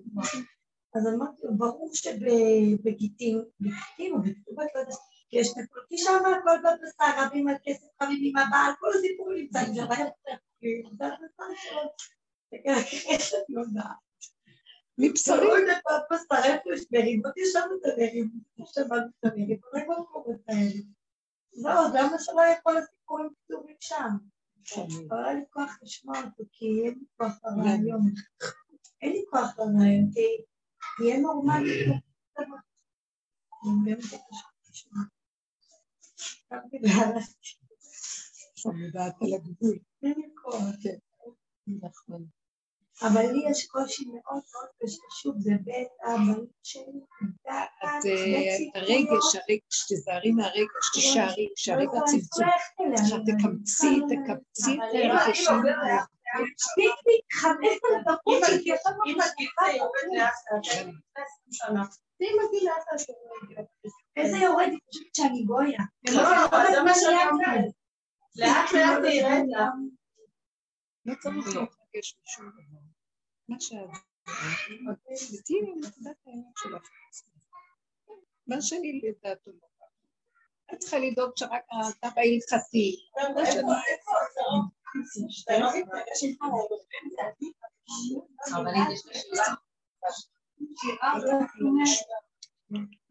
[0.95, 4.97] אז אמרתי לו, ברור שבגיטין, בגיטין או בכתובות, לא יודעת,
[5.31, 9.91] יש נקוד, כי שם הכל בבשר, רבים על כסף, עם הבעל, כל הסיפורים נמצאים שם,
[9.91, 10.05] היה
[10.97, 11.81] זה הבשר שלו,
[12.53, 14.12] איך את יודעת?
[14.97, 15.65] מבשרים.
[16.11, 17.37] בבשר, איפה יש מריבות?
[17.37, 20.81] יש לנו את המריבות, שמענו את המריבות, רק במקומות האלה.
[21.51, 24.09] זהו, זה מה שלא היה כל הסיפורים כתובים שם.
[25.09, 28.01] אבל היה לי כוח לשמוע אותו, כי אין לי כוח לרעיון.
[29.01, 30.43] אין לי כוח לרעיון, כי...
[30.97, 31.85] תהיה נורמלי.
[38.65, 39.79] מודעת על הגבול.
[40.01, 40.13] כן,
[41.67, 42.25] נכון.
[43.01, 46.99] אבל לי יש קושי מאוד מאוד קשה, שוב, זה בית הבית שלי,
[47.47, 52.47] את הרגש, הרגש, תזהרי מהרגש, תישארי, תישארי בצמצום.
[53.25, 55.55] תקמצי, תקמצי את הרגשים.
[56.41, 58.43] מספיק חמש דקות,
[59.05, 60.33] אם הגיל יורד לאט
[64.15, 64.67] איזה יורד?
[64.67, 65.79] היא חושבת שאני גויה.
[66.09, 66.23] לא,
[66.71, 67.71] זה מה שאני אומרת.
[68.35, 69.67] לאט לאט זה ירד לה.
[71.05, 72.82] לא צריך להתרגש משום דבר.
[73.49, 73.77] מה שאת...
[75.45, 76.89] תהיי נקודת האמת שלך.
[78.47, 79.67] מה שאני לדעתו לא
[80.73, 81.63] את צריכה לדאוג שרק
[81.99, 82.95] אתה בהלכתי.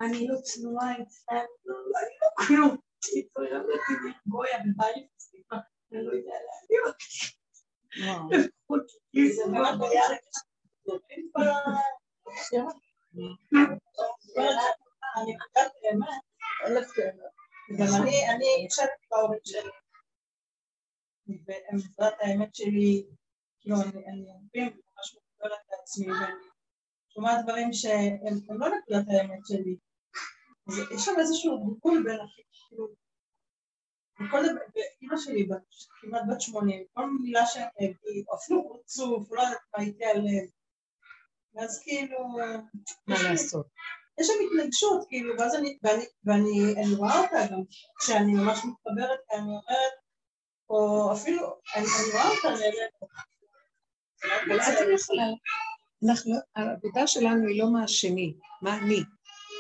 [0.00, 1.46] אני לא צנועה אצלם,
[2.00, 2.76] אני לא כלום.
[5.92, 6.78] אני לא יודע להביא
[17.78, 18.90] גם אני יושבת
[22.20, 23.06] האמת שלי,
[23.60, 26.44] כאילו אני הרבה ממש מקבלת לעצמי ואני
[27.08, 28.16] שומעת דברים שהם
[28.48, 29.76] לא נקודת האמת שלי
[30.94, 32.18] יש שם איזשהו דיכוי בין
[32.68, 33.01] כאילו,
[34.30, 35.48] ואימא שלי
[36.00, 40.46] כמעט בת שמונים, כל מילה שהיא אפילו רצוף, לא יודעת מה הייתי עליהם.
[41.54, 42.18] ואז כאילו...
[43.06, 43.66] מה לעשות?
[44.20, 47.60] יש שם התנגשות, כאילו, ואז אני, ואני, ואני רואה אותה גם,
[47.98, 49.92] כשאני ממש מתחברת, אני אומרת,
[50.70, 52.48] או אפילו, אני, אני רואה אותה
[54.94, 55.24] יכולה,
[56.08, 59.00] אנחנו, העבודה שלנו היא לא מה השני, מה אני.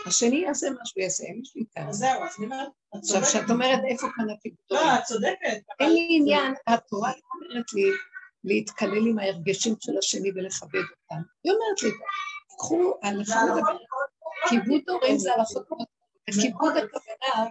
[0.06, 1.86] השני יעשה מה שהוא יעשה, אין לי שליטה.
[1.90, 4.66] זהו, אז אני אומרת, עכשיו, כשאת אומרת איפה כאן הפיגורים?
[4.70, 5.62] לא, את צודקת.
[5.80, 7.90] אין לי עניין, התורה אומרת לי
[8.44, 11.22] להתקלל עם ההרגשים של השני ולכבד אותם.
[11.44, 11.90] היא אומרת לי,
[12.58, 13.76] קחו הלכה לדבר.
[14.48, 15.86] כיבוד הורים זה הלכות מאוד.
[16.40, 17.50] כיבוד הכוונה,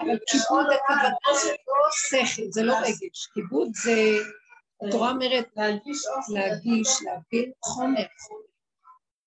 [0.00, 3.26] אבל כיבוד הכוונה זה לא שכל, זה לא רגש.
[3.34, 4.18] כיבוד זה,
[4.88, 6.06] התורה אומרת להגיש,
[7.04, 8.04] להבין חומר.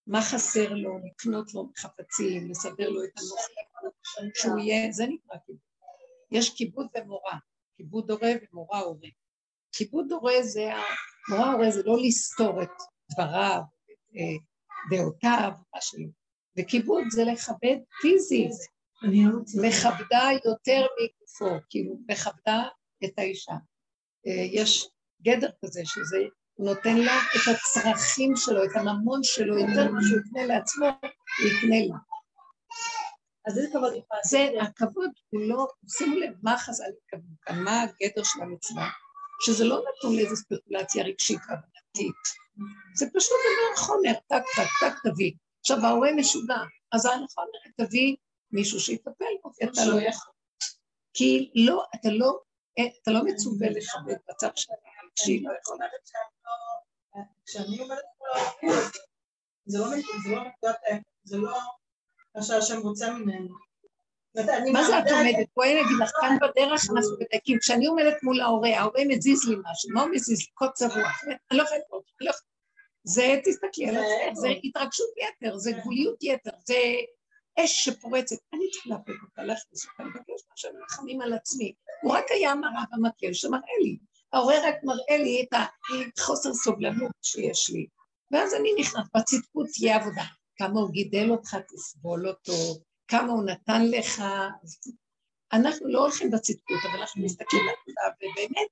[0.07, 5.61] מה חסר לו, לקנות לו חפצים, לסדר לו את הנושא, שהוא יהיה, זה נקרא כיבוד.
[6.31, 7.37] יש כיבוד ומורה,
[7.77, 9.09] כיבוד הורה ומורה הורה.
[9.71, 10.69] כיבוד הורה זה,
[11.29, 12.69] מורה הורה זה לא לסתור את
[13.11, 13.61] דבריו,
[14.15, 14.37] אה,
[14.89, 16.07] דעותיו, מה שלא.
[16.57, 18.51] וכיבוד זה לכבד פיזית,
[19.63, 22.63] מכבדה יותר מגופו, כאילו מכבדה
[23.05, 23.53] את האישה.
[24.27, 24.89] אה, יש
[25.21, 26.17] גדר כזה שזה
[26.59, 31.75] נותן לה את הצרכים שלו, את הממון שלו, יותר ממה שהוא יקנה לעצמו, הוא יקנה
[31.87, 31.95] לה.
[33.47, 35.67] אז איזה כבוד יכולה זה, הכבוד הוא לא,
[35.97, 38.89] שימו לב מה חז"ל התכוונו כאן, מה הגדר של המצווה,
[39.45, 42.43] שזה לא נתון לאיזו ספקולציה רגשית רבנתית,
[42.95, 45.31] זה פשוט דבר חומר, טק טק טק תביא.
[45.59, 46.57] עכשיו ההורה משוגע,
[46.91, 48.15] אז ההלכה אומרת תביא
[48.51, 50.33] מישהו שיטפל בו, כי אתה לא יכול.
[51.13, 52.39] כי לא, אתה לא,
[53.01, 54.49] אתה לא מצווה לכבד מצב
[55.15, 55.85] שהיא לא יכולה.
[57.45, 58.29] כשאני עומדת מול
[58.69, 59.01] העובדים,
[59.65, 60.75] זה לא נקודת
[61.23, 61.57] זה לא
[62.35, 63.55] מה שהשם רוצה ממנו.
[64.73, 65.47] מה זה את עומדת?
[65.55, 67.57] בואי אני אגיד לך, כאן בדרך אנחנו מדייקים.
[67.59, 70.45] כשאני עומדת מול ההורה, ההורה מזיז לי משהו, הוא מזיז לי?
[70.53, 71.23] קוצר רוח.
[71.51, 71.79] אני לא יכולה
[72.21, 72.31] אני לא.
[73.03, 76.75] זה, תסתכלי על עצמך, זה התרגשות יתר, זה גבוליות יתר, זה
[77.59, 78.35] אש שפורצת.
[78.53, 81.73] אני צריכה לאפק אותה, להכניס אותה, לבקש מה שהם נלחמים על עצמי.
[82.01, 83.97] הוא רק היה מראה במקל שמראה לי.
[84.33, 85.57] ההורה רק מראה לי את
[86.19, 87.87] החוסר סובלנות שיש לי.
[88.31, 90.23] ואז אני נכנס, בצדקות תהיה עבודה.
[90.57, 92.53] כמה הוא גידל אותך, תסבול אותו,
[93.07, 94.23] כמה הוא נתן לך.
[95.53, 98.67] אנחנו לא הולכים בצדקות, אבל אנחנו מסתכלים על עבודה, ובאמת,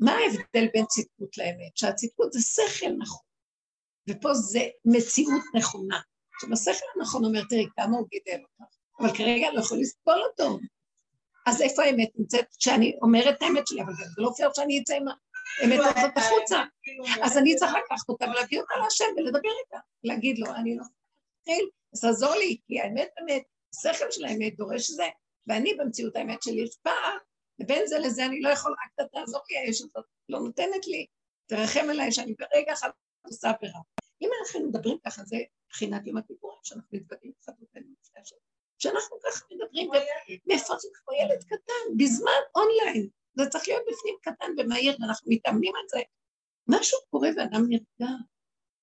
[0.00, 1.76] מה ההבדל בין צדקות לאמת?
[1.76, 3.22] שהצדקות זה שכל נכון,
[4.10, 6.00] ופה זה מציאות נכונה.
[6.34, 10.22] עכשיו, השכל הנכון אומר, תראי, כמה הוא גידל אותך, אבל כרגע אני לא יכול לסבול
[10.30, 10.58] אותו.
[11.46, 12.46] אז איפה האמת נמצאת?
[12.58, 15.04] כשאני אומרת את האמת שלי, אבל זה לא פייר שאני אצא עם
[15.60, 16.62] האמת הזאת החוצה.
[17.22, 21.04] אז אני צריכה לקחת אותה ולהביא אותה להשם ולדבר איתה, להגיד לו, אני לא יכולה
[21.94, 23.42] אז תעזור לי, כי האמת באמת,
[23.74, 25.08] השכל של האמת דורש זה,
[25.46, 27.16] ואני במציאות האמת שלי יש פער,
[27.62, 31.06] ובין זה לזה אני לא יכול, רק אתה תעזור לי, האש הזאת לא נותנת לי,
[31.46, 32.90] תרחם עליי שאני ברגע אחד
[33.26, 33.80] עושה עבירה.
[34.22, 38.36] אם אנחנו מדברים ככה, זה מבחינת יום הכיפורים, שאנחנו מתוודעים קצת אותנו לפני השם.
[38.78, 43.08] שאנחנו ככה מדברים ומפרקים כמו ילד קטן, בזמן אונליין.
[43.34, 46.00] זה צריך להיות בפנים קטן ומהיר, ואנחנו מתאמנים על זה.
[46.68, 48.12] משהו קורה ואדם נרגע,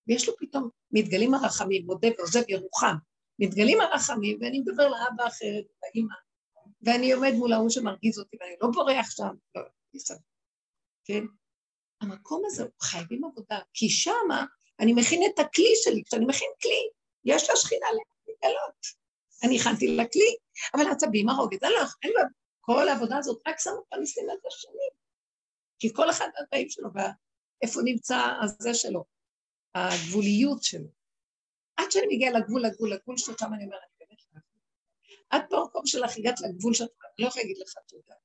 [0.08, 2.96] ויש לו פתאום, מתגלים הרחמים, מודה ועוזב ירוחם.
[3.40, 6.14] מתגלים הרחמים, ואני מדבר לאבא אחרת, לאימא,
[6.82, 9.62] ואני עומד מול ההוא שמרגיז אותי, ואני לא בורח שם, לא,
[9.94, 10.20] יסתכל,
[11.06, 11.24] כן?
[12.02, 14.46] המקום הזה, חייבים עבודה, כי שמה
[14.80, 16.90] אני מכין את הכלי שלי, כשאני מכין כלי,
[17.26, 19.01] יש לשכינה לגלות.
[19.44, 20.36] אני הכנתי לכלי,
[20.74, 22.22] אבל עצבים, הרוגז, אני לא, אין לו,
[22.62, 24.90] כל העבודה הזאת רק שמו פלסטין על השני.
[25.80, 29.04] כי כל אחד מהדברים שלו, ואיפה נמצא הזה שלו,
[29.76, 30.88] הגבוליות שלו.
[31.78, 33.92] עד שאני מגיעה לגבול, לגבול, לגבול שלו, שם אני אומרת,
[35.32, 36.88] עד במקום שלך הגעת לגבול אני
[37.20, 38.16] לא יכולה להגיד לך תודה.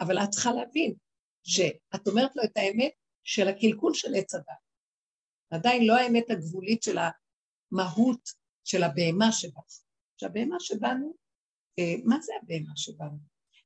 [0.00, 0.94] אבל את צריכה להבין
[1.42, 2.92] שאת אומרת לו את האמת
[3.22, 4.46] של הקלקול של עץ הדת.
[5.50, 8.28] עדיין לא האמת הגבולית של המהות
[8.64, 9.83] של הבהמה שבך.
[10.16, 11.14] שהבהמה שבנו,
[11.78, 13.18] אה, מה זה הבהמה שבנו?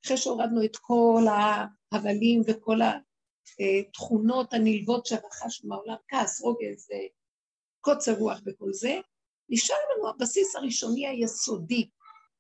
[0.05, 1.23] אחרי שהורדנו את כל
[1.93, 2.79] ההבלים וכל
[3.81, 7.07] התכונות הנלוות שרכשנו מהעולם, כעס, רוגז, אה,
[7.81, 9.01] קוצר רוח וכל זה,
[9.49, 11.89] נשאר לנו הבסיס הראשוני היסודי,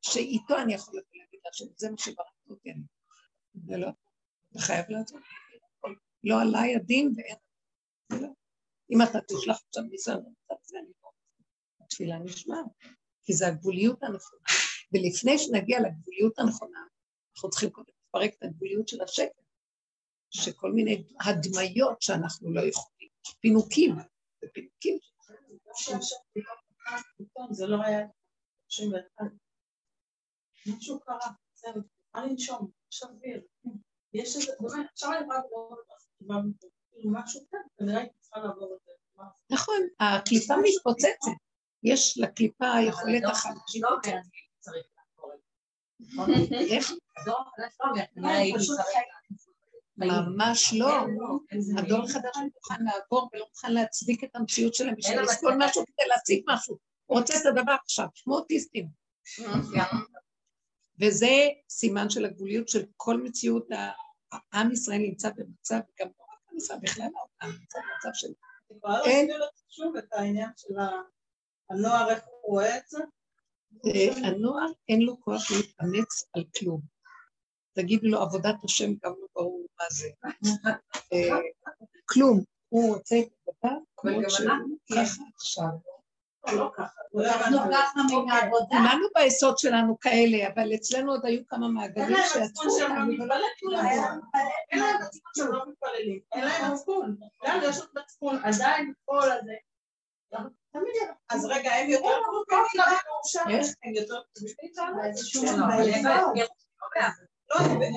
[0.02, 2.70] שאיתו אני יכול להגיד להשם, זה מה שברקת אותי,
[3.66, 3.88] זה לא,
[4.52, 5.20] אתה חייב לעשות,
[6.24, 7.36] לא עליי הדין ואין,
[8.22, 8.28] לא.
[8.90, 10.56] אם אתה תשלח עכשיו ניסיון, לא
[11.80, 12.66] התפילה נשמעת.
[13.28, 14.42] כי זה הגבוליות הנכונה.
[14.92, 16.78] ולפני שנגיע לגבוליות הנכונה,
[17.36, 19.40] אנחנו צריכים קודם לפרק את הגבוליות של השקר,
[20.30, 23.08] שכל מיני הדמיות שאנחנו לא יכולים,
[23.40, 23.96] פינוקים.
[27.50, 28.06] זה לא היה...
[28.68, 29.26] 31.
[30.66, 31.18] משהו קרה,
[31.54, 33.42] זהו, צריכה לנשום, יש אוויר.
[34.12, 35.44] יש איזה, באמת, עכשיו אני רק
[36.20, 36.42] לא
[36.90, 38.92] כאילו משהו כאן, כנראה הייתי צריכה לעבור את זה.
[39.50, 41.47] נכון, הקליפה מתפוצצת.
[41.82, 43.50] יש לקליפה יכולת אחת.
[43.82, 43.96] לא לא
[44.60, 44.86] צריך
[49.96, 51.06] ממש לא.
[51.18, 51.38] לא.
[51.78, 56.08] הדור החדש לא מוכן לעבור ולא מוכן להצדיק את המציאות שלהם בשביל לסבול משהו כדי
[56.08, 56.78] להציג משהו.
[57.06, 58.88] הוא רוצה את הדבר עכשיו, כמו אוטיסטים.
[61.00, 63.68] וזה סימן של הגבוליות של כל מציאות,
[64.32, 68.28] העם ישראל נמצא במצב, גם לא רק עם ישראל, בכלל העולם נמצא במצב של...
[69.46, 71.02] את שוב את העניין של ה-
[71.70, 72.98] הנוער, איך הוא רואה את זה?
[73.86, 76.80] אה, הנוער אין לו כוח להתאמץ על כלום.
[77.72, 80.08] תגידו לו עבודת השם גם לא ברור מה זה.
[81.12, 81.38] אה,
[82.04, 82.40] כלום.
[82.68, 85.68] הוא רוצה את הדבר כמו גם שהוא אנחנו, ככה עכשיו.
[86.46, 86.72] לא
[87.14, 87.58] לא אנחנו.
[87.72, 88.66] ככה מן העבודה.
[88.68, 93.22] כולנו ביסוד שלנו כאלה, אבל אצלנו עוד היו כמה מעגלים שהם לא אותנו.
[94.70, 96.20] אין להם מצפון שהם לא מתפללים.
[96.32, 97.16] אין להם מצפון.
[97.44, 99.54] לנו יש עוד מצפון, עדיין כל הזה.
[100.32, 100.57] יהיה.
[101.28, 102.58] אז רגע, הם יותר קרובים?
[103.84, 104.54] הם יותר קרובים
[105.94, 106.32] כן, לא.
[107.50, 107.96] לא, הם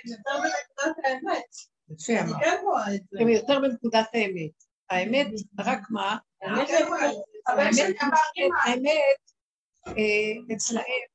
[0.00, 1.50] הם יותר בנקודת האמת.
[2.06, 2.26] כן.
[3.20, 4.50] הם יותר בנקודת האמת.
[4.90, 5.26] האמת,
[5.58, 6.16] רק מה?
[8.34, 9.20] כן האמת,
[9.88, 11.06] אה, אצלהם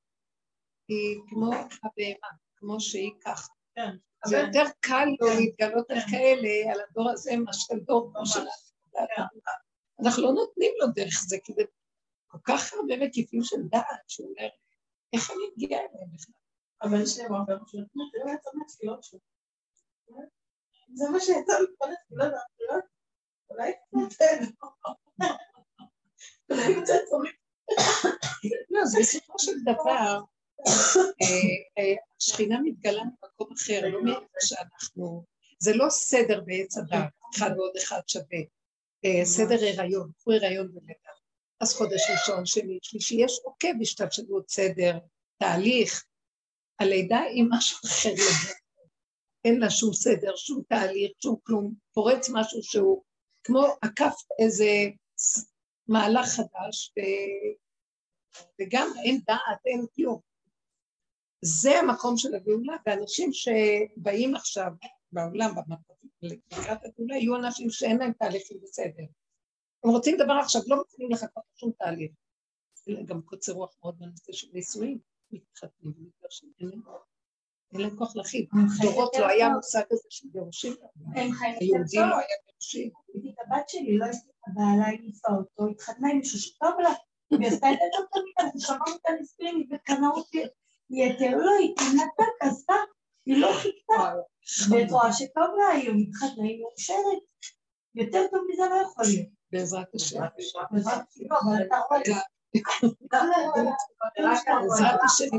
[0.88, 3.54] היא כמו הבהמה, כמו שהיא ככה.
[3.76, 3.92] כן.
[4.26, 8.48] זה יותר קל לו להתגלות על כאלה, על הדור הזה, מה של דור כמו שלנו.
[10.04, 11.62] אנחנו לא נותנים לו דרך זה, כי זה
[12.28, 14.50] כל כך הרבה מקיפים של דעת, שהוא אומר,
[15.14, 16.34] איך אני אגיע אליהם בכלל?
[16.82, 19.20] הבן שלי אמר, הבן שלי, תראה מה יצא מהתפילות שלו.
[20.94, 22.84] זה מה שיצא מכל התפילות, התפילות.
[23.50, 23.74] אולי
[24.10, 24.26] קצת,
[26.50, 26.94] אולי קצת.
[28.70, 30.20] לא, אז בסופו של דבר,
[31.22, 35.24] אה, אה, השכינה מתגלה ממקום אחר, לא מאיפה שאנחנו...
[35.60, 38.40] זה לא סדר בעץ הדת, אחד ועוד אחד שווה.
[39.06, 41.12] אה, סדר הריון, קחו הריון ולידה.
[41.60, 44.98] אז חודש ראשון, שני, שלישי, יש עוקב השתלשלות סדר,
[45.38, 46.06] תהליך.
[46.80, 48.54] הלידה היא משהו אחר לגמרי.
[49.46, 51.74] אין לה שום סדר, שום תהליך, שום כלום.
[51.94, 53.04] פורץ משהו שהוא
[53.44, 54.70] כמו עקף איזה
[55.88, 57.02] מהלך חדש, ו...
[58.62, 60.20] וגם אין דעת, אין כלום.
[61.42, 64.72] זה המקום של הגאולה, ואנשים שבאים עכשיו
[65.12, 65.52] בעולם,
[66.22, 69.04] לקראת הגאולה, יהיו אנשים שאין להם תהליכים בסדר.
[69.84, 72.12] הם רוצים דבר עכשיו, לא מתחילים לחכות לשום תהליך.
[73.06, 75.00] גם קוצר רוח מאוד בנושא של נישואים,
[75.32, 78.16] מתחתנים, מתגרשים, אין להם כוח.
[78.16, 78.46] להכיל.
[78.82, 80.74] דורות לא היה מושג הזה של גירושים.
[81.16, 82.06] הם חיים יותר היהודי טוב.
[82.10, 82.92] לא היה גירושים.
[83.40, 86.94] הבת שלי, לא הצליחה בעלה, היא ניסה אותו, התחתנה עם מישהו שטוב לה,
[87.30, 90.44] היא עשתה את זה טוב תמיד, אנחנו שמענו את הנישואים, וקנה אותי
[90.90, 92.74] יתר, לא, היא נתק, עשתה,
[93.28, 94.14] היא לא חיכתה,
[94.70, 97.22] ואת רואה שטוב לה, היא מתחתנה, היא מאושרת.
[97.96, 99.28] יותר טוב מזה לא יכול להיות.
[99.52, 100.20] בעזרת השם.
[100.72, 102.00] בעזרת השם, לא, אבל אתה רואה,
[104.16, 105.38] בעזרת השם,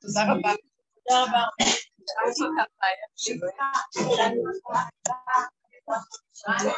[0.00, 0.52] תודה רבה.
[0.94, 1.42] תודה רבה.
[5.84, 6.00] 我是
[6.32, 6.72] 小姐